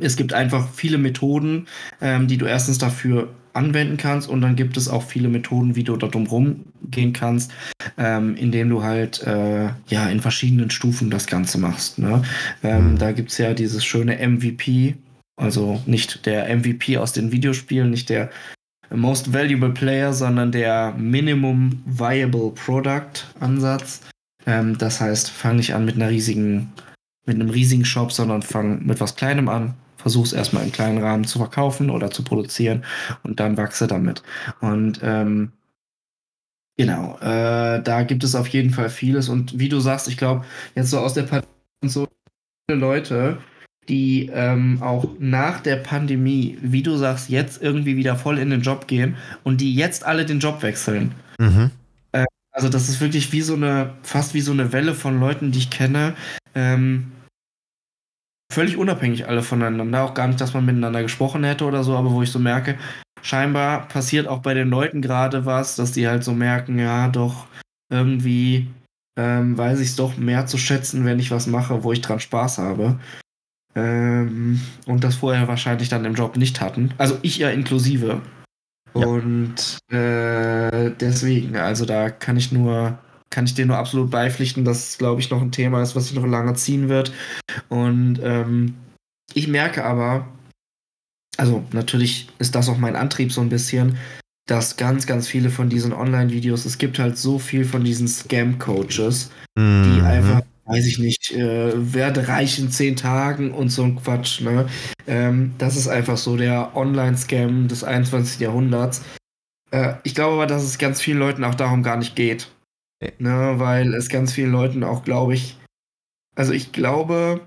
es 0.00 0.16
gibt 0.16 0.32
einfach 0.32 0.68
viele 0.72 0.98
Methoden, 0.98 1.66
ähm, 2.00 2.28
die 2.28 2.36
du 2.36 2.46
erstens 2.46 2.78
dafür 2.78 3.28
anwenden 3.58 3.96
kannst 3.96 4.28
und 4.28 4.40
dann 4.40 4.56
gibt 4.56 4.76
es 4.76 4.88
auch 4.88 5.02
viele 5.02 5.28
Methoden, 5.28 5.76
wie 5.76 5.84
du 5.84 5.96
da 5.96 6.06
drum 6.06 6.64
gehen 6.90 7.12
kannst, 7.12 7.52
ähm, 7.98 8.34
indem 8.36 8.70
du 8.70 8.82
halt 8.82 9.22
äh, 9.26 9.68
ja 9.88 10.08
in 10.08 10.20
verschiedenen 10.20 10.70
Stufen 10.70 11.10
das 11.10 11.26
Ganze 11.26 11.58
machst. 11.58 11.98
Ne? 11.98 12.22
Ähm, 12.62 12.88
Mhm. 12.92 12.98
Da 12.98 13.12
gibt 13.12 13.30
es 13.30 13.38
ja 13.38 13.54
dieses 13.54 13.84
schöne 13.84 14.16
MVP, 14.16 14.96
also 15.36 15.80
nicht 15.86 16.26
der 16.26 16.54
MVP 16.54 16.98
aus 16.98 17.12
den 17.12 17.32
Videospielen, 17.32 17.90
nicht 17.90 18.08
der 18.08 18.30
Most 18.90 19.32
Valuable 19.32 19.70
Player, 19.70 20.12
sondern 20.12 20.50
der 20.52 20.94
Minimum 20.96 21.82
Viable 21.86 22.52
Product 22.52 23.26
Ansatz. 23.40 24.02
Ähm, 24.46 24.78
das 24.78 25.00
heißt, 25.00 25.30
fang 25.30 25.56
nicht 25.56 25.74
an 25.74 25.84
mit 25.84 25.96
einer 25.96 26.08
riesigen, 26.08 26.72
mit 27.26 27.36
einem 27.36 27.50
riesigen 27.50 27.84
Shop, 27.84 28.12
sondern 28.12 28.42
fang 28.42 28.86
mit 28.86 29.00
was 29.00 29.16
Kleinem 29.16 29.48
an. 29.48 29.74
Versuch 29.98 30.24
es 30.24 30.32
erstmal 30.32 30.64
im 30.64 30.72
kleinen 30.72 31.02
Rahmen 31.02 31.24
zu 31.24 31.38
verkaufen 31.38 31.90
oder 31.90 32.10
zu 32.10 32.24
produzieren 32.24 32.84
und 33.22 33.40
dann 33.40 33.56
wachse 33.58 33.86
damit. 33.86 34.22
Und 34.60 35.00
ähm, 35.02 35.52
genau, 36.76 37.18
äh, 37.18 37.82
da 37.82 38.02
gibt 38.04 38.24
es 38.24 38.34
auf 38.34 38.48
jeden 38.48 38.70
Fall 38.70 38.88
vieles. 38.88 39.28
Und 39.28 39.58
wie 39.58 39.68
du 39.68 39.80
sagst, 39.80 40.08
ich 40.08 40.16
glaube, 40.16 40.44
jetzt 40.74 40.90
so 40.90 40.98
aus 40.98 41.12
der 41.12 41.24
Pandemie 41.24 41.52
und 41.82 41.90
so 41.90 42.08
viele 42.66 42.80
Leute, 42.80 43.38
die 43.88 44.30
ähm, 44.32 44.82
auch 44.82 45.06
nach 45.18 45.60
der 45.60 45.76
Pandemie, 45.76 46.56
wie 46.62 46.82
du 46.82 46.96
sagst, 46.96 47.28
jetzt 47.28 47.60
irgendwie 47.60 47.96
wieder 47.96 48.16
voll 48.16 48.38
in 48.38 48.50
den 48.50 48.62
Job 48.62 48.86
gehen 48.86 49.16
und 49.44 49.60
die 49.60 49.74
jetzt 49.74 50.06
alle 50.06 50.24
den 50.24 50.40
Job 50.40 50.62
wechseln. 50.62 51.14
Mhm. 51.38 51.70
Also 52.58 52.68
das 52.68 52.88
ist 52.88 53.00
wirklich 53.00 53.30
wie 53.30 53.42
so 53.42 53.54
eine, 53.54 53.90
fast 54.02 54.34
wie 54.34 54.40
so 54.40 54.50
eine 54.50 54.72
Welle 54.72 54.92
von 54.92 55.20
Leuten, 55.20 55.52
die 55.52 55.60
ich 55.60 55.70
kenne. 55.70 56.16
Ähm, 56.56 57.12
völlig 58.52 58.76
unabhängig 58.76 59.28
alle 59.28 59.42
voneinander. 59.42 60.04
Auch 60.04 60.14
gar 60.14 60.26
nicht, 60.26 60.40
dass 60.40 60.54
man 60.54 60.64
miteinander 60.64 61.02
gesprochen 61.02 61.44
hätte 61.44 61.64
oder 61.64 61.84
so, 61.84 61.96
aber 61.96 62.10
wo 62.10 62.22
ich 62.22 62.30
so 62.30 62.38
merke, 62.38 62.78
scheinbar 63.22 63.88
passiert 63.88 64.26
auch 64.26 64.40
bei 64.40 64.54
den 64.54 64.68
Leuten 64.68 65.02
gerade 65.02 65.46
was, 65.46 65.76
dass 65.76 65.92
die 65.92 66.08
halt 66.08 66.24
so 66.24 66.32
merken, 66.32 66.78
ja, 66.78 67.08
doch, 67.08 67.46
irgendwie 67.90 68.68
ähm, 69.18 69.58
weiß 69.58 69.80
ich 69.80 69.88
es 69.88 69.96
doch 69.96 70.16
mehr 70.16 70.46
zu 70.46 70.58
schätzen, 70.58 71.04
wenn 71.04 71.18
ich 71.18 71.30
was 71.30 71.46
mache, 71.46 71.82
wo 71.82 71.92
ich 71.92 72.00
dran 72.00 72.20
Spaß 72.20 72.58
habe. 72.58 72.98
Ähm, 73.74 74.60
und 74.86 75.04
das 75.04 75.16
vorher 75.16 75.48
wahrscheinlich 75.48 75.88
dann 75.88 76.04
im 76.04 76.14
Job 76.14 76.36
nicht 76.36 76.60
hatten. 76.60 76.94
Also 76.98 77.18
ich 77.22 77.38
ja 77.38 77.50
inklusive. 77.50 78.22
Ja. 78.94 79.06
Und 79.06 79.78
äh, 79.92 80.90
deswegen, 80.98 81.56
also 81.56 81.84
da 81.84 82.10
kann 82.10 82.36
ich 82.36 82.52
nur, 82.52 82.98
kann 83.30 83.44
ich 83.44 83.54
dir 83.54 83.66
nur 83.66 83.76
absolut 83.76 84.10
beipflichten, 84.10 84.64
dass 84.64 84.88
es, 84.90 84.98
glaube 84.98 85.20
ich, 85.20 85.30
noch 85.30 85.42
ein 85.42 85.52
Thema 85.52 85.82
ist, 85.82 85.94
was 85.96 86.08
sich 86.08 86.14
noch 86.16 86.26
lange 86.26 86.54
ziehen 86.54 86.88
wird. 86.88 87.12
Und 87.68 88.20
ähm, 88.22 88.74
ich 89.34 89.48
merke 89.48 89.84
aber, 89.84 90.26
also 91.36 91.64
natürlich 91.72 92.28
ist 92.38 92.54
das 92.54 92.68
auch 92.68 92.78
mein 92.78 92.96
Antrieb 92.96 93.32
so 93.32 93.40
ein 93.40 93.48
bisschen, 93.48 93.96
dass 94.46 94.76
ganz, 94.76 95.06
ganz 95.06 95.28
viele 95.28 95.50
von 95.50 95.68
diesen 95.68 95.92
Online-Videos, 95.92 96.64
es 96.64 96.78
gibt 96.78 96.98
halt 96.98 97.18
so 97.18 97.38
viel 97.38 97.64
von 97.64 97.84
diesen 97.84 98.08
Scam-Coaches, 98.08 99.30
die 99.58 99.60
Mhm. 99.60 100.04
einfach, 100.04 100.40
weiß 100.64 100.86
ich 100.86 100.98
nicht, 100.98 101.32
äh, 101.32 101.72
werde 101.94 102.28
reich 102.28 102.58
in 102.58 102.70
zehn 102.70 102.96
Tagen 102.96 103.52
und 103.52 103.68
so 103.70 103.82
ein 103.84 103.96
Quatsch, 103.96 104.40
ne? 104.40 104.66
Ähm, 105.06 105.54
das 105.58 105.76
ist 105.76 105.88
einfach 105.88 106.16
so 106.16 106.36
der 106.36 106.74
Online-Scam 106.76 107.68
des 107.68 107.84
21. 107.84 108.40
Jahrhunderts. 108.40 109.02
Äh, 109.70 109.94
ich 110.04 110.14
glaube 110.14 110.34
aber, 110.34 110.46
dass 110.46 110.62
es 110.62 110.78
ganz 110.78 111.00
vielen 111.02 111.18
Leuten 111.18 111.44
auch 111.44 111.54
darum 111.54 111.82
gar 111.82 111.96
nicht 111.96 112.16
geht. 112.16 112.48
Ne? 113.18 113.54
Weil 113.56 113.94
es 113.94 114.08
ganz 114.08 114.32
vielen 114.32 114.52
Leuten 114.52 114.82
auch, 114.84 115.04
glaube 115.04 115.34
ich, 115.34 115.58
also 116.34 116.52
ich 116.52 116.72
glaube, 116.72 117.46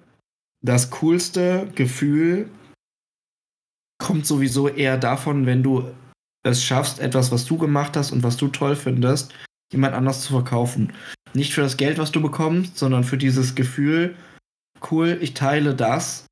das 0.64 0.90
coolste 0.92 1.68
Gefühl 1.76 2.50
kommt 3.98 4.26
sowieso 4.26 4.68
eher 4.68 4.98
davon, 4.98 5.46
wenn 5.46 5.64
du 5.64 5.94
es 6.44 6.64
schaffst, 6.64 7.00
etwas, 7.00 7.32
was 7.32 7.46
du 7.46 7.58
gemacht 7.58 7.96
hast 7.96 8.12
und 8.12 8.24
was 8.24 8.38
du 8.38 8.48
toll 8.48 8.76
findest, 8.76 9.34
jemand 9.72 9.94
anders 9.94 10.22
zu 10.22 10.34
verkaufen. 10.34 10.94
Nicht 11.34 11.54
für 11.54 11.62
das 11.62 11.78
Geld, 11.78 11.98
was 11.98 12.12
du 12.12 12.22
bekommst, 12.22 12.78
sondern 12.78 13.04
für 13.04 13.18
dieses 13.18 13.56
Gefühl, 13.56 14.16
cool, 14.92 15.18
ich 15.22 15.34
teile 15.34 15.76
das. 15.76 16.26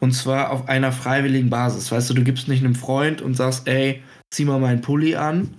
Und 0.00 0.12
zwar 0.12 0.50
auf 0.50 0.68
einer 0.68 0.92
freiwilligen 0.92 1.50
Basis. 1.50 1.92
Weißt 1.92 2.10
du, 2.10 2.14
du 2.14 2.24
gibst 2.24 2.48
nicht 2.48 2.64
einem 2.64 2.74
Freund 2.74 3.22
und 3.22 3.34
sagst, 3.34 3.68
ey, 3.68 4.02
zieh 4.30 4.44
mal 4.44 4.58
meinen 4.58 4.80
Pulli 4.80 5.14
an. 5.14 5.54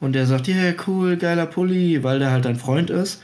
Und 0.00 0.12
der 0.12 0.26
sagt, 0.26 0.46
ja, 0.48 0.72
cool, 0.86 1.16
geiler 1.16 1.46
Pulli, 1.46 2.02
weil 2.02 2.18
der 2.18 2.30
halt 2.30 2.44
dein 2.44 2.56
Freund 2.56 2.90
ist. 2.90 3.22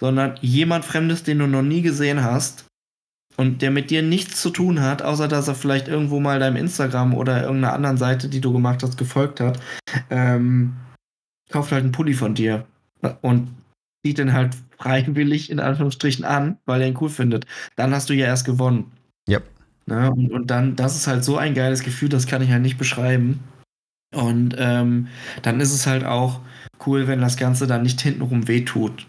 Sondern 0.00 0.36
jemand 0.40 0.84
Fremdes, 0.84 1.22
den 1.22 1.38
du 1.38 1.46
noch 1.46 1.62
nie 1.62 1.82
gesehen 1.82 2.24
hast 2.24 2.66
und 3.36 3.62
der 3.62 3.70
mit 3.70 3.90
dir 3.90 4.02
nichts 4.02 4.40
zu 4.40 4.50
tun 4.50 4.80
hat, 4.80 5.02
außer 5.02 5.28
dass 5.28 5.48
er 5.48 5.54
vielleicht 5.54 5.88
irgendwo 5.88 6.20
mal 6.20 6.38
deinem 6.38 6.56
Instagram 6.56 7.14
oder 7.14 7.42
irgendeiner 7.42 7.74
anderen 7.74 7.96
Seite, 7.96 8.28
die 8.28 8.40
du 8.40 8.52
gemacht 8.52 8.82
hast, 8.82 8.96
gefolgt 8.96 9.40
hat, 9.40 9.60
ähm, 10.10 10.74
kauft 11.50 11.72
halt 11.72 11.82
einen 11.82 11.92
Pulli 11.92 12.14
von 12.14 12.34
dir 12.34 12.66
und 13.22 13.50
zieht 14.04 14.18
den 14.18 14.32
halt 14.32 14.56
freiwillig 14.78 15.50
in 15.50 15.60
Anführungsstrichen 15.60 16.24
an, 16.24 16.58
weil 16.66 16.82
er 16.82 16.88
ihn 16.88 16.98
cool 17.00 17.08
findet. 17.08 17.46
Dann 17.76 17.94
hast 17.94 18.10
du 18.10 18.14
ja 18.14 18.26
erst 18.26 18.44
gewonnen. 18.44 18.92
Ja. 19.28 19.40
Ne? 19.86 20.10
Und, 20.10 20.32
und 20.32 20.50
dann, 20.50 20.76
das 20.76 20.96
ist 20.96 21.06
halt 21.06 21.24
so 21.24 21.36
ein 21.36 21.54
geiles 21.54 21.82
Gefühl, 21.82 22.08
das 22.08 22.26
kann 22.26 22.42
ich 22.42 22.50
halt 22.50 22.62
nicht 22.62 22.78
beschreiben. 22.78 23.40
Und 24.14 24.54
ähm, 24.58 25.08
dann 25.42 25.60
ist 25.60 25.72
es 25.72 25.86
halt 25.86 26.04
auch 26.04 26.40
cool, 26.86 27.06
wenn 27.06 27.20
das 27.20 27.36
Ganze 27.36 27.66
dann 27.66 27.82
nicht 27.82 28.00
hintenrum 28.00 28.48
wehtut. 28.48 29.06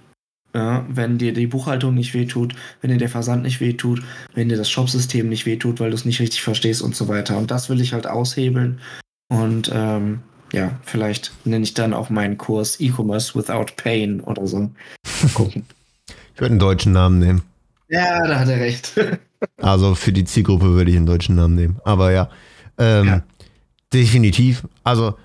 Ja, 0.53 0.85
wenn 0.87 1.17
dir 1.17 1.33
die 1.33 1.47
Buchhaltung 1.47 1.93
nicht 1.93 2.13
wehtut, 2.13 2.55
wenn 2.81 2.89
dir 2.89 2.97
der 2.97 3.09
Versand 3.09 3.43
nicht 3.43 3.59
wehtut, 3.59 4.01
wenn 4.35 4.47
dir 4.47 4.55
das 4.55 4.69
Shopsystem 4.69 5.27
nicht 5.27 5.45
wehtut, 5.45 5.81
weil 5.81 5.89
du 5.89 5.95
es 5.95 6.05
nicht 6.05 6.21
richtig 6.21 6.41
verstehst 6.43 6.81
und 6.81 6.95
so 6.95 7.09
weiter. 7.09 7.37
Und 7.37 7.51
das 7.51 7.69
will 7.69 7.81
ich 7.81 7.91
halt 7.91 8.07
aushebeln. 8.07 8.79
Und 9.27 9.69
ähm, 9.73 10.19
ja, 10.53 10.71
vielleicht 10.83 11.33
nenne 11.45 11.63
ich 11.65 11.73
dann 11.73 11.93
auch 11.93 12.09
meinen 12.09 12.37
Kurs 12.37 12.79
E-Commerce 12.79 13.35
Without 13.35 13.73
Pain 13.75 14.21
oder 14.21 14.47
so. 14.47 14.59
Mal 14.59 14.71
gucken. 15.33 15.65
Ich 16.33 16.39
würde 16.39 16.51
einen 16.51 16.59
deutschen 16.59 16.93
Namen 16.93 17.19
nehmen. 17.19 17.41
ja, 17.89 18.25
da 18.25 18.39
hat 18.39 18.47
er 18.47 18.59
recht. 18.59 18.93
Also 19.61 19.93
für 19.93 20.13
die 20.13 20.23
Zielgruppe 20.23 20.73
würde 20.73 20.89
ich 20.89 20.97
einen 20.97 21.05
deutschen 21.05 21.35
Namen 21.35 21.55
nehmen. 21.55 21.79
Aber 21.83 22.11
ja, 22.13 22.29
ähm, 22.77 23.05
Ja. 23.07 23.23
Definitiv. 23.93 24.67
Also 24.83 25.15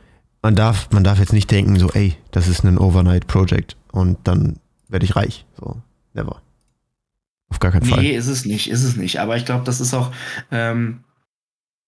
man 0.42 0.55
darf, 0.55 0.88
man 0.90 1.05
darf 1.05 1.18
jetzt 1.18 1.33
nicht 1.33 1.51
denken, 1.51 1.79
so, 1.79 1.90
ey, 1.90 2.16
das 2.31 2.49
ist 2.49 2.64
ein 2.64 2.79
Overnight-Project 2.79 3.77
und 3.92 4.18
dann 4.25 4.59
werde 4.88 5.05
ich 5.05 5.16
reich. 5.16 5.44
So, 5.59 5.83
never. 6.15 6.42
Auf 7.48 7.58
gar 7.58 7.73
keinen 7.73 7.85
Fall. 7.85 8.02
Nee, 8.02 8.17
ist 8.17 8.29
es 8.29 8.44
nicht, 8.44 8.71
ist 8.71 8.85
es 8.85 8.96
nicht. 8.96 9.21
Aber 9.21 9.37
ich 9.37 9.44
glaube, 9.44 9.65
das 9.65 9.81
ist 9.81 9.92
auch, 9.92 10.13
ähm, 10.50 11.00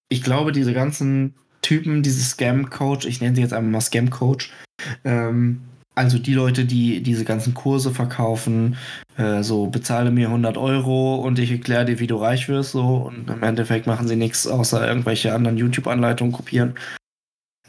ich 0.08 0.22
glaube, 0.22 0.52
diese 0.52 0.72
ganzen 0.72 1.34
Typen, 1.62 2.02
diese 2.02 2.22
Scam-Coach, 2.22 3.06
ich 3.06 3.20
nenne 3.20 3.36
sie 3.36 3.42
jetzt 3.42 3.52
einfach 3.52 3.70
mal 3.70 3.80
Scam-Coach, 3.80 4.50
ähm, 5.04 5.62
also 5.94 6.18
die 6.18 6.34
Leute, 6.34 6.64
die 6.64 7.02
diese 7.02 7.24
ganzen 7.24 7.54
Kurse 7.54 7.90
verkaufen, 7.90 8.76
äh, 9.16 9.42
so 9.42 9.66
bezahle 9.66 10.10
mir 10.10 10.28
100 10.28 10.56
Euro 10.56 11.16
und 11.16 11.38
ich 11.38 11.50
erkläre 11.50 11.84
dir, 11.84 11.98
wie 11.98 12.06
du 12.06 12.16
reich 12.16 12.48
wirst, 12.48 12.72
so 12.72 12.96
und 12.96 13.28
im 13.28 13.42
Endeffekt 13.42 13.86
machen 13.86 14.08
sie 14.08 14.16
nichts 14.16 14.46
außer 14.46 14.86
irgendwelche 14.86 15.34
anderen 15.34 15.58
YouTube-Anleitungen 15.58 16.32
kopieren. 16.32 16.74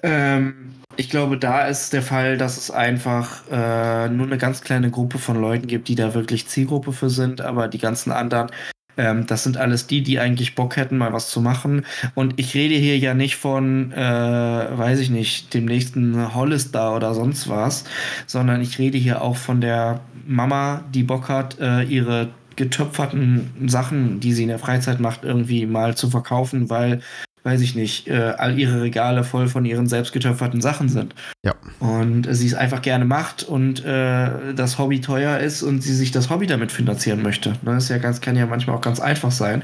Ähm, 0.01 0.73
ich 0.95 1.09
glaube, 1.09 1.37
da 1.37 1.65
ist 1.67 1.91
der 1.93 2.03
Fall, 2.03 2.37
dass 2.37 2.57
es 2.57 2.69
einfach 2.69 3.43
äh, 3.51 4.09
nur 4.09 4.27
eine 4.27 4.37
ganz 4.37 4.61
kleine 4.61 4.91
Gruppe 4.91 5.17
von 5.17 5.41
Leuten 5.41 5.67
gibt, 5.67 5.87
die 5.87 5.95
da 5.95 6.13
wirklich 6.13 6.47
Zielgruppe 6.47 6.93
für 6.93 7.09
sind, 7.09 7.41
aber 7.41 7.67
die 7.67 7.79
ganzen 7.79 8.11
anderen 8.11 8.51
Ähm, 8.97 9.25
das 9.25 9.43
sind 9.43 9.57
alles 9.57 9.87
die, 9.87 10.01
die 10.01 10.19
eigentlich 10.19 10.55
Bock 10.55 10.75
hätten, 10.77 10.97
mal 10.97 11.13
was 11.13 11.29
zu 11.29 11.41
machen. 11.41 11.85
Und 12.15 12.33
ich 12.37 12.53
rede 12.53 12.75
hier 12.75 12.97
ja 12.97 13.13
nicht 13.13 13.35
von, 13.35 13.91
äh, 13.91 13.97
weiß 13.97 14.99
ich 14.99 15.09
nicht, 15.09 15.53
dem 15.53 15.65
nächsten 15.65 16.33
Hollister 16.33 16.95
oder 16.95 17.13
sonst 17.13 17.49
was, 17.49 17.85
sondern 18.25 18.61
ich 18.61 18.79
rede 18.79 18.97
hier 18.97 19.21
auch 19.21 19.37
von 19.37 19.61
der 19.61 20.01
Mama, 20.25 20.83
die 20.93 21.03
Bock 21.03 21.29
hat, 21.29 21.59
äh, 21.59 21.83
ihre 21.83 22.29
getöpferten 22.55 23.67
Sachen, 23.67 24.19
die 24.19 24.33
sie 24.33 24.43
in 24.43 24.49
der 24.49 24.59
Freizeit 24.59 24.99
macht, 24.99 25.23
irgendwie 25.23 25.65
mal 25.65 25.95
zu 25.95 26.09
verkaufen, 26.09 26.69
weil 26.69 27.01
weiß 27.43 27.61
ich 27.61 27.75
nicht, 27.75 28.07
äh, 28.07 28.33
all 28.37 28.57
ihre 28.57 28.81
Regale 28.81 29.23
voll 29.23 29.47
von 29.47 29.65
ihren 29.65 29.87
selbst 29.87 30.13
getöpferten 30.13 30.61
Sachen 30.61 30.89
sind. 30.89 31.13
Ja. 31.43 31.53
Und 31.79 32.27
sie 32.33 32.47
es 32.47 32.55
einfach 32.55 32.81
gerne 32.81 33.05
macht 33.05 33.43
und 33.43 33.83
äh, 33.85 34.53
das 34.55 34.79
Hobby 34.79 35.01
teuer 35.01 35.39
ist 35.39 35.61
und 35.61 35.81
sie 35.81 35.93
sich 35.93 36.11
das 36.11 36.29
Hobby 36.29 36.47
damit 36.47 36.71
finanzieren 36.71 37.21
möchte. 37.21 37.51
Ne, 37.61 37.75
das 37.75 37.83
ist 37.83 37.89
ja 37.89 37.97
ganz, 37.97 38.21
kann 38.21 38.35
ja 38.35 38.45
manchmal 38.45 38.77
auch 38.77 38.81
ganz 38.81 38.99
einfach 38.99 39.31
sein. 39.31 39.63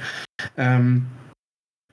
Ähm, 0.57 1.05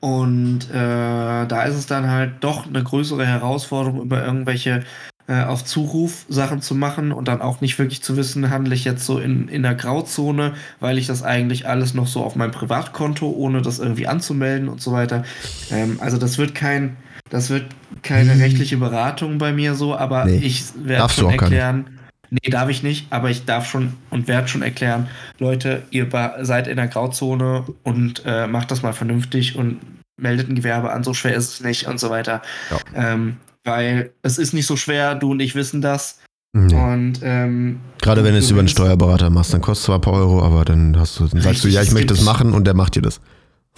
und 0.01 0.71
äh, 0.71 1.47
da 1.47 1.63
ist 1.65 1.77
es 1.77 1.87
dann 1.87 2.11
halt 2.11 2.33
doch 2.41 2.67
eine 2.67 2.83
größere 2.83 3.25
Herausforderung, 3.25 4.03
über 4.03 4.25
irgendwelche 4.25 4.85
äh, 5.29 5.43
auf 5.43 5.65
Zuruf 5.65 6.25
Sachen 6.29 6.63
zu 6.63 6.75
machen 6.75 7.13
und 7.13 7.29
dann 7.29 7.43
auch 7.43 7.61
nicht 7.61 7.79
wirklich 7.79 8.03
zu 8.03 8.17
wissen, 8.17 8.51
handle 8.51 8.75
ich 8.75 8.85
jetzt 8.85 9.05
so 9.05 9.19
in, 9.19 9.49
in 9.49 9.63
der 9.63 9.75
Grauzone, 9.75 10.55
weil 10.79 10.99
ich 10.99 11.07
das 11.07 11.23
eigentlich 11.23 11.69
alles 11.69 11.95
noch 11.95 12.07
so 12.07 12.23
auf 12.23 12.37
meinem 12.37 12.53
Privatkonto, 12.53 13.29
ohne 13.31 13.63
das 13.63 13.79
irgendwie 13.79 14.07
anzumelden 14.07 14.69
und 14.69 14.81
so 14.81 14.93
weiter. 14.93 15.25
Ähm, 15.71 15.99
also 16.01 16.17
das 16.17 16.39
wird 16.39 16.55
kein, 16.55 16.97
das 17.29 17.51
wird 17.51 17.67
keine 18.03 18.35
hm. 18.35 18.41
rechtliche 18.41 18.77
Beratung 18.77 19.39
bei 19.39 19.53
mir 19.53 19.75
so, 19.75 19.97
aber 19.97 20.27
nee. 20.27 20.37
ich 20.37 20.65
werde 20.77 21.13
schon 21.13 21.31
erklären. 21.31 21.99
Nee, 22.31 22.51
darf 22.51 22.69
ich 22.69 22.83
nicht, 22.83 23.07
aber 23.11 23.31
ich 23.31 23.45
darf 23.45 23.69
schon 23.69 23.95
und 24.11 24.27
werde 24.27 24.49
schon 24.49 24.63
erklären, 24.63 25.09
Leute, 25.39 25.83
ihr 25.91 26.09
seid 26.43 26.67
in 26.67 26.77
der 26.77 26.89
Grauzone 26.89 27.65
und 27.85 28.23
äh, 28.27 28.47
macht 28.49 28.71
das 28.71 28.83
mal 28.83 28.93
vernünftig 28.93 29.57
und 29.57 29.81
meldet 30.17 30.49
ein 30.49 30.55
Gewerbe 30.55 30.93
an, 30.93 31.05
so 31.05 31.15
schwer 31.15 31.35
ist 31.35 31.55
es 31.55 31.61
nicht 31.61 31.87
und 31.87 32.01
so 32.01 32.11
weiter. 32.11 32.43
Ja. 32.71 33.13
Ähm, 33.13 33.37
weil 33.67 34.13
es 34.23 34.39
ist 34.39 34.55
nicht 34.55 34.67
so 34.67 34.77
schwer, 34.77 35.15
du 35.15 35.33
und 35.33 35.41
ich 35.41 35.55
wissen 35.55 35.83
das. 35.83 36.21
Nee. 36.53 36.75
Und 36.75 37.21
ähm, 37.23 37.81
gerade 38.01 38.25
wenn 38.25 38.33
du 38.33 38.39
es 38.39 38.51
über 38.51 38.61
einen 38.61 38.69
Steuerberater 38.69 39.29
machst, 39.29 39.53
dann 39.53 39.61
kostet 39.61 39.87
zwar 39.87 39.99
ein 39.99 40.01
paar 40.01 40.15
Euro, 40.15 40.43
aber 40.43 40.65
dann 40.65 40.99
hast 40.99 41.21
du, 41.21 41.27
dann 41.27 41.43
sagst 41.43 41.65
du, 41.65 41.69
ja, 41.69 41.83
ich 41.83 41.93
möchte 41.93 42.15
das 42.15 42.23
machen 42.23 42.55
und 42.55 42.67
der 42.67 42.75
macht 42.75 42.95
dir 42.95 43.03
das. 43.03 43.21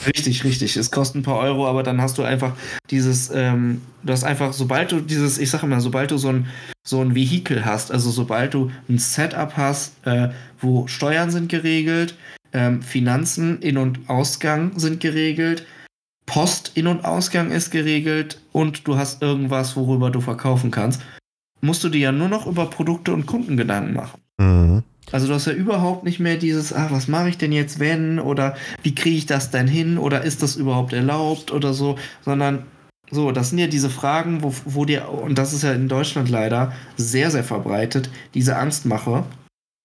Richtig, 0.07 0.45
richtig. 0.45 0.76
Es 0.76 0.93
kostet 0.93 1.16
ein 1.16 1.22
paar 1.24 1.39
Euro, 1.39 1.66
aber 1.66 1.82
dann 1.82 2.01
hast 2.01 2.18
du 2.18 2.22
einfach 2.22 2.53
dieses, 2.91 3.30
ähm, 3.34 3.82
du 4.05 4.12
hast 4.12 4.22
einfach, 4.22 4.53
sobald 4.53 4.93
du 4.93 5.01
dieses, 5.01 5.39
ich 5.39 5.51
sage 5.51 5.66
immer, 5.66 5.80
sobald 5.80 6.12
du 6.12 6.18
so 6.18 6.28
ein, 6.28 6.47
so 6.84 7.01
ein 7.01 7.16
Vehikel 7.16 7.64
hast, 7.64 7.91
also 7.91 8.11
sobald 8.11 8.55
du 8.55 8.70
ein 8.89 8.99
Setup 8.99 9.57
hast, 9.57 9.95
äh, 10.07 10.28
wo 10.61 10.86
Steuern 10.86 11.32
sind 11.32 11.49
geregelt, 11.49 12.14
ähm, 12.53 12.80
Finanzen, 12.80 13.61
In- 13.61 13.76
und 13.76 14.09
Ausgang 14.09 14.78
sind 14.78 15.01
geregelt, 15.01 15.66
Post 16.26 16.72
In- 16.74 16.86
und 16.86 17.05
Ausgang 17.05 17.51
ist 17.51 17.70
geregelt 17.70 18.39
und 18.59 18.89
du 18.89 18.97
hast 18.97 19.23
irgendwas, 19.23 19.77
worüber 19.77 20.11
du 20.11 20.21
verkaufen 20.21 20.73
kannst, 20.73 21.01
musst 21.61 21.85
du 21.85 21.89
dir 21.89 22.01
ja 22.01 22.13
nur 22.13 22.29
noch 22.29 22.45
über 22.49 22.69
Produkte 22.69 23.13
und 23.13 23.25
Kunden 23.25 23.57
Gedanken 23.57 23.95
machen. 23.95 24.21
Mhm. 24.41 24.83
Also 25.13 25.29
du 25.29 25.35
hast 25.35 25.47
ja 25.47 25.53
überhaupt 25.53 26.03
nicht 26.03 26.19
mehr 26.19 26.37
dieses, 26.37 26.73
ah, 26.73 26.89
was 26.91 27.07
mache 27.07 27.29
ich 27.29 27.39
denn 27.39 27.53
jetzt, 27.53 27.79
wenn 27.79 28.19
oder 28.19 28.57
wie 28.83 28.97
kriege 28.97 29.17
ich 29.17 29.27
das 29.27 29.53
denn 29.53 29.69
hin 29.69 29.97
oder 29.97 30.23
ist 30.23 30.43
das 30.43 30.57
überhaupt 30.57 30.93
erlaubt 30.93 31.53
oder 31.53 31.73
so, 31.73 31.99
sondern 32.25 32.65
so, 33.13 33.31
das 33.31 33.51
sind 33.51 33.59
ja 33.59 33.69
diese 33.69 33.91
Fragen, 33.91 34.43
wo, 34.43 34.53
wo 34.65 34.85
dir, 34.85 35.09
und 35.09 35.39
das 35.39 35.53
ist 35.53 35.63
ja 35.63 35.73
in 35.73 35.89
Deutschland 35.89 36.29
leider 36.29 36.73
sehr, 36.97 37.31
sehr 37.31 37.45
verbreitet, 37.45 38.11
diese 38.35 38.57
Angstmache. 38.57 39.23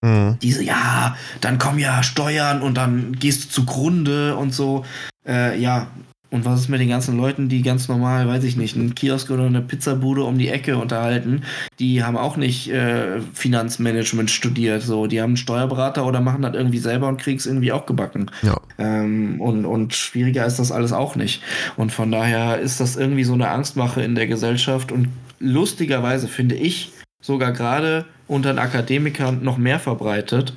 Mhm. 0.04 0.36
Diese, 0.42 0.64
ja, 0.64 1.16
dann 1.40 1.58
kommen 1.58 1.78
ja 1.78 2.02
Steuern 2.02 2.60
und 2.60 2.74
dann 2.74 3.12
gehst 3.12 3.44
du 3.44 3.48
zugrunde 3.50 4.36
und 4.36 4.52
so. 4.52 4.84
Äh, 5.26 5.58
ja, 5.60 5.86
und 6.34 6.44
was 6.44 6.62
ist 6.62 6.68
mit 6.68 6.80
den 6.80 6.88
ganzen 6.88 7.16
Leuten, 7.16 7.48
die 7.48 7.62
ganz 7.62 7.86
normal, 7.86 8.26
weiß 8.26 8.42
ich 8.42 8.56
nicht, 8.56 8.74
einen 8.74 8.96
Kiosk 8.96 9.30
oder 9.30 9.46
eine 9.46 9.60
Pizzabude 9.60 10.24
um 10.24 10.36
die 10.36 10.48
Ecke 10.48 10.76
unterhalten? 10.76 11.44
Die 11.78 12.02
haben 12.02 12.16
auch 12.16 12.36
nicht 12.36 12.68
äh, 12.72 13.20
Finanzmanagement 13.34 14.32
studiert. 14.32 14.82
So, 14.82 15.06
die 15.06 15.22
haben 15.22 15.30
einen 15.30 15.36
Steuerberater 15.36 16.04
oder 16.04 16.20
machen 16.20 16.42
das 16.42 16.56
irgendwie 16.56 16.78
selber 16.78 17.06
und 17.06 17.20
kriegen 17.20 17.38
es 17.38 17.46
irgendwie 17.46 17.70
auch 17.70 17.86
gebacken. 17.86 18.32
Ja. 18.42 18.60
Ähm, 18.78 19.40
und, 19.40 19.64
und 19.64 19.94
schwieriger 19.94 20.44
ist 20.44 20.58
das 20.58 20.72
alles 20.72 20.92
auch 20.92 21.14
nicht. 21.14 21.40
Und 21.76 21.92
von 21.92 22.10
daher 22.10 22.58
ist 22.58 22.80
das 22.80 22.96
irgendwie 22.96 23.22
so 23.22 23.34
eine 23.34 23.50
Angstmache 23.50 24.02
in 24.02 24.16
der 24.16 24.26
Gesellschaft. 24.26 24.90
Und 24.90 25.10
lustigerweise 25.38 26.26
finde 26.26 26.56
ich 26.56 26.90
sogar 27.20 27.52
gerade 27.52 28.06
unter 28.26 28.52
den 28.52 28.58
Akademikern 28.58 29.44
noch 29.44 29.56
mehr 29.56 29.78
verbreitet. 29.78 30.56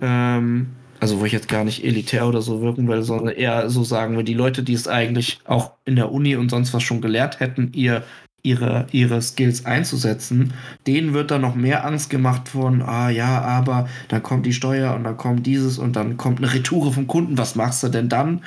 Ähm, 0.00 0.68
also 1.02 1.18
wo 1.18 1.24
ich 1.24 1.32
jetzt 1.32 1.48
gar 1.48 1.64
nicht 1.64 1.82
elitär 1.84 2.28
oder 2.28 2.42
so 2.42 2.62
wirken 2.62 2.86
will, 2.86 3.02
sondern 3.02 3.34
eher 3.34 3.68
so 3.68 3.82
sagen 3.82 4.16
wir, 4.16 4.22
die 4.22 4.34
Leute, 4.34 4.62
die 4.62 4.72
es 4.72 4.86
eigentlich 4.86 5.40
auch 5.44 5.72
in 5.84 5.96
der 5.96 6.12
Uni 6.12 6.36
und 6.36 6.48
sonst 6.48 6.72
was 6.74 6.84
schon 6.84 7.00
gelehrt 7.00 7.40
hätten, 7.40 7.72
ihr 7.74 8.04
ihre, 8.44 8.86
ihre 8.92 9.20
Skills 9.20 9.66
einzusetzen, 9.66 10.52
denen 10.86 11.12
wird 11.12 11.32
dann 11.32 11.40
noch 11.40 11.56
mehr 11.56 11.84
Angst 11.84 12.08
gemacht 12.08 12.48
von, 12.48 12.82
ah 12.82 13.10
ja, 13.10 13.40
aber 13.40 13.88
dann 14.08 14.22
kommt 14.22 14.46
die 14.46 14.52
Steuer 14.52 14.94
und 14.94 15.02
dann 15.02 15.16
kommt 15.16 15.44
dieses 15.44 15.76
und 15.76 15.96
dann 15.96 16.16
kommt 16.16 16.38
eine 16.38 16.52
Retoure 16.52 16.92
vom 16.92 17.08
Kunden, 17.08 17.36
was 17.36 17.56
machst 17.56 17.82
du 17.82 17.88
denn 17.88 18.08
dann? 18.08 18.42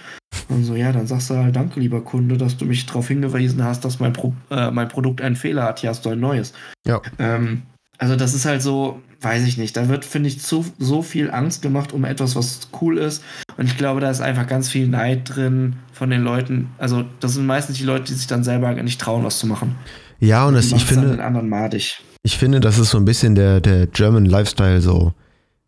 Und 0.48 0.64
so, 0.64 0.76
ja, 0.76 0.94
dann 0.94 1.08
sagst 1.08 1.30
du 1.30 1.36
halt, 1.36 1.56
danke, 1.58 1.82
lieber 1.82 2.02
Kunde, 2.02 2.38
dass 2.38 2.56
du 2.56 2.66
mich 2.66 2.86
darauf 2.86 3.10
hingewiesen 3.10 3.64
hast, 3.64 3.84
dass 3.84 4.00
mein, 4.00 4.14
Pro 4.14 4.34
äh, 4.50 4.72
mein 4.72 4.88
Produkt 4.88 5.22
einen 5.22 5.36
Fehler 5.36 5.64
hat, 5.64 5.80
hier 5.80 5.90
hast 5.90 6.06
du 6.06 6.10
ein 6.10 6.20
neues. 6.22 6.54
Ja. 6.88 7.02
Ähm, 7.20 7.64
also 7.98 8.16
das 8.16 8.34
ist 8.34 8.46
halt 8.46 8.62
so, 8.62 9.02
weiß 9.26 9.46
ich 9.46 9.58
nicht, 9.58 9.76
da 9.76 9.90
wird, 9.90 10.06
finde 10.06 10.30
ich, 10.30 10.40
zu, 10.40 10.66
so 10.78 11.02
viel 11.02 11.32
Angst 11.32 11.62
gemacht 11.62 11.92
um 11.92 12.06
etwas, 12.06 12.36
was 12.36 12.70
cool 12.80 12.98
ist. 12.98 13.24
Und 13.58 13.66
ich 13.66 13.78
glaube, 13.78 14.00
da 14.00 14.10
ist 14.10 14.22
einfach 14.22 14.48
ganz 14.48 14.70
viel 14.70 14.88
Neid 14.88 15.36
drin 15.36 15.78
von 15.92 16.10
den 16.10 16.22
Leuten. 16.22 16.70
Also 16.78 17.04
das 17.20 17.34
sind 17.34 17.46
meistens 17.46 17.78
die 17.78 17.84
Leute, 17.84 18.06
die 18.06 18.14
sich 18.14 18.28
dann 18.28 18.44
selber 18.44 18.72
nicht 18.72 19.02
trauen, 19.02 19.24
was 19.24 19.40
zu 19.40 19.48
machen. 19.48 19.76
Ja, 20.20 20.46
und 20.46 20.54
das, 20.54 20.72
ich 20.72 20.86
finde, 20.86 21.10
den 21.10 21.20
anderen 21.20 21.50
madig. 21.50 22.02
ich 22.24 22.38
finde, 22.38 22.60
das 22.60 22.78
ist 22.78 22.92
so 22.92 22.98
ein 22.98 23.06
bisschen 23.06 23.36
der, 23.36 23.60
der 23.60 23.88
German 23.88 24.26
Lifestyle 24.26 24.80
so. 24.80 25.14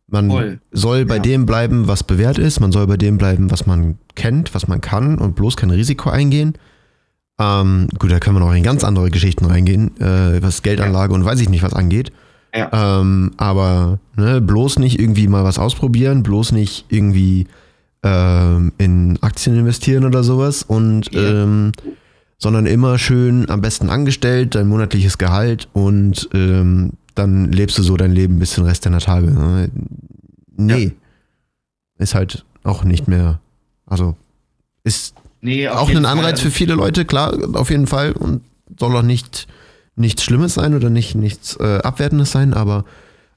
Man 0.10 0.30
Voll. 0.30 0.60
soll 0.72 1.06
bei 1.06 1.16
ja. 1.16 1.22
dem 1.22 1.46
bleiben, 1.46 1.88
was 1.88 2.04
bewährt 2.04 2.38
ist. 2.38 2.62
Man 2.62 2.72
soll 2.72 2.88
bei 2.88 2.96
dem 2.96 3.18
bleiben, 3.18 3.52
was 3.52 3.66
man 3.66 3.98
kennt, 4.16 4.56
was 4.56 4.68
man 4.68 4.80
kann 4.80 5.18
und 5.18 5.36
bloß 5.36 5.58
kein 5.58 5.70
Risiko 5.70 6.10
eingehen. 6.10 6.54
Ähm, 7.40 7.90
gut, 8.00 8.12
da 8.12 8.20
können 8.20 8.38
wir 8.38 8.40
noch 8.40 8.54
in 8.54 8.64
ganz 8.64 8.84
andere 8.84 9.12
Geschichten 9.12 9.46
reingehen, 9.46 10.00
äh, 10.00 10.42
was 10.42 10.64
Geldanlage 10.64 11.12
ja. 11.12 11.20
und 11.20 11.26
weiß 11.26 11.42
ich 11.42 11.50
nicht 11.50 11.64
was 11.64 11.74
angeht. 11.74 12.12
Ja. 12.54 13.00
Ähm, 13.00 13.32
aber 13.38 14.00
ne, 14.16 14.42
bloß 14.42 14.80
nicht 14.80 15.00
irgendwie 15.00 15.28
mal 15.28 15.44
was 15.44 15.60
ausprobieren, 15.60 16.24
bloß 16.24 16.52
nicht 16.54 16.86
irgendwie 16.90 17.48
ähm, 18.04 18.72
in 18.78 19.18
Aktien 19.22 19.58
investieren 19.58 20.06
oder 20.06 20.24
sowas 20.24 20.64
und 20.64 21.14
ja. 21.14 21.44
ähm, 21.44 21.72
sondern 22.40 22.66
immer 22.66 22.98
schön 22.98 23.50
am 23.50 23.62
besten 23.62 23.90
angestellt, 23.90 24.56
dein 24.56 24.68
monatliches 24.68 25.18
Gehalt 25.18 25.68
und 25.74 26.30
ähm, 26.34 26.94
dann 27.16 27.52
lebst 27.52 27.78
du 27.78 27.84
so 27.84 27.98
dein 27.98 28.12
Leben 28.12 28.40
bis 28.40 28.54
den 28.56 28.66
Rest 28.66 28.86
deiner 28.86 29.00
Tage. 29.00 29.32
Ne? 29.32 29.70
Nee. 30.56 30.84
Ja. 30.86 30.92
Ist 32.00 32.16
halt 32.16 32.46
auch 32.64 32.84
nicht 32.84 33.08
mehr, 33.08 33.40
also 33.88 34.16
ist 34.84 35.16
Nee, 35.42 35.68
auch 35.68 35.90
ein 35.90 36.06
Anreiz 36.06 36.42
Fall. 36.42 36.50
für 36.50 36.56
viele 36.56 36.74
Leute, 36.74 37.06
klar, 37.06 37.38
auf 37.54 37.70
jeden 37.70 37.88
Fall. 37.88 38.12
Und 38.12 38.42
soll 38.80 38.96
auch 38.96 39.04
nicht 39.04 39.48
nichts 39.98 40.24
Schlimmes 40.24 40.54
sein 40.54 40.74
oder 40.74 40.90
nicht 40.90 41.16
nichts 41.16 41.58
äh, 41.60 41.80
Abwertendes 41.80 42.32
sein, 42.32 42.54
aber 42.54 42.86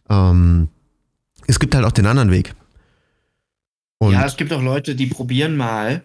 ähm, 0.08 0.68
es 1.46 1.58
gibt 1.58 1.74
halt 1.74 1.84
auch 1.84 1.92
den 1.92 2.06
anderen 2.06 2.30
Weg. 2.30 2.54
Und 3.98 4.12
ja, 4.12 4.24
es 4.24 4.36
gibt 4.36 4.52
auch 4.52 4.62
Leute, 4.62 4.94
die 4.94 5.06
probieren 5.06 5.56
mal 5.56 6.04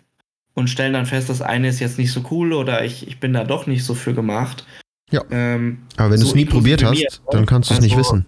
und 0.54 0.70
stellen 0.70 0.94
dann 0.94 1.06
fest, 1.06 1.30
das 1.30 1.42
eine 1.42 1.70
ist 1.70 1.80
jetzt 1.80 1.98
nicht 1.98 2.12
so 2.12 2.24
cool 2.32 2.54
oder 2.54 2.84
ich, 2.84 3.08
ich 3.08 3.20
bin 3.20 3.34
da 3.34 3.44
doch 3.44 3.68
nicht 3.68 3.84
so 3.84 3.94
für 3.94 4.14
gemacht. 4.14 4.66
Ja. 5.12 5.22
Ähm, 5.30 5.80
aber 5.98 6.12
wenn 6.12 6.18
so 6.18 6.24
du 6.24 6.30
es 6.30 6.36
nie 6.36 6.46
probiert 6.46 6.84
hast, 6.84 6.98
mir, 6.98 7.08
dann 7.32 7.46
kannst 7.46 7.70
du 7.70 7.74
es 7.74 7.80
also, 7.80 7.88
nicht 7.88 7.98
wissen. 7.98 8.26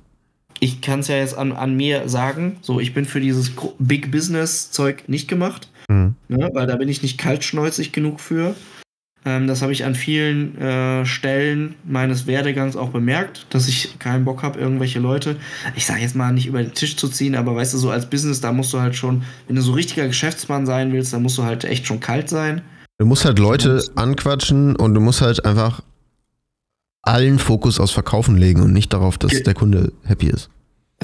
Ich 0.59 0.82
kann 0.82 1.01
es 1.01 1.07
ja 1.07 1.17
jetzt 1.17 1.38
an, 1.38 1.51
an 1.51 1.75
mir 1.75 2.07
sagen, 2.09 2.57
so 2.61 2.80
ich 2.80 2.93
bin 2.93 3.05
für 3.05 3.19
dieses 3.19 3.51
Big 3.80 4.11
Business 4.11 4.71
Zeug 4.71 5.03
nicht 5.07 5.28
gemacht. 5.28 5.69
Mhm. 5.88 6.15
Ne, 6.28 6.49
weil 6.53 6.67
da 6.67 6.75
bin 6.75 6.89
ich 6.89 7.01
nicht 7.01 7.17
kaltschnäuzig 7.17 7.91
genug 7.91 8.19
für. 8.19 8.55
Ähm, 9.26 9.47
das 9.47 9.61
habe 9.61 9.72
ich 9.72 9.84
an 9.84 9.95
vielen 9.95 10.57
äh, 10.57 11.05
Stellen 11.05 11.76
meines 11.84 12.28
Werdegangs 12.28 12.76
auch 12.76 12.89
bemerkt, 12.89 13.45
dass 13.49 13.68
ich 13.68 13.99
keinen 13.99 14.26
Bock 14.26 14.43
habe, 14.43 14.59
irgendwelche 14.59 14.99
Leute, 14.99 15.36
ich 15.76 15.86
sage 15.86 16.01
jetzt 16.01 16.15
mal 16.15 16.32
nicht 16.32 16.47
über 16.47 16.61
den 16.61 16.74
Tisch 16.74 16.95
zu 16.95 17.07
ziehen, 17.09 17.36
aber 17.36 17.55
weißt 17.55 17.74
du, 17.74 17.78
so 17.78 17.89
als 17.89 18.09
Business, 18.09 18.41
da 18.41 18.51
musst 18.51 18.74
du 18.74 18.80
halt 18.80 18.95
schon, 18.95 19.24
wenn 19.47 19.55
du 19.55 19.61
so 19.61 19.74
richtiger 19.74 20.07
Geschäftsmann 20.07 20.65
sein 20.65 20.93
willst, 20.93 21.13
dann 21.13 21.24
musst 21.24 21.38
du 21.38 21.43
halt 21.43 21.65
echt 21.65 21.88
schon 21.88 21.99
kalt 21.99 22.30
sein. 22.30 22.61
Du 22.99 23.05
musst 23.05 23.26
halt 23.26 23.38
Leute 23.38 23.84
anquatschen 23.95 24.76
und 24.76 24.93
du 24.93 25.01
musst 25.01 25.22
halt 25.22 25.45
einfach 25.45 25.82
allen 27.03 27.39
Fokus 27.39 27.80
aufs 27.80 27.91
Verkaufen 27.91 28.38
legen 28.38 28.61
und 28.61 28.74
nicht 28.74 28.91
darauf, 28.91 29.18
dass 29.18 29.43
der 29.43 29.53
Kunde 29.53 29.93
happy 30.03 30.28
ist. 30.28 30.49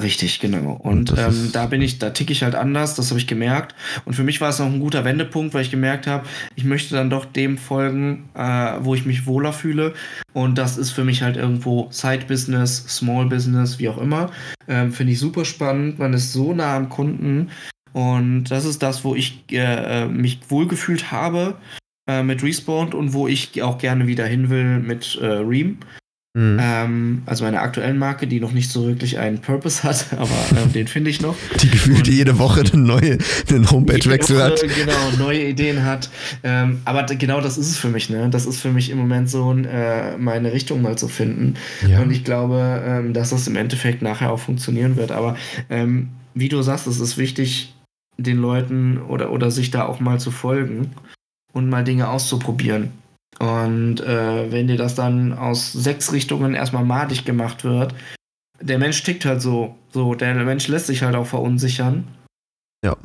Richtig, 0.02 0.40
genau. 0.40 0.72
Und, 0.72 1.14
ähm, 1.16 1.50
da 1.52 1.66
bin 1.66 1.80
ich, 1.80 2.00
da 2.00 2.10
ticke 2.10 2.32
ich 2.32 2.42
halt 2.42 2.56
anders, 2.56 2.96
das 2.96 3.10
habe 3.10 3.20
ich 3.20 3.28
gemerkt. 3.28 3.76
Und 4.04 4.14
für 4.14 4.24
mich 4.24 4.40
war 4.40 4.50
es 4.50 4.58
noch 4.58 4.66
ein 4.66 4.80
guter 4.80 5.04
Wendepunkt, 5.04 5.54
weil 5.54 5.62
ich 5.62 5.70
gemerkt 5.70 6.08
habe, 6.08 6.26
ich 6.56 6.64
möchte 6.64 6.96
dann 6.96 7.10
doch 7.10 7.24
dem 7.24 7.58
folgen, 7.58 8.28
äh, 8.34 8.72
wo 8.80 8.96
ich 8.96 9.06
mich 9.06 9.26
wohler 9.26 9.52
fühle. 9.52 9.94
Und 10.32 10.58
das 10.58 10.78
ist 10.78 10.90
für 10.90 11.04
mich 11.04 11.22
halt 11.22 11.36
irgendwo 11.36 11.88
Side-Business, 11.92 12.86
Small-Business, 12.88 13.78
wie 13.78 13.88
auch 13.88 13.98
immer. 13.98 14.32
Ähm, 14.66 14.92
Finde 14.92 15.12
ich 15.12 15.20
super 15.20 15.44
spannend. 15.44 16.00
Man 16.00 16.12
ist 16.12 16.32
so 16.32 16.52
nah 16.54 16.76
am 16.76 16.88
Kunden. 16.88 17.50
Und 17.92 18.44
das 18.50 18.64
ist 18.64 18.82
das, 18.82 19.04
wo 19.04 19.14
ich 19.14 19.44
äh, 19.52 20.06
mich 20.06 20.40
wohlgefühlt 20.48 21.12
habe 21.12 21.56
äh, 22.08 22.24
mit 22.24 22.42
Respawn 22.42 22.92
und 22.92 23.12
wo 23.12 23.28
ich 23.28 23.62
auch 23.62 23.78
gerne 23.78 24.08
wieder 24.08 24.26
hin 24.26 24.50
will 24.50 24.80
mit 24.80 25.16
äh, 25.22 25.26
Ream. 25.26 25.78
Mhm. 26.36 26.58
Ähm, 26.60 27.22
also 27.26 27.44
meine 27.44 27.60
aktuellen 27.60 27.96
Marke, 27.96 28.26
die 28.26 28.40
noch 28.40 28.50
nicht 28.50 28.68
so 28.68 28.88
wirklich 28.88 29.20
einen 29.20 29.38
Purpose 29.38 29.84
hat, 29.84 30.06
aber 30.18 30.34
ähm, 30.56 30.72
den 30.72 30.88
finde 30.88 31.10
ich 31.10 31.20
noch. 31.20 31.36
Die 31.60 31.70
gefühlt 31.70 32.08
jede 32.08 32.40
Woche 32.40 32.62
eine 32.72 32.82
neue 32.82 33.18
einen 33.48 33.70
Homepage-Wechsel 33.70 34.42
hat. 34.42 34.60
Genau, 34.60 35.16
neue 35.16 35.44
Ideen 35.44 35.84
hat. 35.84 36.10
Ähm, 36.42 36.80
aber 36.84 37.04
genau 37.04 37.40
das 37.40 37.56
ist 37.56 37.70
es 37.70 37.78
für 37.78 37.88
mich, 37.88 38.10
ne? 38.10 38.28
Das 38.30 38.46
ist 38.46 38.60
für 38.60 38.72
mich 38.72 38.90
im 38.90 38.98
Moment 38.98 39.30
so 39.30 39.52
äh, 39.52 40.16
meine 40.18 40.52
Richtung 40.52 40.82
mal 40.82 40.98
zu 40.98 41.06
finden. 41.06 41.54
Ja. 41.88 42.00
Und 42.00 42.10
ich 42.10 42.24
glaube, 42.24 42.82
ähm, 42.84 43.12
dass 43.12 43.30
das 43.30 43.46
im 43.46 43.54
Endeffekt 43.54 44.02
nachher 44.02 44.32
auch 44.32 44.40
funktionieren 44.40 44.96
wird. 44.96 45.12
Aber 45.12 45.36
ähm, 45.70 46.08
wie 46.34 46.48
du 46.48 46.62
sagst, 46.62 46.88
es 46.88 46.98
ist 46.98 47.16
wichtig, 47.16 47.74
den 48.16 48.38
Leuten 48.38 48.98
oder, 48.98 49.30
oder 49.30 49.52
sich 49.52 49.70
da 49.70 49.86
auch 49.86 50.00
mal 50.00 50.18
zu 50.18 50.32
folgen 50.32 50.90
und 51.52 51.68
mal 51.68 51.84
Dinge 51.84 52.08
auszuprobieren. 52.08 52.90
Und 53.38 54.00
äh, 54.00 54.50
wenn 54.52 54.68
dir 54.68 54.76
das 54.76 54.94
dann 54.94 55.32
aus 55.32 55.72
sechs 55.72 56.12
Richtungen 56.12 56.54
erstmal 56.54 56.84
madig 56.84 57.24
gemacht 57.24 57.64
wird, 57.64 57.94
der 58.60 58.78
Mensch 58.78 59.02
tickt 59.02 59.24
halt 59.24 59.42
so. 59.42 59.74
So, 59.92 60.14
der 60.14 60.34
Mensch 60.34 60.68
lässt 60.68 60.86
sich 60.86 61.02
halt 61.02 61.14
auch 61.16 61.26
verunsichern. 61.26 62.04
Ja. 62.84 62.96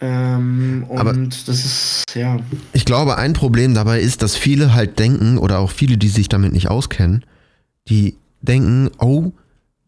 Ähm, 0.00 0.84
und 0.88 0.98
Aber 0.98 1.12
das 1.12 1.48
ist, 1.48 2.04
ja. 2.14 2.38
Ich 2.72 2.84
glaube, 2.84 3.16
ein 3.16 3.32
Problem 3.32 3.74
dabei 3.74 4.00
ist, 4.00 4.22
dass 4.22 4.36
viele 4.36 4.74
halt 4.74 4.98
denken, 4.98 5.38
oder 5.38 5.58
auch 5.58 5.70
viele, 5.70 5.96
die 5.96 6.08
sich 6.08 6.28
damit 6.28 6.52
nicht 6.52 6.68
auskennen, 6.68 7.24
die 7.88 8.16
denken, 8.42 8.90
oh, 8.98 9.32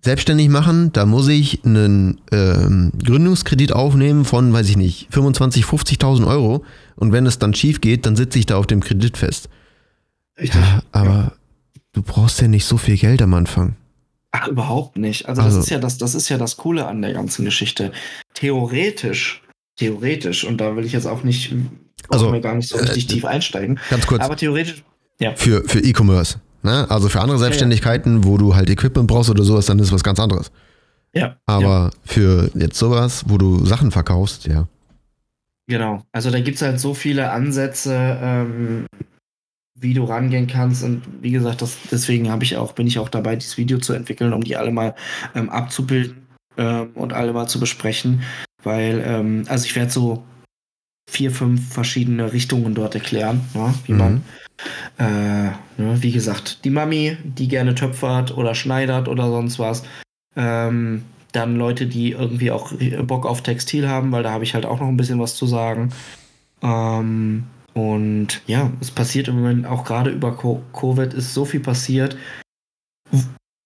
selbstständig 0.03 0.49
machen, 0.49 0.92
da 0.92 1.05
muss 1.05 1.26
ich 1.28 1.64
einen 1.64 2.20
ähm, 2.30 2.92
Gründungskredit 3.05 3.72
aufnehmen 3.72 4.24
von, 4.24 4.53
weiß 4.53 4.68
ich 4.68 4.76
nicht, 4.76 5.09
25, 5.11 5.64
50.000 5.64 6.26
Euro. 6.26 6.64
Und 6.94 7.12
wenn 7.12 7.26
es 7.26 7.38
dann 7.38 7.55
schief 7.55 7.80
geht, 7.80 8.07
dann 8.07 8.14
sitze 8.14 8.38
ich 8.38 8.47
da 8.47 8.57
auf 8.57 8.68
dem 8.68 8.80
Kredit 8.80 9.16
fest. 9.16 9.49
Richtig. 10.39 10.61
Ja, 10.61 10.82
aber 10.93 11.09
ja. 11.09 11.32
du 11.93 12.03
brauchst 12.03 12.41
ja 12.41 12.49
nicht 12.49 12.64
so 12.64 12.76
viel 12.76 12.97
Geld 12.97 13.22
am 13.22 13.34
Anfang. 13.34 13.76
Ach, 14.32 14.49
überhaupt 14.49 14.99
nicht. 14.99 15.28
Also, 15.28 15.43
also, 15.43 15.57
das 15.57 15.66
ist 15.66 15.70
ja 15.70 15.78
das, 15.78 15.99
das 15.99 16.14
ist 16.14 16.28
ja 16.28 16.37
das 16.37 16.57
Coole 16.57 16.87
an 16.87 17.01
der 17.01 17.14
ganzen 17.14 17.45
Geschichte. 17.45 17.93
Theoretisch, 18.34 19.43
theoretisch, 19.76 20.45
und 20.45 20.59
da 20.59 20.76
will 20.76 20.84
ich 20.84 20.93
jetzt 20.93 21.07
auch 21.07 21.22
nicht, 21.22 21.55
also 22.09 22.39
gar 22.41 22.55
nicht 22.55 22.68
so 22.68 22.76
richtig 22.76 23.05
äh, 23.05 23.14
tief 23.14 23.24
einsteigen. 23.24 23.80
Ganz 23.89 24.07
kurz. 24.07 24.22
Aber 24.22 24.37
theoretisch, 24.37 24.82
ja. 25.20 25.34
Für, 25.34 25.64
für 25.64 25.80
E-Commerce. 25.80 26.39
Ne? 26.62 26.91
Also 26.91 27.09
für 27.09 27.20
andere 27.20 27.39
Selbstständigkeiten, 27.39 28.18
ja, 28.18 28.24
wo 28.24 28.37
du 28.37 28.55
halt 28.55 28.68
Equipment 28.68 29.07
brauchst 29.07 29.30
oder 29.30 29.45
sowas, 29.45 29.66
dann 29.66 29.78
ist 29.78 29.93
was 29.93 30.05
ganz 30.05 30.20
anderes. 30.20 30.51
Ja. 31.14 31.37
Aber 31.47 31.91
für 32.05 32.51
jetzt 32.55 32.78
sowas, 32.78 33.24
wo 33.28 33.39
du 33.39 33.64
Sachen 33.64 33.91
verkaufst, 33.91 34.47
ja. 34.47 34.68
Genau. 35.66 36.03
Also 36.12 36.30
da 36.30 36.41
gibt 36.41 36.57
es 36.57 36.62
halt 36.62 36.78
so 36.78 36.93
viele 36.93 37.30
Ansätze, 37.30 38.18
ähm, 38.20 38.87
wie 39.79 39.95
du 39.95 40.05
rangehen 40.05 40.47
kannst. 40.47 40.83
Und 40.83 41.03
wie 41.20 41.31
gesagt, 41.31 41.62
das, 41.62 41.77
deswegen 41.91 42.31
habe 42.31 42.45
ich 42.45 42.57
auch, 42.57 42.72
bin 42.72 42.87
ich 42.87 42.99
auch 42.99 43.09
dabei, 43.09 43.37
dieses 43.37 43.57
Video 43.57 43.79
zu 43.79 43.93
entwickeln, 43.93 44.33
um 44.33 44.43
die 44.43 44.57
alle 44.57 44.70
mal 44.70 44.95
ähm, 45.35 45.51
abzubilden 45.51 46.27
ähm, 46.57 46.91
und 46.95 47.12
alle 47.12 47.33
mal 47.33 47.47
zu 47.47 47.61
besprechen. 47.61 48.22
Weil, 48.62 49.03
ähm, 49.07 49.45
also 49.49 49.66
ich 49.66 49.77
werde 49.77 49.91
so 49.91 50.24
vier, 51.09 51.31
fünf 51.31 51.72
verschiedene 51.72 52.33
Richtungen 52.33 52.74
dort 52.74 52.95
erklären, 52.95 53.43
ne, 53.55 53.74
wie 53.87 53.93
mhm. 53.93 53.99
man, 53.99 54.24
äh, 54.99 55.51
ne, 55.81 56.03
wie 56.03 56.11
gesagt, 56.11 56.64
die 56.64 56.70
Mami, 56.70 57.16
die 57.22 57.49
gerne 57.49 57.74
töpfert 57.74 58.37
oder 58.37 58.55
schneidert 58.55 59.09
oder 59.09 59.29
sonst 59.29 59.59
was. 59.59 59.85
Ähm, 60.35 61.05
dann 61.33 61.57
Leute, 61.57 61.87
die 61.87 62.12
irgendwie 62.12 62.51
auch 62.51 62.72
Bock 63.03 63.27
auf 63.27 63.43
Textil 63.43 63.89
haben, 63.89 64.11
weil 64.11 64.22
da 64.22 64.33
habe 64.33 64.45
ich 64.45 64.55
halt 64.55 64.64
auch 64.64 64.81
noch 64.81 64.89
ein 64.89 64.97
bisschen 64.97 65.20
was 65.20 65.37
zu 65.37 65.47
sagen. 65.47 65.93
Ähm, 66.62 67.45
und 67.77 68.41
ja, 68.47 68.72
es 68.81 68.91
passiert 68.91 69.29
im 69.29 69.37
Moment 69.37 69.66
auch 69.66 69.85
gerade 69.85 70.09
über 70.09 70.35
Covid 70.72 71.12
ist 71.12 71.35
so 71.35 71.45
viel 71.45 71.61
passiert. 71.61 72.16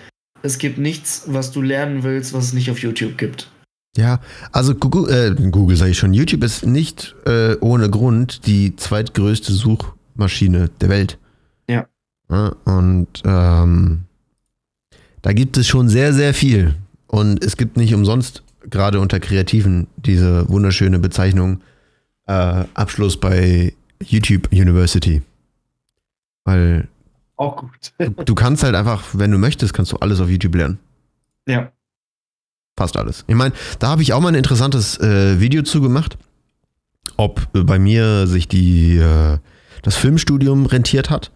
es 0.43 0.59
gibt 0.59 0.79
nichts, 0.79 1.25
was 1.27 1.53
du 1.53 1.63
lernen 1.63 2.03
willst, 2.03 2.35
was 2.35 2.45
es 2.45 2.53
nicht 2.53 2.71
auf 2.71 2.79
YouTube 2.79 3.17
gibt. 3.17 3.51
Ja, 3.97 4.21
also 4.53 4.75
Google, 4.75 5.09
äh, 5.11 5.51
Google 5.51 5.77
sage 5.77 5.93
ich 5.93 5.99
schon, 5.99 6.13
YouTube 6.13 6.43
ist 6.43 6.67
nicht 6.67 7.15
äh, 7.27 7.57
ohne 7.61 7.89
Grund 7.89 8.47
die 8.47 8.75
zweitgrößte 8.77 9.53
Suchmaschine 9.53 10.69
der 10.81 10.89
Welt. 10.89 11.19
Ja. 11.69 11.87
ja 12.29 12.49
und 12.65 13.23
ähm, 13.25 14.05
da 15.23 15.33
gibt 15.33 15.57
es 15.57 15.67
schon 15.67 15.89
sehr, 15.89 16.13
sehr 16.13 16.35
viel. 16.35 16.75
Und 17.07 17.43
es 17.45 17.57
gibt 17.57 17.77
nicht 17.77 17.95
umsonst 17.95 18.43
gerade 18.71 19.01
unter 19.01 19.21
Kreativen 19.21 19.87
diese 19.97 20.49
wunderschöne 20.49 20.99
Bezeichnung 20.99 21.63
äh, 22.27 22.65
Abschluss 22.75 23.19
bei 23.19 23.75
YouTube 24.03 24.51
University. 24.53 25.23
Weil 26.45 26.89
auch 27.37 27.57
gut. 27.57 27.93
du, 27.99 28.11
du 28.11 28.35
kannst 28.35 28.63
halt 28.63 28.75
einfach, 28.75 29.03
wenn 29.13 29.31
du 29.31 29.39
möchtest, 29.39 29.75
kannst 29.75 29.93
du 29.93 29.97
alles 29.97 30.21
auf 30.21 30.29
YouTube 30.29 30.55
lernen. 30.55 30.79
Ja. 31.47 31.73
Passt 32.77 32.97
alles. 32.97 33.25
Ich 33.27 33.35
meine, 33.35 33.55
da 33.79 33.89
habe 33.89 34.03
ich 34.03 34.13
auch 34.13 34.21
mal 34.21 34.29
ein 34.29 34.35
interessantes 34.35 34.99
äh, 35.01 35.41
Video 35.41 35.63
zu 35.63 35.81
gemacht, 35.81 36.19
ob 37.17 37.49
äh, 37.55 37.63
bei 37.63 37.79
mir 37.79 38.27
sich 38.27 38.49
die 38.49 38.97
äh, 38.97 39.39
das 39.83 39.97
Filmstudium 39.97 40.67
rentiert 40.67 41.11
hat. 41.11 41.31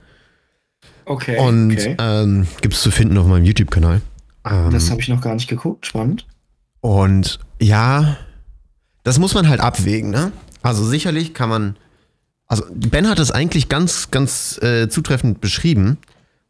Okay. 1.05 1.39
Und 1.39 1.73
okay. 1.73 1.97
ähm, 1.99 2.47
gibt 2.61 2.75
es 2.75 2.83
zu 2.83 2.91
finden 2.91 3.17
auf 3.19 3.27
meinem 3.27 3.45
YouTube-Kanal. 3.45 4.03
Ähm, 4.45 4.71
das 4.71 4.91
habe 4.91 5.01
ich 5.01 5.09
noch 5.09 5.21
gar 5.21 5.35
nicht 5.35 5.49
geguckt. 5.49 5.87
Spannend. 5.87 6.27
Und 6.81 7.39
ja, 7.61 8.17
das 9.03 9.19
muss 9.19 9.35
man 9.35 9.49
halt 9.49 9.61
abwägen, 9.61 10.11
ne? 10.11 10.33
Also 10.63 10.85
sicherlich 10.85 11.35
kann 11.35 11.49
man. 11.49 11.77
Also 12.47 12.65
Ben 12.71 13.09
hat 13.09 13.19
es 13.19 13.31
eigentlich 13.31 13.69
ganz, 13.69 14.11
ganz 14.11 14.59
äh, 14.63 14.89
zutreffend 14.89 15.41
beschrieben, 15.41 15.99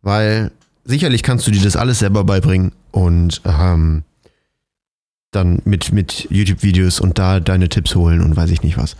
weil 0.01 0.53
sicherlich 0.85 1.22
kannst 1.22 1.47
du 1.47 1.51
dir 1.51 1.62
das 1.62 1.76
alles 1.76 1.99
selber 1.99 2.22
beibringen 2.24 2.72
und 2.93 3.43
ähm, 3.45 4.05
dann 5.31 5.61
mit, 5.64 5.93
mit 5.93 6.29
YouTube-Videos 6.31 7.01
und 7.01 7.18
da 7.18 7.41
deine 7.41 7.68
Tipps 7.68 7.95
holen 7.95 8.22
und 8.22 8.37
weiß 8.37 8.51
ich 8.51 8.62
nicht 8.62 8.79
was. 8.79 8.97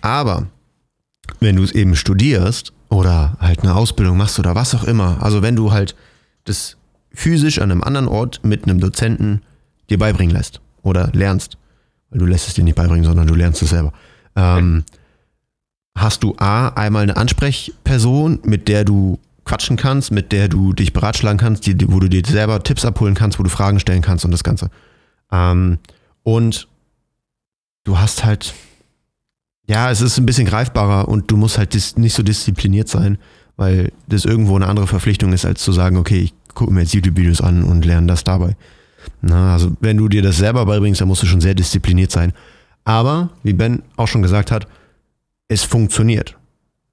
Aber 0.00 0.46
wenn 1.38 1.56
du 1.56 1.62
es 1.62 1.72
eben 1.72 1.96
studierst 1.96 2.72
oder 2.88 3.36
halt 3.40 3.60
eine 3.60 3.74
Ausbildung 3.74 4.16
machst 4.16 4.38
oder 4.38 4.54
was 4.54 4.74
auch 4.74 4.84
immer, 4.84 5.22
also 5.22 5.42
wenn 5.42 5.56
du 5.56 5.72
halt 5.72 5.94
das 6.44 6.76
physisch 7.12 7.58
an 7.60 7.70
einem 7.70 7.82
anderen 7.82 8.08
Ort 8.08 8.40
mit 8.44 8.64
einem 8.64 8.80
Dozenten 8.80 9.42
dir 9.88 9.98
beibringen 9.98 10.34
lässt, 10.34 10.60
oder 10.82 11.10
lernst, 11.12 11.58
weil 12.10 12.18
du 12.20 12.26
lässt 12.26 12.48
es 12.48 12.54
dir 12.54 12.64
nicht 12.64 12.76
beibringen, 12.76 13.04
sondern 13.04 13.26
du 13.26 13.34
lernst 13.34 13.62
es 13.62 13.70
selber. 13.70 13.92
Ähm, 14.36 14.84
hast 15.96 16.22
du 16.22 16.34
A, 16.38 16.68
einmal 16.68 17.02
eine 17.02 17.16
Ansprechperson, 17.16 18.40
mit 18.44 18.68
der 18.68 18.84
du 18.84 19.18
quatschen 19.44 19.76
kannst, 19.76 20.12
mit 20.12 20.32
der 20.32 20.48
du 20.48 20.72
dich 20.72 20.92
beratschlagen 20.92 21.38
kannst, 21.38 21.66
die, 21.66 21.76
wo 21.90 21.98
du 21.98 22.08
dir 22.08 22.22
selber 22.24 22.62
Tipps 22.62 22.84
abholen 22.84 23.14
kannst, 23.14 23.38
wo 23.38 23.42
du 23.42 23.50
Fragen 23.50 23.80
stellen 23.80 24.02
kannst 24.02 24.24
und 24.24 24.30
das 24.30 24.44
Ganze. 24.44 24.70
Ähm, 25.32 25.78
und 26.22 26.68
du 27.84 27.98
hast 27.98 28.24
halt, 28.24 28.54
ja, 29.66 29.90
es 29.90 30.00
ist 30.00 30.18
ein 30.18 30.26
bisschen 30.26 30.46
greifbarer 30.46 31.08
und 31.08 31.30
du 31.30 31.36
musst 31.36 31.58
halt 31.58 31.74
nicht 31.96 32.14
so 32.14 32.22
diszipliniert 32.22 32.88
sein, 32.88 33.18
weil 33.56 33.92
das 34.08 34.24
irgendwo 34.24 34.56
eine 34.56 34.66
andere 34.66 34.86
Verpflichtung 34.86 35.32
ist, 35.32 35.44
als 35.44 35.62
zu 35.62 35.72
sagen, 35.72 35.96
okay, 35.96 36.20
ich 36.20 36.34
gucke 36.54 36.72
mir 36.72 36.82
jetzt 36.82 36.94
YouTube-Videos 36.94 37.40
an 37.40 37.62
und 37.62 37.84
lerne 37.84 38.06
das 38.06 38.24
dabei. 38.24 38.56
Na, 39.20 39.52
also 39.52 39.72
wenn 39.80 39.96
du 39.96 40.08
dir 40.08 40.22
das 40.22 40.38
selber 40.38 40.64
beibringst, 40.66 41.00
dann 41.00 41.08
musst 41.08 41.22
du 41.22 41.26
schon 41.26 41.40
sehr 41.40 41.54
diszipliniert 41.54 42.10
sein. 42.10 42.32
Aber, 42.84 43.30
wie 43.42 43.52
Ben 43.52 43.82
auch 43.96 44.08
schon 44.08 44.22
gesagt 44.22 44.50
hat, 44.50 44.66
es 45.48 45.62
funktioniert. 45.62 46.36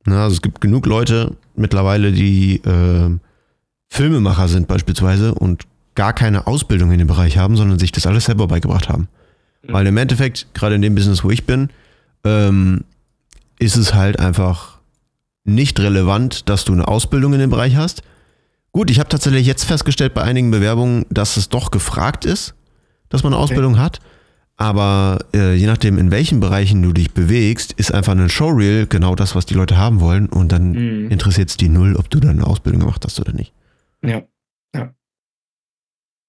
Na, 0.06 0.24
also 0.24 0.36
es 0.36 0.42
gibt 0.42 0.62
genug 0.62 0.86
Leute 0.86 1.36
mittlerweile, 1.56 2.12
die 2.12 2.58
äh, 2.58 3.10
Filmemacher 3.88 4.48
sind 4.48 4.68
beispielsweise 4.68 5.34
und 5.34 5.64
gar 5.96 6.14
keine 6.14 6.48
Ausbildung 6.48 6.92
in 6.92 7.00
dem 7.00 7.08
Bereich 7.08 7.38
haben, 7.38 7.58
sondern 7.58 7.80
sich 7.80 7.92
das 7.92 8.06
alles 8.06 8.26
selber 8.26 8.48
beigebracht 8.48 8.90
haben. 8.90 9.08
Mhm. 9.64 9.74
Weil 9.74 9.88
im 9.88 9.98
Endeffekt, 9.98 10.48
gerade 10.54 10.76
in 10.76 10.82
dem 10.82 10.96
Business, 10.96 11.24
wo 11.24 11.32
ich 11.32 11.46
bin, 11.46 11.70
ähm, 12.24 12.84
ist 13.60 13.76
es 13.76 13.94
halt 13.94 14.20
einfach 14.20 14.78
nicht 15.44 15.80
relevant, 15.80 16.50
dass 16.50 16.66
du 16.66 16.74
eine 16.74 16.88
Ausbildung 16.88 17.34
in 17.34 17.40
dem 17.40 17.50
Bereich 17.50 17.76
hast. 17.76 18.04
Gut, 18.78 18.92
ich 18.92 19.00
habe 19.00 19.10
tatsächlich 19.10 19.48
jetzt 19.48 19.64
festgestellt 19.64 20.14
bei 20.14 20.22
einigen 20.22 20.52
Bewerbungen, 20.52 21.08
dass 21.10 21.36
es 21.36 21.50
doch 21.50 21.72
gefragt 21.72 22.26
ist, 22.26 22.54
dass 23.10 23.24
man 23.24 23.34
eine 23.34 23.42
okay. 23.42 23.54
Ausbildung 23.54 23.80
hat. 23.80 24.00
Aber 24.56 25.18
äh, 25.34 25.56
je 25.56 25.66
nachdem, 25.66 25.98
in 25.98 26.12
welchen 26.12 26.40
Bereichen 26.40 26.84
du 26.84 26.94
dich 26.94 27.12
bewegst, 27.12 27.72
ist 27.72 27.92
einfach 27.92 28.12
ein 28.12 28.30
Showreel 28.30 28.86
genau 28.86 29.16
das, 29.16 29.34
was 29.34 29.48
die 29.48 29.56
Leute 29.56 29.78
haben 29.78 30.00
wollen. 30.00 30.28
Und 30.28 30.52
dann 30.52 30.74
mhm. 30.74 31.10
interessiert 31.10 31.50
es 31.50 31.58
die 31.58 31.70
null, 31.70 31.96
ob 31.96 32.12
du 32.12 32.20
da 32.20 32.30
eine 32.30 32.46
Ausbildung 32.46 32.82
gemacht 32.82 33.04
hast 33.04 33.20
oder 33.20 33.34
nicht. 33.34 33.52
Ja, 34.04 34.22
ja. 34.76 34.94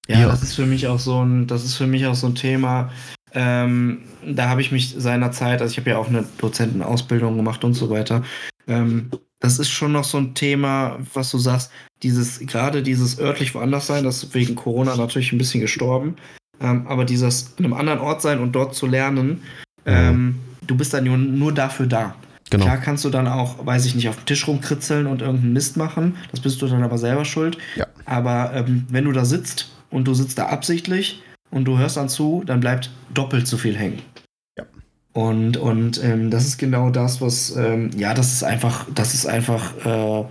Ja, 0.07 0.19
ja. 0.21 0.27
das 0.27 0.41
ist 0.41 0.55
für 0.55 0.65
mich 0.65 0.87
auch 0.87 0.97
so 0.97 1.23
ein, 1.23 1.45
das 1.45 1.63
ist 1.63 1.75
für 1.75 1.85
mich 1.85 2.07
auch 2.07 2.15
so 2.15 2.25
ein 2.25 2.33
Thema. 2.33 2.89
Ähm, 3.31 4.05
da 4.25 4.49
habe 4.49 4.61
ich 4.61 4.71
mich 4.71 4.95
seinerzeit, 4.97 5.61
also 5.61 5.71
ich 5.71 5.77
habe 5.77 5.91
ja 5.91 5.99
auch 5.99 6.07
eine 6.07 6.25
Dozentenausbildung 6.39 7.37
gemacht 7.37 7.63
und 7.63 7.75
so 7.75 7.91
weiter. 7.91 8.23
Ähm, 8.65 9.11
das 9.39 9.59
ist 9.59 9.69
schon 9.69 9.91
noch 9.91 10.03
so 10.03 10.17
ein 10.17 10.33
Thema, 10.33 10.97
was 11.13 11.29
du 11.29 11.37
sagst, 11.37 11.71
dieses, 12.03 12.39
gerade 12.39 12.83
dieses 12.83 13.19
örtlich 13.19 13.53
woanders 13.55 13.87
sein, 13.87 14.03
das 14.03 14.23
ist 14.23 14.33
wegen 14.33 14.55
Corona 14.55 14.95
natürlich 14.95 15.31
ein 15.31 15.37
bisschen 15.37 15.61
gestorben. 15.61 16.15
Ähm, 16.61 16.87
aber 16.87 17.05
dieses 17.05 17.53
in 17.57 17.65
einem 17.65 17.73
anderen 17.73 17.99
Ort 17.99 18.21
sein 18.21 18.39
und 18.39 18.53
dort 18.53 18.75
zu 18.75 18.85
lernen, 18.85 19.43
ähm, 19.85 20.39
du 20.65 20.75
bist 20.75 20.93
dann 20.93 21.05
nur, 21.05 21.17
nur 21.17 21.53
dafür 21.53 21.87
da. 21.87 22.15
Genau. 22.49 22.65
Klar 22.65 22.77
kannst 22.77 23.05
du 23.05 23.09
dann 23.09 23.27
auch, 23.27 23.65
weiß 23.65 23.85
ich 23.85 23.95
nicht, 23.95 24.09
auf 24.09 24.15
dem 24.15 24.25
Tisch 24.25 24.47
rumkritzeln 24.47 25.05
und 25.07 25.21
irgendeinen 25.21 25.53
Mist 25.53 25.77
machen. 25.77 26.17
Das 26.31 26.39
bist 26.39 26.61
du 26.61 26.67
dann 26.67 26.83
aber 26.83 26.97
selber 26.97 27.25
schuld. 27.25 27.57
Ja. 27.75 27.85
Aber 28.05 28.53
ähm, 28.53 28.85
wenn 28.89 29.05
du 29.05 29.11
da 29.11 29.23
sitzt 29.23 29.71
und 29.91 30.07
du 30.07 30.13
sitzt 30.13 30.37
da 30.39 30.47
absichtlich 30.47 31.21
und 31.51 31.65
du 31.65 31.77
hörst 31.77 31.97
dann 31.97 32.09
zu, 32.09 32.43
dann 32.45 32.59
bleibt 32.59 32.91
doppelt 33.13 33.47
so 33.47 33.57
viel 33.57 33.77
hängen. 33.77 34.01
Ja. 34.57 34.65
Und, 35.13 35.57
und 35.57 36.03
ähm, 36.03 36.31
das 36.31 36.45
ist 36.45 36.57
genau 36.57 36.89
das, 36.89 37.21
was, 37.21 37.55
ähm, 37.55 37.91
ja, 37.95 38.13
das 38.13 38.33
ist 38.33 38.43
einfach, 38.43 38.87
das 38.95 39.13
ist 39.13 39.27
einfach, 39.27 39.73
äh, 39.85 40.23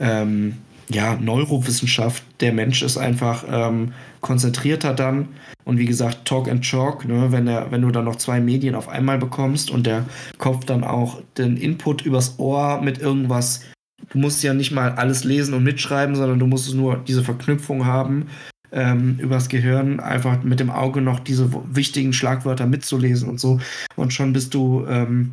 ähm, 0.00 0.56
ja, 0.90 1.16
Neurowissenschaft. 1.16 2.22
Der 2.40 2.52
Mensch 2.52 2.82
ist 2.82 2.96
einfach 2.96 3.44
ähm, 3.48 3.92
konzentrierter 4.20 4.92
dann. 4.92 5.28
Und 5.64 5.78
wie 5.78 5.86
gesagt, 5.86 6.24
Talk 6.24 6.48
and 6.48 6.62
Chalk, 6.62 7.04
ne, 7.06 7.30
wenn, 7.30 7.46
der, 7.46 7.70
wenn 7.70 7.82
du 7.82 7.90
dann 7.90 8.04
noch 8.04 8.16
zwei 8.16 8.40
Medien 8.40 8.74
auf 8.74 8.88
einmal 8.88 9.18
bekommst 9.18 9.70
und 9.70 9.86
der 9.86 10.04
Kopf 10.38 10.64
dann 10.64 10.84
auch 10.84 11.22
den 11.38 11.56
Input 11.56 12.02
übers 12.02 12.38
Ohr 12.38 12.80
mit 12.82 12.98
irgendwas, 12.98 13.62
du 14.10 14.18
musst 14.18 14.42
ja 14.42 14.52
nicht 14.52 14.72
mal 14.72 14.92
alles 14.92 15.24
lesen 15.24 15.54
und 15.54 15.62
mitschreiben, 15.62 16.16
sondern 16.16 16.38
du 16.38 16.46
musst 16.46 16.74
nur 16.74 16.96
diese 16.96 17.22
Verknüpfung 17.22 17.86
haben, 17.86 18.26
ähm, 18.72 19.16
übers 19.18 19.48
Gehirn 19.48 20.00
einfach 20.00 20.42
mit 20.42 20.60
dem 20.60 20.70
Auge 20.70 21.00
noch 21.00 21.20
diese 21.20 21.50
wichtigen 21.72 22.12
Schlagwörter 22.12 22.66
mitzulesen 22.66 23.28
und 23.28 23.38
so. 23.38 23.60
Und 23.96 24.12
schon 24.12 24.32
bist 24.32 24.54
du, 24.54 24.86
ähm, 24.88 25.32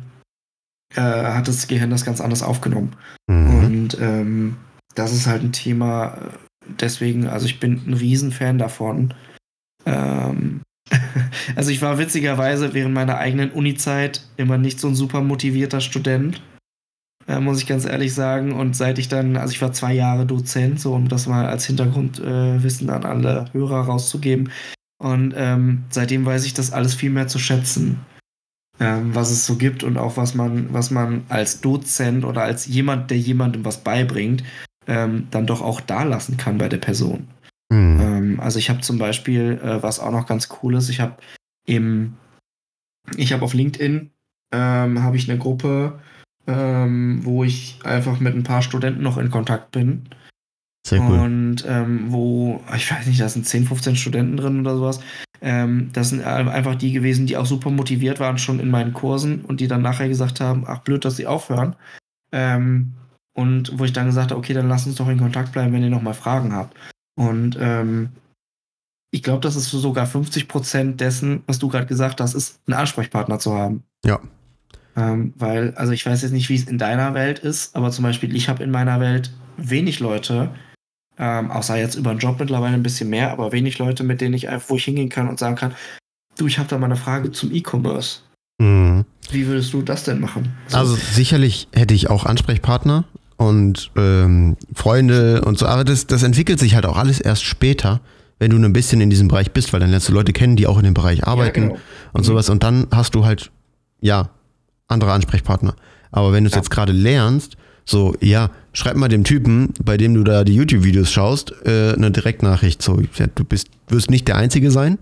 äh, 0.94 1.00
hat 1.00 1.48
das 1.48 1.66
Gehirn 1.66 1.90
das 1.90 2.04
ganz 2.04 2.20
anders 2.20 2.42
aufgenommen. 2.42 2.92
Mhm. 3.28 3.58
Und 3.58 3.98
ähm, 4.00 4.56
das 4.94 5.12
ist 5.12 5.26
halt 5.26 5.42
ein 5.42 5.52
Thema, 5.52 6.18
deswegen, 6.66 7.26
also 7.26 7.46
ich 7.46 7.60
bin 7.60 7.82
ein 7.86 7.94
Riesenfan 7.94 8.58
davon. 8.58 9.14
Ähm, 9.86 10.62
also 11.56 11.70
ich 11.70 11.82
war 11.82 11.98
witzigerweise 11.98 12.74
während 12.74 12.94
meiner 12.94 13.18
eigenen 13.18 13.50
Uni-Zeit 13.50 14.26
immer 14.36 14.58
nicht 14.58 14.80
so 14.80 14.88
ein 14.88 14.94
super 14.94 15.20
motivierter 15.20 15.80
Student, 15.80 16.42
äh, 17.26 17.40
muss 17.40 17.60
ich 17.60 17.66
ganz 17.66 17.84
ehrlich 17.84 18.14
sagen. 18.14 18.52
Und 18.52 18.76
seit 18.76 18.98
ich 18.98 19.08
dann, 19.08 19.36
also 19.36 19.52
ich 19.52 19.62
war 19.62 19.72
zwei 19.72 19.92
Jahre 19.92 20.26
Dozent, 20.26 20.80
so 20.80 20.94
um 20.94 21.08
das 21.08 21.26
mal 21.26 21.46
als 21.46 21.66
Hintergrundwissen 21.66 22.88
äh, 22.88 22.92
an 22.92 23.04
alle 23.04 23.46
Hörer 23.52 23.80
rauszugeben. 23.82 24.50
Und 25.00 25.32
ähm, 25.36 25.84
seitdem 25.90 26.26
weiß 26.26 26.44
ich 26.44 26.54
das 26.54 26.72
alles 26.72 26.94
viel 26.94 27.10
mehr 27.10 27.28
zu 27.28 27.38
schätzen, 27.38 28.00
ähm, 28.80 29.14
was 29.14 29.30
es 29.30 29.46
so 29.46 29.56
gibt 29.56 29.84
und 29.84 29.96
auch 29.96 30.16
was 30.16 30.34
man, 30.34 30.72
was 30.72 30.90
man 30.90 31.22
als 31.28 31.60
Dozent 31.60 32.24
oder 32.24 32.42
als 32.42 32.66
jemand, 32.66 33.10
der 33.10 33.18
jemandem 33.18 33.64
was 33.64 33.84
beibringt, 33.84 34.42
ähm, 34.88 35.28
dann 35.30 35.46
doch 35.46 35.62
auch 35.62 35.80
da 35.80 36.02
lassen 36.02 36.36
kann 36.36 36.58
bei 36.58 36.68
der 36.68 36.78
Person. 36.78 37.28
Mhm. 37.70 38.00
Ähm, 38.00 38.40
also 38.40 38.58
ich 38.58 38.70
habe 38.70 38.80
zum 38.80 38.98
Beispiel, 38.98 39.60
äh, 39.62 39.82
was 39.82 40.00
auch 40.00 40.10
noch 40.10 40.26
ganz 40.26 40.48
cool 40.62 40.74
ist, 40.74 40.88
ich 40.88 41.00
habe 41.00 41.16
im, 41.66 42.14
ich 43.16 43.32
habe 43.32 43.44
auf 43.44 43.54
LinkedIn 43.54 44.10
ähm, 44.52 45.02
habe 45.02 45.16
ich 45.16 45.28
eine 45.28 45.38
Gruppe, 45.38 45.98
ähm, 46.46 47.20
wo 47.22 47.44
ich 47.44 47.78
einfach 47.84 48.18
mit 48.20 48.34
ein 48.34 48.42
paar 48.42 48.62
Studenten 48.62 49.02
noch 49.02 49.18
in 49.18 49.30
Kontakt 49.30 49.70
bin. 49.70 50.08
Sehr 50.86 51.02
cool. 51.02 51.18
Und 51.18 51.64
ähm, 51.68 52.10
wo, 52.10 52.64
ich 52.74 52.90
weiß 52.90 53.06
nicht, 53.06 53.20
da 53.20 53.28
sind 53.28 53.46
10, 53.46 53.66
15 53.66 53.96
Studenten 53.96 54.38
drin 54.38 54.60
oder 54.60 54.76
sowas. 54.76 55.00
Ähm, 55.42 55.90
das 55.92 56.08
sind 56.08 56.24
einfach 56.24 56.76
die 56.76 56.92
gewesen, 56.92 57.26
die 57.26 57.36
auch 57.36 57.44
super 57.44 57.70
motiviert 57.70 58.20
waren 58.20 58.38
schon 58.38 58.58
in 58.58 58.70
meinen 58.70 58.94
Kursen 58.94 59.42
und 59.42 59.60
die 59.60 59.68
dann 59.68 59.82
nachher 59.82 60.08
gesagt 60.08 60.40
haben, 60.40 60.64
ach 60.66 60.78
blöd, 60.78 61.04
dass 61.04 61.16
sie 61.16 61.26
aufhören. 61.26 61.76
Ähm, 62.32 62.94
und 63.34 63.78
wo 63.78 63.84
ich 63.84 63.92
dann 63.92 64.06
gesagt 64.06 64.30
habe, 64.30 64.38
okay, 64.38 64.54
dann 64.54 64.68
lass 64.68 64.86
uns 64.86 64.96
doch 64.96 65.08
in 65.08 65.18
Kontakt 65.18 65.52
bleiben, 65.52 65.72
wenn 65.72 65.82
ihr 65.82 65.90
nochmal 65.90 66.14
Fragen 66.14 66.52
habt. 66.52 66.76
Und 67.16 67.56
ähm, 67.60 68.10
ich 69.10 69.22
glaube, 69.22 69.40
das 69.40 69.56
ist 69.56 69.70
sogar 69.70 70.06
50 70.06 70.48
Prozent 70.48 71.00
dessen, 71.00 71.42
was 71.46 71.58
du 71.58 71.68
gerade 71.68 71.86
gesagt 71.86 72.20
hast, 72.20 72.34
ist, 72.34 72.60
einen 72.66 72.78
Ansprechpartner 72.78 73.38
zu 73.38 73.54
haben. 73.54 73.82
Ja. 74.04 74.20
Ähm, 74.96 75.32
weil, 75.36 75.74
also 75.74 75.92
ich 75.92 76.04
weiß 76.04 76.22
jetzt 76.22 76.32
nicht, 76.32 76.48
wie 76.48 76.56
es 76.56 76.64
in 76.64 76.78
deiner 76.78 77.14
Welt 77.14 77.38
ist, 77.38 77.74
aber 77.76 77.90
zum 77.90 78.02
Beispiel, 78.02 78.34
ich 78.34 78.48
habe 78.48 78.62
in 78.62 78.70
meiner 78.70 79.00
Welt 79.00 79.32
wenig 79.56 80.00
Leute, 80.00 80.50
ähm, 81.18 81.50
außer 81.50 81.76
jetzt 81.76 81.94
über 81.94 82.10
den 82.14 82.18
Job 82.18 82.38
mittlerweile 82.38 82.74
ein 82.74 82.82
bisschen 82.82 83.08
mehr, 83.08 83.30
aber 83.30 83.52
wenig 83.52 83.78
Leute, 83.78 84.04
mit 84.04 84.20
denen 84.20 84.34
ich 84.34 84.48
einfach, 84.48 84.70
wo 84.70 84.76
ich 84.76 84.84
hingehen 84.84 85.08
kann 85.08 85.28
und 85.28 85.38
sagen 85.38 85.56
kann, 85.56 85.74
du, 86.36 86.46
ich 86.46 86.58
habe 86.58 86.68
da 86.68 86.78
mal 86.78 86.86
eine 86.86 86.96
Frage 86.96 87.32
zum 87.32 87.52
E-Commerce. 87.52 88.20
Mhm. 88.60 89.04
Wie 89.30 89.46
würdest 89.46 89.72
du 89.72 89.82
das 89.82 90.04
denn 90.04 90.20
machen? 90.20 90.52
So. 90.68 90.78
Also 90.78 90.94
sicherlich 90.94 91.68
hätte 91.72 91.94
ich 91.94 92.10
auch 92.10 92.24
Ansprechpartner, 92.24 93.04
und 93.38 93.90
ähm, 93.96 94.56
Freunde 94.74 95.40
und 95.42 95.58
so. 95.58 95.66
Aber 95.66 95.84
das, 95.84 96.06
das 96.06 96.22
entwickelt 96.22 96.58
sich 96.58 96.74
halt 96.74 96.84
auch 96.84 96.98
alles 96.98 97.20
erst 97.20 97.44
später, 97.44 98.00
wenn 98.38 98.50
du 98.50 98.58
ein 98.58 98.72
bisschen 98.72 99.00
in 99.00 99.10
diesem 99.10 99.28
Bereich 99.28 99.52
bist, 99.52 99.72
weil 99.72 99.80
dann 99.80 99.90
lernst 99.90 100.08
du 100.08 100.12
Leute 100.12 100.32
kennen, 100.32 100.56
die 100.56 100.66
auch 100.66 100.76
in 100.76 100.84
dem 100.84 100.94
Bereich 100.94 101.26
arbeiten 101.26 101.62
ja, 101.62 101.68
genau. 101.68 101.80
und 102.12 102.20
mhm. 102.20 102.24
sowas. 102.24 102.50
Und 102.50 102.62
dann 102.62 102.88
hast 102.90 103.14
du 103.14 103.24
halt, 103.24 103.50
ja, 104.00 104.28
andere 104.88 105.12
Ansprechpartner. 105.12 105.74
Aber 106.10 106.32
wenn 106.32 106.44
du 106.44 106.48
es 106.48 106.54
ja. 106.54 106.58
jetzt 106.58 106.70
gerade 106.70 106.92
lernst, 106.92 107.56
so, 107.84 108.14
ja, 108.20 108.50
schreib 108.72 108.96
mal 108.96 109.08
dem 109.08 109.24
Typen, 109.24 109.72
bei 109.82 109.96
dem 109.96 110.14
du 110.14 110.24
da 110.24 110.44
die 110.44 110.54
YouTube-Videos 110.54 111.10
schaust, 111.10 111.54
äh, 111.64 111.94
eine 111.94 112.10
Direktnachricht. 112.10 112.82
So, 112.82 113.00
ja, 113.14 113.26
du 113.34 113.44
bist, 113.44 113.68
wirst 113.88 114.10
nicht 114.10 114.28
der 114.28 114.36
Einzige 114.36 114.70
sein. 114.70 114.98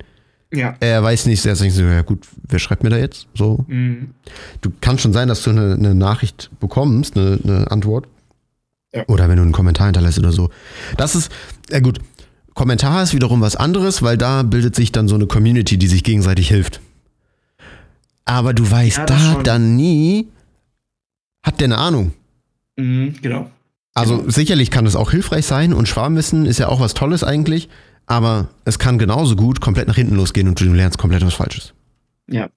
Ja. 0.53 0.76
Er 0.80 1.03
weiß 1.03 1.26
nicht, 1.26 1.45
er 1.45 1.57
sagt 1.57 1.72
so, 1.72 1.82
ja 1.82 2.03
gut, 2.03 2.20
wer 2.49 2.59
schreibt 2.59 2.84
mir 2.84 2.91
da 2.91 2.99
jetzt? 2.99 3.26
So. 3.34 3.64
Mhm. 3.66 4.11
Du 4.61 4.70
kannst 4.80 5.03
schon 5.03 5.12
sein, 5.12 5.26
dass 5.26 5.43
du 5.43 5.51
eine, 5.51 5.74
eine 5.74 5.95
Nachricht 5.95 6.51
bekommst, 6.61 7.16
eine, 7.16 7.39
eine 7.43 7.70
Antwort. 7.70 8.07
Ja. 8.97 9.05
Oder 9.09 9.28
wenn 9.28 9.36
du 9.36 9.42
einen 9.42 9.53
Kommentar 9.53 9.86
hinterlässt 9.86 10.18
oder 10.18 10.32
so. 10.32 10.51
Das 10.97 11.14
ist, 11.14 11.30
ja 11.70 11.80
gut, 11.80 11.99
Kommentar 12.55 13.03
ist 13.03 13.12
wiederum 13.12 13.42
was 13.42 13.55
anderes, 13.55 14.03
weil 14.03 14.16
da 14.16 14.42
bildet 14.42 14.74
sich 14.74 14.90
dann 14.90 15.09
so 15.09 15.14
eine 15.14 15.26
Community, 15.26 15.76
die 15.76 15.88
sich 15.88 16.03
gegenseitig 16.03 16.49
hilft. 16.49 16.80
Aber 18.24 18.55
du 18.55 18.68
weißt 18.68 18.99
ja, 18.99 19.05
da 19.05 19.18
schon. 19.18 19.44
dann 19.44 19.76
nie, 19.76 20.28
hat 21.42 21.61
der 21.61 21.66
eine 21.66 21.78
Ahnung. 21.78 22.12
Mhm, 22.76 23.16
genau. 23.20 23.51
Also 23.92 24.18
genau. 24.18 24.30
sicherlich 24.30 24.70
kann 24.70 24.86
es 24.86 24.97
auch 24.97 25.11
hilfreich 25.11 25.47
sein 25.47 25.72
und 25.72 25.86
Schwarmwissen 25.86 26.47
ist 26.47 26.59
ja 26.59 26.68
auch 26.68 26.80
was 26.80 26.94
Tolles 26.94 27.22
eigentlich, 27.22 27.68
aber 28.07 28.49
es 28.64 28.78
kann 28.78 28.99
genauso 28.99 29.36
gut 29.36 29.61
komplett 29.61 29.88
nach 29.88 29.97
hinten 29.97 30.16
losgehen 30.16 30.49
und 30.49 30.59
du 30.61 30.72
lernst 30.72 30.99
komplett 30.99 31.24
was 31.24 31.34
Falsches. 31.34 31.74
Ja. 32.26 32.49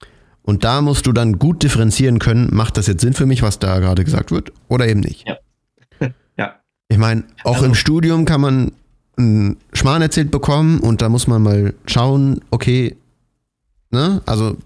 Und 0.42 0.64
da 0.64 0.80
musst 0.80 1.06
du 1.06 1.12
dann 1.12 1.38
gut 1.38 1.62
differenzieren 1.62 2.18
können, 2.18 2.48
macht 2.52 2.76
das 2.76 2.86
jetzt 2.86 3.02
Sinn 3.02 3.12
für 3.12 3.26
mich, 3.26 3.42
was 3.42 3.58
da 3.58 3.78
gerade 3.78 4.04
gesagt 4.04 4.30
wird, 4.32 4.52
oder 4.68 4.88
eben 4.88 5.00
nicht. 5.00 5.28
Ja. 5.28 5.36
Ich 6.90 6.98
meine, 6.98 7.22
auch 7.44 7.54
also, 7.54 7.66
im 7.66 7.74
Studium 7.74 8.24
kann 8.24 8.40
man 8.40 8.72
einen 9.16 9.56
Schmarrn 9.72 10.02
erzählt 10.02 10.30
bekommen 10.30 10.80
und 10.80 11.00
da 11.00 11.08
muss 11.08 11.26
man 11.28 11.40
mal 11.40 11.72
schauen, 11.86 12.40
okay, 12.50 12.96
ne? 13.90 14.20
Also 14.26 14.56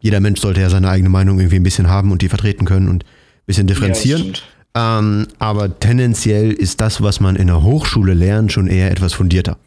jeder 0.00 0.20
Mensch 0.20 0.40
sollte 0.40 0.62
ja 0.62 0.70
seine 0.70 0.88
eigene 0.88 1.10
Meinung 1.10 1.38
irgendwie 1.38 1.56
ein 1.56 1.62
bisschen 1.62 1.88
haben 1.88 2.10
und 2.10 2.22
die 2.22 2.28
vertreten 2.28 2.64
können 2.64 2.88
und 2.88 3.04
ein 3.04 3.46
bisschen 3.46 3.66
differenzieren. 3.66 4.32
Ähm, 4.74 5.26
aber 5.38 5.78
tendenziell 5.78 6.52
ist 6.52 6.80
das, 6.80 7.02
was 7.02 7.20
man 7.20 7.36
in 7.36 7.46
der 7.48 7.62
Hochschule 7.62 8.14
lernt, 8.14 8.50
schon 8.50 8.66
eher 8.66 8.90
etwas 8.90 9.12
fundierter. 9.12 9.58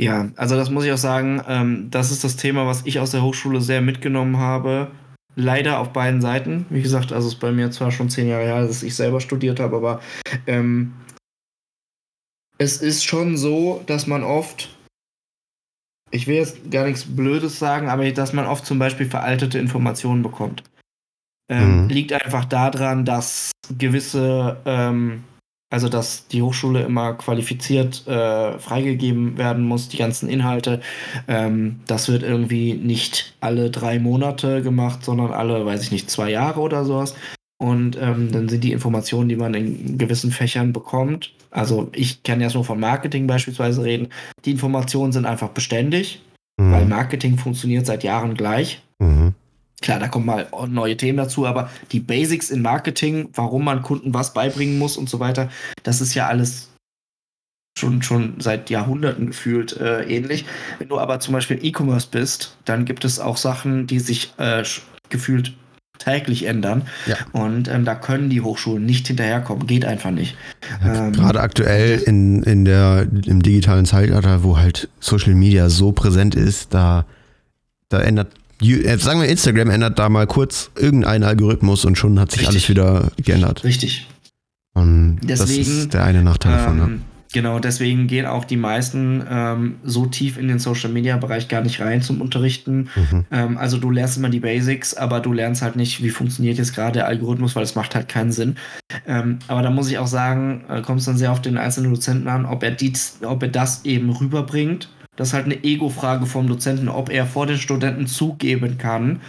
Ja, 0.00 0.28
also 0.36 0.54
das 0.54 0.70
muss 0.70 0.84
ich 0.84 0.92
auch 0.92 0.98
sagen, 0.98 1.42
ähm, 1.48 1.88
das 1.90 2.12
ist 2.12 2.22
das 2.22 2.36
Thema, 2.36 2.66
was 2.66 2.82
ich 2.84 3.00
aus 3.00 3.10
der 3.10 3.22
Hochschule 3.22 3.60
sehr 3.60 3.80
mitgenommen 3.80 4.38
habe. 4.38 4.92
Leider 5.40 5.78
auf 5.78 5.92
beiden 5.92 6.20
Seiten. 6.20 6.66
Wie 6.68 6.82
gesagt, 6.82 7.12
also 7.12 7.28
es 7.28 7.34
ist 7.34 7.40
bei 7.40 7.52
mir 7.52 7.70
zwar 7.70 7.92
schon 7.92 8.10
zehn 8.10 8.26
Jahre 8.26 8.42
her, 8.42 8.66
dass 8.66 8.82
ich 8.82 8.96
selber 8.96 9.20
studiert 9.20 9.60
habe, 9.60 9.76
aber 9.76 10.00
ähm, 10.48 10.94
es 12.58 12.82
ist 12.82 13.04
schon 13.04 13.36
so, 13.36 13.84
dass 13.86 14.08
man 14.08 14.24
oft, 14.24 14.76
ich 16.10 16.26
will 16.26 16.34
jetzt 16.34 16.72
gar 16.72 16.86
nichts 16.86 17.04
Blödes 17.04 17.60
sagen, 17.60 17.88
aber 17.88 18.10
dass 18.10 18.32
man 18.32 18.46
oft 18.46 18.66
zum 18.66 18.80
Beispiel 18.80 19.06
veraltete 19.06 19.60
Informationen 19.60 20.24
bekommt. 20.24 20.64
Ähm, 21.48 21.84
mhm. 21.84 21.88
Liegt 21.88 22.12
einfach 22.12 22.44
daran, 22.44 23.04
dass 23.04 23.52
gewisse 23.78 24.56
ähm, 24.66 25.22
also 25.70 25.88
dass 25.88 26.28
die 26.28 26.42
Hochschule 26.42 26.82
immer 26.82 27.14
qualifiziert 27.14 28.06
äh, 28.06 28.58
freigegeben 28.58 29.36
werden 29.38 29.64
muss, 29.64 29.88
die 29.88 29.98
ganzen 29.98 30.28
Inhalte. 30.28 30.80
Ähm, 31.26 31.80
das 31.86 32.08
wird 32.08 32.22
irgendwie 32.22 32.74
nicht 32.74 33.34
alle 33.40 33.70
drei 33.70 33.98
Monate 33.98 34.62
gemacht, 34.62 35.04
sondern 35.04 35.32
alle, 35.32 35.64
weiß 35.66 35.82
ich 35.82 35.92
nicht, 35.92 36.10
zwei 36.10 36.30
Jahre 36.30 36.60
oder 36.60 36.84
sowas. 36.84 37.14
Und 37.60 37.98
ähm, 38.00 38.30
dann 38.30 38.48
sind 38.48 38.62
die 38.62 38.72
Informationen, 38.72 39.28
die 39.28 39.36
man 39.36 39.54
in 39.54 39.98
gewissen 39.98 40.30
Fächern 40.30 40.72
bekommt, 40.72 41.32
also 41.50 41.88
ich 41.94 42.22
kann 42.22 42.40
jetzt 42.40 42.54
nur 42.54 42.64
von 42.64 42.78
Marketing 42.78 43.26
beispielsweise 43.26 43.82
reden, 43.82 44.08
die 44.44 44.52
Informationen 44.52 45.12
sind 45.12 45.26
einfach 45.26 45.48
beständig, 45.48 46.22
mhm. 46.58 46.72
weil 46.72 46.86
Marketing 46.86 47.38
funktioniert 47.38 47.86
seit 47.86 48.04
Jahren 48.04 48.34
gleich. 48.34 48.82
Mhm. 48.98 49.34
Klar, 49.80 50.00
da 50.00 50.08
kommen 50.08 50.26
mal 50.26 50.48
neue 50.68 50.96
Themen 50.96 51.18
dazu, 51.18 51.46
aber 51.46 51.70
die 51.92 52.00
Basics 52.00 52.50
in 52.50 52.62
Marketing, 52.62 53.28
warum 53.34 53.64
man 53.64 53.82
Kunden 53.82 54.12
was 54.12 54.34
beibringen 54.34 54.78
muss 54.78 54.96
und 54.96 55.08
so 55.08 55.20
weiter, 55.20 55.50
das 55.84 56.00
ist 56.00 56.14
ja 56.14 56.26
alles 56.26 56.70
schon, 57.78 58.02
schon 58.02 58.34
seit 58.40 58.70
Jahrhunderten 58.70 59.28
gefühlt 59.28 59.76
äh, 59.76 60.02
ähnlich. 60.02 60.44
Wenn 60.78 60.88
du 60.88 60.98
aber 60.98 61.20
zum 61.20 61.32
Beispiel 61.32 61.64
E-Commerce 61.64 62.08
bist, 62.10 62.56
dann 62.64 62.84
gibt 62.84 63.04
es 63.04 63.20
auch 63.20 63.36
Sachen, 63.36 63.86
die 63.86 64.00
sich 64.00 64.32
äh, 64.38 64.64
gefühlt 65.10 65.54
täglich 65.98 66.44
ändern. 66.44 66.82
Ja. 67.06 67.16
Und 67.32 67.68
ähm, 67.68 67.84
da 67.84 67.94
können 67.94 68.30
die 68.30 68.40
Hochschulen 68.40 68.84
nicht 68.84 69.06
hinterherkommen. 69.06 69.66
Geht 69.66 69.84
einfach 69.84 70.10
nicht. 70.10 70.36
Ähm, 70.84 71.12
Gerade 71.12 71.40
aktuell 71.40 71.98
in, 72.00 72.42
in 72.42 72.64
der, 72.64 73.06
im 73.26 73.42
digitalen 73.42 73.84
Zeitalter, 73.84 74.42
wo 74.42 74.58
halt 74.58 74.88
Social 75.00 75.34
Media 75.34 75.68
so 75.70 75.92
präsent 75.92 76.34
ist, 76.34 76.74
da, 76.74 77.04
da 77.88 78.00
ändert 78.00 78.32
sagen 78.98 79.20
wir, 79.20 79.28
Instagram 79.28 79.70
ändert 79.70 79.98
da 79.98 80.08
mal 80.08 80.26
kurz 80.26 80.70
irgendeinen 80.76 81.24
Algorithmus 81.24 81.84
und 81.84 81.96
schon 81.96 82.18
hat 82.18 82.30
sich 82.30 82.40
Richtig. 82.40 82.54
alles 82.54 82.68
wieder 82.68 83.12
geändert. 83.22 83.64
Richtig. 83.64 84.06
Und 84.74 85.20
deswegen, 85.22 85.58
das 85.58 85.68
ist 85.68 85.94
der 85.94 86.04
eine 86.04 86.22
Nachteil 86.22 86.52
ähm, 86.52 86.58
davon. 86.58 86.78
Ja. 86.78 86.88
Genau, 87.32 87.58
deswegen 87.58 88.06
gehen 88.06 88.24
auch 88.24 88.44
die 88.44 88.56
meisten 88.56 89.22
ähm, 89.28 89.76
so 89.84 90.06
tief 90.06 90.38
in 90.38 90.48
den 90.48 90.58
Social 90.58 90.90
Media 90.90 91.16
Bereich 91.18 91.48
gar 91.48 91.60
nicht 91.60 91.80
rein 91.80 92.00
zum 92.00 92.22
Unterrichten. 92.22 92.88
Mhm. 92.96 93.24
Ähm, 93.30 93.58
also 93.58 93.76
du 93.76 93.90
lernst 93.90 94.16
immer 94.16 94.30
die 94.30 94.40
Basics, 94.40 94.94
aber 94.94 95.20
du 95.20 95.34
lernst 95.34 95.60
halt 95.60 95.76
nicht, 95.76 96.02
wie 96.02 96.08
funktioniert 96.08 96.56
jetzt 96.56 96.74
gerade 96.74 96.92
der 96.92 97.06
Algorithmus, 97.06 97.54
weil 97.54 97.64
es 97.64 97.74
macht 97.74 97.94
halt 97.94 98.08
keinen 98.08 98.32
Sinn. 98.32 98.56
Ähm, 99.06 99.40
aber 99.46 99.60
da 99.60 99.70
muss 99.70 99.90
ich 99.90 99.98
auch 99.98 100.06
sagen, 100.06 100.64
äh, 100.70 100.80
kommt 100.80 101.00
es 101.00 101.06
dann 101.06 101.18
sehr 101.18 101.30
auf 101.30 101.42
den 101.42 101.58
einzelnen 101.58 101.92
Dozenten 101.92 102.28
an, 102.28 102.46
ob 102.46 102.62
er, 102.62 102.70
dies, 102.70 103.18
ob 103.22 103.42
er 103.42 103.50
das 103.50 103.84
eben 103.84 104.08
rüberbringt 104.08 104.88
das 105.18 105.28
ist 105.28 105.34
halt 105.34 105.46
eine 105.46 105.64
Ego-Frage 105.64 106.26
vom 106.26 106.46
Dozenten, 106.46 106.88
ob 106.88 107.10
er 107.10 107.26
vor 107.26 107.46
den 107.46 107.58
Studenten 107.58 108.06
zugeben 108.06 108.78
kann, 108.78 109.20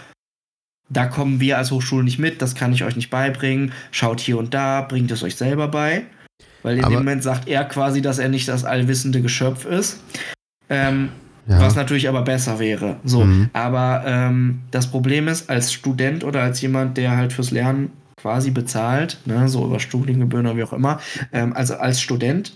da 0.90 1.06
kommen 1.06 1.40
wir 1.40 1.58
als 1.58 1.72
Hochschule 1.72 2.04
nicht 2.04 2.20
mit, 2.20 2.42
das 2.42 2.56
kann 2.56 2.74
ich 2.74 2.84
euch 2.84 2.96
nicht 2.96 3.10
beibringen. 3.10 3.74
Schaut 3.92 4.20
hier 4.20 4.38
und 4.38 4.54
da, 4.54 4.82
bringt 4.82 5.12
es 5.12 5.24
euch 5.24 5.36
selber 5.36 5.68
bei. 5.68 6.04
Weil 6.64 6.78
in 6.78 6.84
aber 6.84 6.96
dem 6.96 7.00
Moment 7.00 7.24
sagt 7.24 7.48
er 7.48 7.64
quasi, 7.66 8.02
dass 8.02 8.20
er 8.20 8.30
nicht 8.30 8.48
das 8.48 8.66
allwissende 8.66 9.22
Geschöpf 9.22 9.66
ist. 9.66 10.02
Ähm, 10.70 11.10
ja. 11.48 11.60
Was 11.60 11.76
natürlich 11.76 12.08
aber 12.08 12.22
besser 12.22 12.60
wäre. 12.60 12.98
So, 13.04 13.24
mhm. 13.24 13.50
aber 13.54 14.04
ähm, 14.06 14.62
das 14.72 14.92
Problem 14.92 15.28
ist, 15.28 15.50
als 15.50 15.74
Student 15.74 16.24
oder 16.24 16.44
als 16.44 16.62
jemand, 16.62 16.98
der 16.98 17.18
halt 17.18 17.34
fürs 17.34 17.50
Lernen 17.52 17.92
quasi 18.22 18.52
bezahlt, 18.52 19.20
ne, 19.26 19.48
so 19.48 19.66
über 19.66 19.80
Studiengebühren 19.80 20.46
oder 20.46 20.58
wie 20.58 20.64
auch 20.64 20.74
immer, 20.74 21.00
ähm, 21.32 21.54
also 21.54 21.76
als 21.76 22.02
Student 22.02 22.54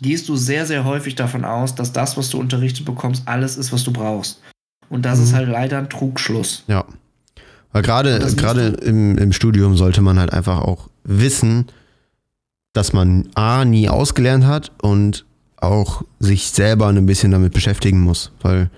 gehst 0.00 0.28
du 0.28 0.36
sehr, 0.36 0.66
sehr 0.66 0.84
häufig 0.84 1.14
davon 1.14 1.44
aus, 1.44 1.74
dass 1.74 1.92
das, 1.92 2.16
was 2.16 2.30
du 2.30 2.38
unterrichtet 2.38 2.84
bekommst, 2.84 3.22
alles 3.26 3.56
ist, 3.56 3.72
was 3.72 3.84
du 3.84 3.92
brauchst. 3.92 4.40
Und 4.88 5.04
das 5.04 5.18
mhm. 5.18 5.24
ist 5.24 5.34
halt 5.34 5.48
leider 5.48 5.78
ein 5.78 5.88
Trugschluss. 5.88 6.64
Ja. 6.66 6.84
Weil 7.72 7.82
gerade, 7.82 8.18
gerade 8.36 8.68
im, 8.68 9.18
im 9.18 9.32
Studium 9.32 9.76
sollte 9.76 10.00
man 10.00 10.18
halt 10.18 10.32
einfach 10.32 10.60
auch 10.60 10.88
wissen, 11.02 11.66
dass 12.72 12.92
man 12.92 13.28
A, 13.34 13.64
nie 13.64 13.88
ausgelernt 13.88 14.44
hat 14.44 14.72
und 14.82 15.24
auch 15.56 16.02
sich 16.20 16.50
selber 16.50 16.88
ein 16.88 17.06
bisschen 17.06 17.32
damit 17.32 17.52
beschäftigen 17.52 18.00
muss. 18.00 18.32
Weil, 18.42 18.70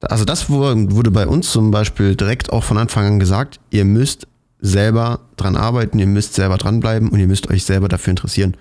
also 0.00 0.24
das 0.24 0.48
wurde 0.48 1.10
bei 1.10 1.26
uns 1.26 1.50
zum 1.50 1.70
Beispiel 1.70 2.14
direkt 2.16 2.52
auch 2.52 2.64
von 2.64 2.78
Anfang 2.78 3.06
an 3.06 3.20
gesagt, 3.20 3.60
ihr 3.70 3.84
müsst 3.84 4.26
selber 4.60 5.20
dran 5.36 5.56
arbeiten, 5.56 5.98
ihr 5.98 6.06
müsst 6.06 6.34
selber 6.34 6.56
dranbleiben 6.56 7.10
und 7.10 7.18
ihr 7.18 7.26
müsst 7.26 7.50
euch 7.50 7.64
selber 7.64 7.88
dafür 7.88 8.12
interessieren 8.12 8.56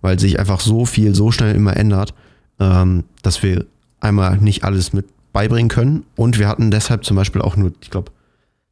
weil 0.00 0.18
sich 0.18 0.38
einfach 0.38 0.60
so 0.60 0.84
viel 0.84 1.14
so 1.14 1.30
schnell 1.30 1.54
immer 1.54 1.76
ändert, 1.76 2.14
ähm, 2.60 3.04
dass 3.22 3.42
wir 3.42 3.66
einmal 4.00 4.38
nicht 4.38 4.64
alles 4.64 4.92
mit 4.92 5.06
beibringen 5.32 5.68
können. 5.68 6.04
Und 6.16 6.38
wir 6.38 6.48
hatten 6.48 6.70
deshalb 6.70 7.04
zum 7.04 7.16
Beispiel 7.16 7.42
auch 7.42 7.56
nur, 7.56 7.72
ich 7.80 7.90
glaube, 7.90 8.12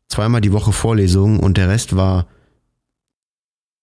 zweimal 0.09 0.41
die 0.41 0.53
Woche 0.53 0.73
Vorlesungen 0.73 1.41
und 1.41 1.57
der 1.57 1.69
Rest 1.69 1.97
war 1.97 2.27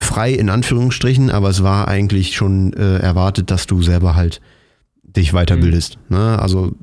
frei 0.02 0.32
in 0.34 0.50
Anführungsstrichen, 0.50 1.30
aber 1.30 1.50
es 1.50 1.64
war 1.64 1.88
eigentlich 1.88 2.36
schon 2.36 2.74
äh, 2.74 2.98
erwartet, 2.98 3.52
dass 3.52 3.68
du 3.68 3.82
selber 3.82 4.16
halt 4.16 4.42
dich 5.04 5.32
weiterbildest. 5.32 5.98
Mhm. 6.10 6.18
Ne? 6.18 6.40
Also 6.40 6.74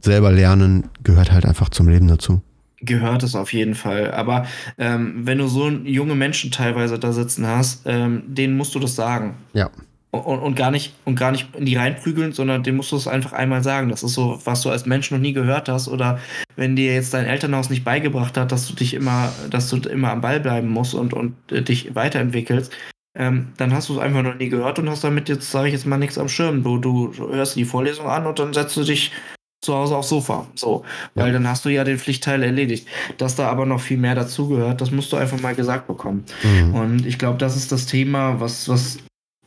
selber 0.00 0.30
lernen 0.30 0.84
gehört 1.02 1.32
halt 1.32 1.44
einfach 1.44 1.70
zum 1.70 1.88
Leben 1.88 2.08
dazu. 2.08 2.40
Gehört 2.80 3.24
es 3.24 3.34
auf 3.34 3.52
jeden 3.52 3.74
Fall. 3.74 4.12
Aber 4.12 4.46
ähm, 4.78 5.26
wenn 5.26 5.38
du 5.38 5.48
so 5.48 5.68
junge 5.68 6.14
Menschen 6.14 6.52
teilweise 6.52 7.00
da 7.00 7.12
sitzen 7.12 7.44
hast, 7.44 7.82
ähm, 7.86 8.22
denen 8.28 8.56
musst 8.56 8.76
du 8.76 8.78
das 8.78 8.94
sagen. 8.94 9.34
Ja 9.52 9.70
und, 10.10 10.38
und, 10.38 10.54
gar 10.54 10.70
nicht 10.70 10.94
und 11.04 11.16
gar 11.16 11.32
nicht 11.32 11.54
in 11.54 11.66
die 11.66 11.76
reinprügeln, 11.76 12.32
sondern 12.32 12.62
dem 12.62 12.76
musst 12.76 12.92
du 12.92 12.96
es 12.96 13.06
einfach 13.06 13.32
einmal 13.32 13.62
sagen. 13.62 13.90
Das 13.90 14.02
ist 14.02 14.14
so, 14.14 14.40
was 14.44 14.62
du 14.62 14.70
als 14.70 14.86
Mensch 14.86 15.10
noch 15.10 15.18
nie 15.18 15.34
gehört 15.34 15.68
hast 15.68 15.88
oder 15.88 16.18
wenn 16.56 16.76
dir 16.76 16.94
jetzt 16.94 17.12
dein 17.12 17.26
Elternhaus 17.26 17.68
nicht 17.68 17.84
beigebracht 17.84 18.36
hat, 18.36 18.50
dass 18.50 18.66
du 18.66 18.74
dich 18.74 18.94
immer, 18.94 19.32
dass 19.50 19.68
du 19.68 19.76
immer 19.88 20.10
am 20.10 20.22
Ball 20.22 20.40
bleiben 20.40 20.68
musst 20.68 20.94
und, 20.94 21.12
und 21.12 21.34
äh, 21.52 21.62
dich 21.62 21.94
weiterentwickelst, 21.94 22.72
ähm, 23.18 23.48
dann 23.58 23.74
hast 23.74 23.88
du 23.88 23.94
es 23.94 23.98
einfach 23.98 24.22
noch 24.22 24.36
nie 24.36 24.48
gehört 24.48 24.78
und 24.78 24.88
hast 24.88 25.04
damit 25.04 25.28
jetzt, 25.28 25.50
sage 25.50 25.68
ich 25.68 25.74
jetzt 25.74 25.86
mal, 25.86 25.98
nichts 25.98 26.16
am 26.18 26.28
Schirm. 26.28 26.62
Du, 26.62 26.78
du 26.78 27.12
hörst 27.30 27.56
die 27.56 27.64
Vorlesung 27.64 28.06
an 28.06 28.26
und 28.26 28.38
dann 28.38 28.54
setzt 28.54 28.76
du 28.76 28.84
dich 28.84 29.12
zu 29.60 29.74
Hause 29.74 29.96
aufs 29.96 30.08
Sofa. 30.08 30.46
So, 30.54 30.84
ja. 31.14 31.24
weil 31.24 31.32
dann 31.32 31.46
hast 31.46 31.64
du 31.64 31.68
ja 31.68 31.84
den 31.84 31.98
Pflichtteil 31.98 32.42
erledigt. 32.42 32.88
Dass 33.18 33.34
da 33.34 33.48
aber 33.48 33.66
noch 33.66 33.80
viel 33.80 33.98
mehr 33.98 34.14
dazugehört, 34.14 34.80
das 34.80 34.90
musst 34.90 35.12
du 35.12 35.16
einfach 35.16 35.40
mal 35.40 35.54
gesagt 35.54 35.86
bekommen. 35.86 36.24
Mhm. 36.42 36.74
Und 36.74 37.06
ich 37.06 37.18
glaube, 37.18 37.38
das 37.38 37.56
ist 37.56 37.72
das 37.72 37.86
Thema, 37.86 38.40
was, 38.40 38.68
was 38.68 38.98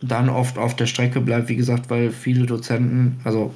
dann 0.02 0.30
oft 0.30 0.58
auf 0.58 0.76
der 0.76 0.88
Strecke 0.88 1.22
bleibt, 1.22 1.50
wie 1.50 1.56
gesagt, 1.56 1.90
weil 1.90 2.12
viele 2.12 2.46
Dozenten, 2.46 3.20
also 3.24 3.54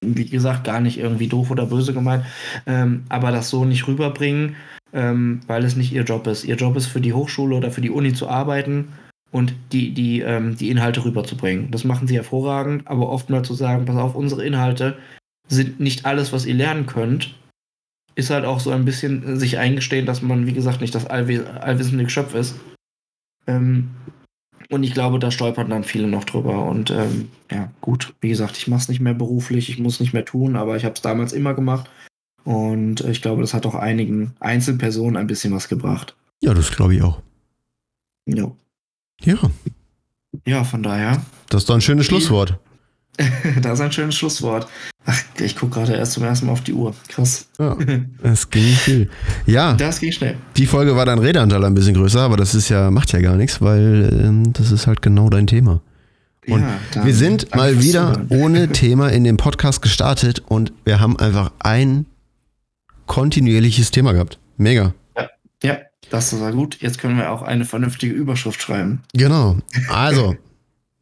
wie 0.00 0.24
gesagt, 0.24 0.64
gar 0.64 0.80
nicht 0.80 0.98
irgendwie 0.98 1.28
doof 1.28 1.50
oder 1.50 1.66
böse 1.66 1.92
gemeint, 1.92 2.24
ähm, 2.66 3.04
aber 3.08 3.30
das 3.30 3.50
so 3.50 3.64
nicht 3.64 3.86
rüberbringen, 3.86 4.56
ähm, 4.92 5.40
weil 5.46 5.64
es 5.64 5.76
nicht 5.76 5.92
ihr 5.92 6.04
Job 6.04 6.26
ist. 6.26 6.44
Ihr 6.44 6.56
Job 6.56 6.76
ist 6.76 6.86
für 6.86 7.00
die 7.00 7.12
Hochschule 7.12 7.54
oder 7.54 7.70
für 7.70 7.82
die 7.82 7.90
Uni 7.90 8.14
zu 8.14 8.28
arbeiten 8.28 8.88
und 9.30 9.54
die, 9.72 9.92
die, 9.92 10.20
ähm, 10.20 10.56
die 10.56 10.70
Inhalte 10.70 11.04
rüberzubringen. 11.04 11.70
Das 11.70 11.84
machen 11.84 12.08
sie 12.08 12.16
hervorragend, 12.16 12.88
aber 12.88 13.10
oft 13.10 13.30
mal 13.30 13.44
zu 13.44 13.54
sagen, 13.54 13.84
pass 13.84 13.96
auf, 13.96 14.14
unsere 14.14 14.44
Inhalte 14.44 14.96
sind 15.48 15.80
nicht 15.80 16.06
alles, 16.06 16.32
was 16.32 16.46
ihr 16.46 16.54
lernen 16.54 16.86
könnt, 16.86 17.34
ist 18.14 18.30
halt 18.30 18.44
auch 18.44 18.60
so 18.60 18.70
ein 18.70 18.84
bisschen 18.84 19.38
sich 19.38 19.58
eingestehen, 19.58 20.06
dass 20.06 20.22
man, 20.22 20.46
wie 20.46 20.52
gesagt, 20.52 20.80
nicht 20.80 20.94
das 20.94 21.06
allwissende 21.06 22.04
Geschöpf 22.04 22.34
ist. 22.34 22.56
Ähm, 23.46 23.90
und 24.70 24.84
ich 24.84 24.94
glaube, 24.94 25.18
da 25.18 25.30
stolpern 25.30 25.68
dann 25.68 25.84
viele 25.84 26.06
noch 26.06 26.24
drüber. 26.24 26.64
Und 26.64 26.90
ähm, 26.90 27.30
ja, 27.50 27.70
gut, 27.80 28.14
wie 28.20 28.28
gesagt, 28.28 28.56
ich 28.56 28.68
mache 28.68 28.80
es 28.80 28.88
nicht 28.88 29.00
mehr 29.00 29.14
beruflich, 29.14 29.68
ich 29.68 29.78
muss 29.78 30.00
nicht 30.00 30.12
mehr 30.12 30.24
tun, 30.24 30.56
aber 30.56 30.76
ich 30.76 30.84
habe 30.84 30.94
es 30.94 31.02
damals 31.02 31.32
immer 31.32 31.54
gemacht. 31.54 31.90
Und 32.44 33.00
ich 33.02 33.20
glaube, 33.20 33.42
das 33.42 33.52
hat 33.52 33.66
auch 33.66 33.74
einigen 33.74 34.34
Einzelpersonen 34.40 35.16
ein 35.16 35.26
bisschen 35.26 35.52
was 35.52 35.68
gebracht. 35.68 36.16
Ja, 36.40 36.54
das 36.54 36.70
glaube 36.70 36.94
ich 36.94 37.02
auch. 37.02 37.20
Ja. 38.26 38.50
Ja. 39.22 39.38
Ja, 40.46 40.64
von 40.64 40.82
daher. 40.82 41.22
Das 41.48 41.62
ist 41.62 41.68
doch 41.68 41.74
ein 41.74 41.80
schönes 41.80 42.06
Schlusswort. 42.06 42.58
das 43.62 43.74
ist 43.74 43.80
ein 43.80 43.92
schönes 43.92 44.16
Schlusswort. 44.16 44.68
Ach, 45.06 45.22
ich 45.38 45.56
gucke 45.56 45.74
gerade 45.74 45.94
erst 45.94 46.12
zum 46.12 46.24
ersten 46.24 46.46
Mal 46.46 46.52
auf 46.52 46.62
die 46.62 46.72
Uhr. 46.72 46.94
Krass. 47.08 47.48
Ja, 47.58 47.76
es 48.22 48.48
ging 48.50 48.74
viel. 48.74 49.10
Ja. 49.46 49.74
Das 49.74 50.00
ging 50.00 50.12
schnell. 50.12 50.36
Die 50.56 50.66
Folge 50.66 50.96
war 50.96 51.06
dein 51.06 51.18
Redeanteil 51.18 51.64
ein 51.64 51.74
bisschen 51.74 51.94
größer, 51.94 52.20
aber 52.20 52.36
das 52.36 52.54
ist 52.54 52.68
ja, 52.68 52.90
macht 52.90 53.12
ja 53.12 53.20
gar 53.20 53.36
nichts, 53.36 53.60
weil 53.60 54.10
ähm, 54.24 54.52
das 54.52 54.70
ist 54.70 54.86
halt 54.86 55.02
genau 55.02 55.28
dein 55.30 55.46
Thema. 55.46 55.82
Und 56.46 56.62
ja, 56.94 57.04
wir 57.04 57.14
sind 57.14 57.54
mal 57.54 57.82
wieder 57.82 58.24
ohne 58.30 58.68
Thema 58.68 59.08
in 59.08 59.24
den 59.24 59.36
Podcast 59.36 59.82
gestartet 59.82 60.42
und 60.46 60.72
wir 60.84 61.00
haben 61.00 61.18
einfach 61.18 61.52
ein 61.58 62.06
kontinuierliches 63.06 63.90
Thema 63.90 64.12
gehabt. 64.12 64.38
Mega. 64.56 64.94
Ja. 65.16 65.28
ja. 65.62 65.78
Das 66.10 66.38
war 66.40 66.52
gut. 66.52 66.78
Jetzt 66.80 66.98
können 66.98 67.16
wir 67.16 67.30
auch 67.30 67.42
eine 67.42 67.64
vernünftige 67.64 68.12
Überschrift 68.12 68.60
schreiben. 68.60 69.02
Genau. 69.12 69.58
Also, 69.88 70.36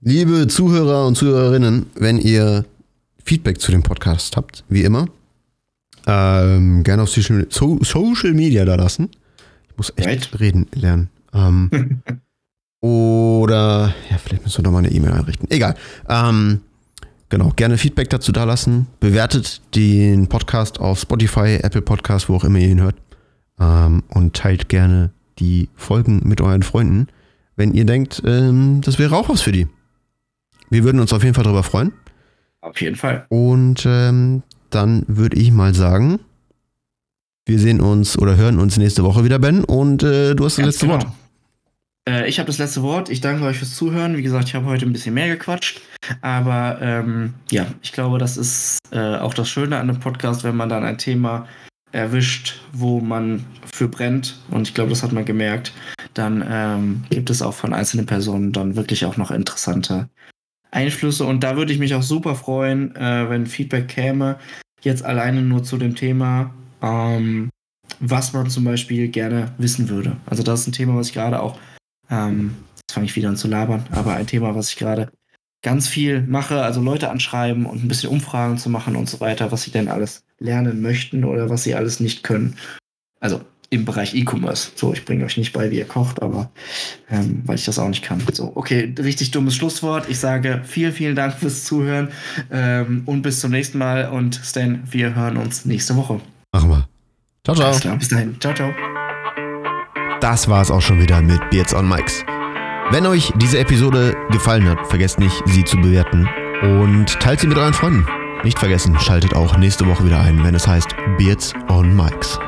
liebe 0.00 0.46
Zuhörer 0.46 1.06
und 1.06 1.16
Zuhörerinnen, 1.16 1.86
wenn 1.94 2.18
ihr 2.18 2.64
Feedback 3.24 3.60
zu 3.60 3.72
dem 3.72 3.82
Podcast 3.82 4.36
habt, 4.36 4.64
wie 4.68 4.82
immer, 4.82 5.06
ähm, 6.06 6.82
gerne 6.84 7.02
auf 7.02 7.10
Social, 7.10 7.46
so, 7.50 7.78
Social 7.82 8.32
Media 8.32 8.64
da 8.64 8.76
lassen. 8.76 9.10
Ich 9.68 9.76
muss 9.76 9.92
echt 9.96 10.32
right. 10.32 10.40
reden 10.40 10.66
lernen. 10.74 11.10
Ähm, 11.34 12.00
oder, 12.80 13.94
ja, 14.10 14.18
vielleicht 14.18 14.44
müssen 14.44 14.58
wir 14.58 14.64
doch 14.64 14.72
mal 14.72 14.78
eine 14.78 14.90
E-Mail 14.90 15.12
einrichten. 15.12 15.50
Egal. 15.50 15.74
Ähm, 16.08 16.60
genau, 17.28 17.52
gerne 17.56 17.76
Feedback 17.76 18.08
dazu 18.10 18.32
da 18.32 18.44
lassen. 18.44 18.86
Bewertet 19.00 19.60
den 19.74 20.28
Podcast 20.28 20.80
auf 20.80 21.00
Spotify, 21.00 21.58
Apple 21.62 21.82
Podcast, 21.82 22.28
wo 22.28 22.36
auch 22.36 22.44
immer 22.44 22.58
ihr 22.58 22.68
ihn 22.68 22.80
hört. 22.80 22.96
Ähm, 23.60 24.04
und 24.08 24.34
teilt 24.34 24.68
gerne 24.68 25.10
die 25.38 25.68
Folgen 25.74 26.22
mit 26.24 26.40
euren 26.40 26.62
Freunden, 26.62 27.08
wenn 27.56 27.74
ihr 27.74 27.84
denkt, 27.84 28.22
ähm, 28.24 28.80
das 28.82 28.98
wäre 28.98 29.16
auch 29.16 29.28
was 29.28 29.40
für 29.40 29.52
die. 29.52 29.66
Wir 30.70 30.84
würden 30.84 31.00
uns 31.00 31.12
auf 31.12 31.22
jeden 31.22 31.34
Fall 31.34 31.44
darüber 31.44 31.62
freuen. 31.62 31.92
Auf 32.60 32.80
jeden 32.80 32.96
Fall. 32.96 33.26
Und 33.28 33.84
ähm, 33.86 34.42
dann 34.70 35.04
würde 35.06 35.36
ich 35.36 35.50
mal 35.50 35.74
sagen, 35.74 36.20
wir 37.46 37.58
sehen 37.58 37.80
uns 37.80 38.18
oder 38.18 38.36
hören 38.36 38.58
uns 38.58 38.76
nächste 38.76 39.04
Woche 39.04 39.24
wieder, 39.24 39.38
Ben. 39.38 39.64
Und 39.64 40.02
äh, 40.02 40.34
du 40.34 40.44
hast 40.44 40.58
das 40.58 40.64
Ganz 40.64 40.74
letzte 40.74 40.86
genau. 40.86 40.98
Wort. 40.98 41.12
Äh, 42.08 42.28
ich 42.28 42.38
habe 42.38 42.46
das 42.48 42.58
letzte 42.58 42.82
Wort. 42.82 43.08
Ich 43.08 43.20
danke 43.20 43.44
euch 43.44 43.58
fürs 43.58 43.74
Zuhören. 43.74 44.16
Wie 44.16 44.22
gesagt, 44.22 44.48
ich 44.48 44.54
habe 44.54 44.66
heute 44.66 44.84
ein 44.84 44.92
bisschen 44.92 45.14
mehr 45.14 45.28
gequatscht. 45.28 45.80
Aber 46.20 46.78
ähm, 46.82 47.34
ja, 47.50 47.66
ich 47.82 47.92
glaube, 47.92 48.18
das 48.18 48.36
ist 48.36 48.78
äh, 48.90 49.16
auch 49.16 49.34
das 49.34 49.48
Schöne 49.48 49.76
an 49.76 49.88
einem 49.88 50.00
Podcast, 50.00 50.44
wenn 50.44 50.56
man 50.56 50.68
dann 50.68 50.84
ein 50.84 50.98
Thema 50.98 51.46
erwischt, 51.92 52.60
wo 52.72 53.00
man 53.00 53.44
für 53.64 53.88
brennt. 53.88 54.38
Und 54.50 54.68
ich 54.68 54.74
glaube, 54.74 54.90
das 54.90 55.02
hat 55.02 55.12
man 55.12 55.24
gemerkt. 55.24 55.72
Dann 56.12 56.44
ähm, 56.46 57.04
gibt 57.08 57.30
es 57.30 57.40
auch 57.40 57.54
von 57.54 57.72
einzelnen 57.72 58.06
Personen 58.06 58.52
dann 58.52 58.76
wirklich 58.76 59.06
auch 59.06 59.16
noch 59.16 59.30
interessante 59.30 60.08
Einflüsse. 60.70 61.24
Und 61.24 61.42
da 61.44 61.56
würde 61.56 61.72
ich 61.72 61.78
mich 61.78 61.94
auch 61.94 62.02
super 62.02 62.34
freuen, 62.34 62.94
äh, 62.96 63.28
wenn 63.28 63.46
Feedback 63.46 63.88
käme. 63.88 64.38
Jetzt 64.82 65.04
alleine 65.04 65.42
nur 65.42 65.64
zu 65.64 65.76
dem 65.76 65.94
Thema, 65.94 66.54
ähm, 66.82 67.50
was 68.00 68.32
man 68.32 68.48
zum 68.50 68.64
Beispiel 68.64 69.08
gerne 69.08 69.52
wissen 69.58 69.88
würde. 69.88 70.16
Also 70.26 70.42
das 70.42 70.60
ist 70.60 70.68
ein 70.68 70.72
Thema, 70.72 70.96
was 70.96 71.08
ich 71.08 71.14
gerade 71.14 71.40
auch, 71.40 71.58
ähm, 72.10 72.54
jetzt 72.76 72.92
fange 72.92 73.06
ich 73.06 73.16
wieder 73.16 73.28
an 73.28 73.36
zu 73.36 73.48
labern, 73.48 73.84
aber 73.90 74.14
ein 74.14 74.26
Thema, 74.26 74.54
was 74.54 74.70
ich 74.70 74.76
gerade 74.76 75.10
ganz 75.62 75.88
viel 75.88 76.22
mache, 76.22 76.62
also 76.62 76.80
Leute 76.80 77.10
anschreiben 77.10 77.66
und 77.66 77.82
ein 77.82 77.88
bisschen 77.88 78.10
Umfragen 78.10 78.58
zu 78.58 78.70
machen 78.70 78.94
und 78.94 79.08
so 79.08 79.20
weiter, 79.20 79.50
was 79.50 79.62
sie 79.62 79.72
denn 79.72 79.88
alles 79.88 80.22
lernen 80.38 80.80
möchten 80.80 81.24
oder 81.24 81.50
was 81.50 81.64
sie 81.64 81.74
alles 81.74 81.98
nicht 81.98 82.22
können. 82.22 82.56
Also 83.20 83.40
im 83.70 83.84
Bereich 83.84 84.14
E-Commerce. 84.14 84.70
So, 84.74 84.92
ich 84.92 85.04
bringe 85.04 85.24
euch 85.24 85.36
nicht 85.36 85.52
bei, 85.52 85.70
wie 85.70 85.78
ihr 85.78 85.84
kocht, 85.84 86.22
aber 86.22 86.50
ähm, 87.10 87.42
weil 87.44 87.56
ich 87.56 87.64
das 87.64 87.78
auch 87.78 87.88
nicht 87.88 88.02
kann. 88.02 88.22
So, 88.32 88.52
okay, 88.54 88.94
richtig 88.98 89.30
dummes 89.30 89.54
Schlusswort. 89.54 90.08
Ich 90.08 90.18
sage 90.18 90.62
vielen, 90.64 90.92
vielen 90.92 91.16
Dank 91.16 91.34
fürs 91.34 91.64
Zuhören 91.64 92.08
ähm, 92.50 93.02
und 93.04 93.22
bis 93.22 93.40
zum 93.40 93.50
nächsten 93.50 93.78
Mal. 93.78 94.08
Und 94.08 94.40
Stan, 94.42 94.82
wir 94.90 95.14
hören 95.14 95.36
uns 95.36 95.64
nächste 95.64 95.96
Woche. 95.96 96.20
Machen 96.52 96.70
wir. 96.70 96.88
Ciao, 97.44 97.54
ciao. 97.56 97.68
Alles 97.68 97.80
klar, 97.80 97.96
bis 97.96 98.08
dahin. 98.08 98.36
Ciao, 98.40 98.54
ciao. 98.54 98.72
Das 100.20 100.48
war 100.48 100.62
es 100.62 100.70
auch 100.70 100.82
schon 100.82 101.00
wieder 101.00 101.20
mit 101.20 101.38
Beards 101.50 101.74
on 101.74 101.88
Mikes. 101.88 102.24
Wenn 102.90 103.06
euch 103.06 103.32
diese 103.36 103.58
Episode 103.58 104.16
gefallen 104.30 104.68
hat, 104.68 104.86
vergesst 104.86 105.18
nicht, 105.18 105.42
sie 105.46 105.62
zu 105.62 105.76
bewerten 105.76 106.26
und 106.62 107.20
teilt 107.20 107.40
sie 107.40 107.46
mit 107.46 107.58
euren 107.58 107.74
Freunden. 107.74 108.06
Nicht 108.44 108.58
vergessen, 108.58 108.98
schaltet 108.98 109.34
auch 109.34 109.56
nächste 109.58 109.86
Woche 109.86 110.06
wieder 110.06 110.20
ein, 110.20 110.42
wenn 110.42 110.54
es 110.54 110.66
heißt 110.66 110.88
Beards 111.18 111.52
on 111.68 111.94
Mikes. 111.94 112.38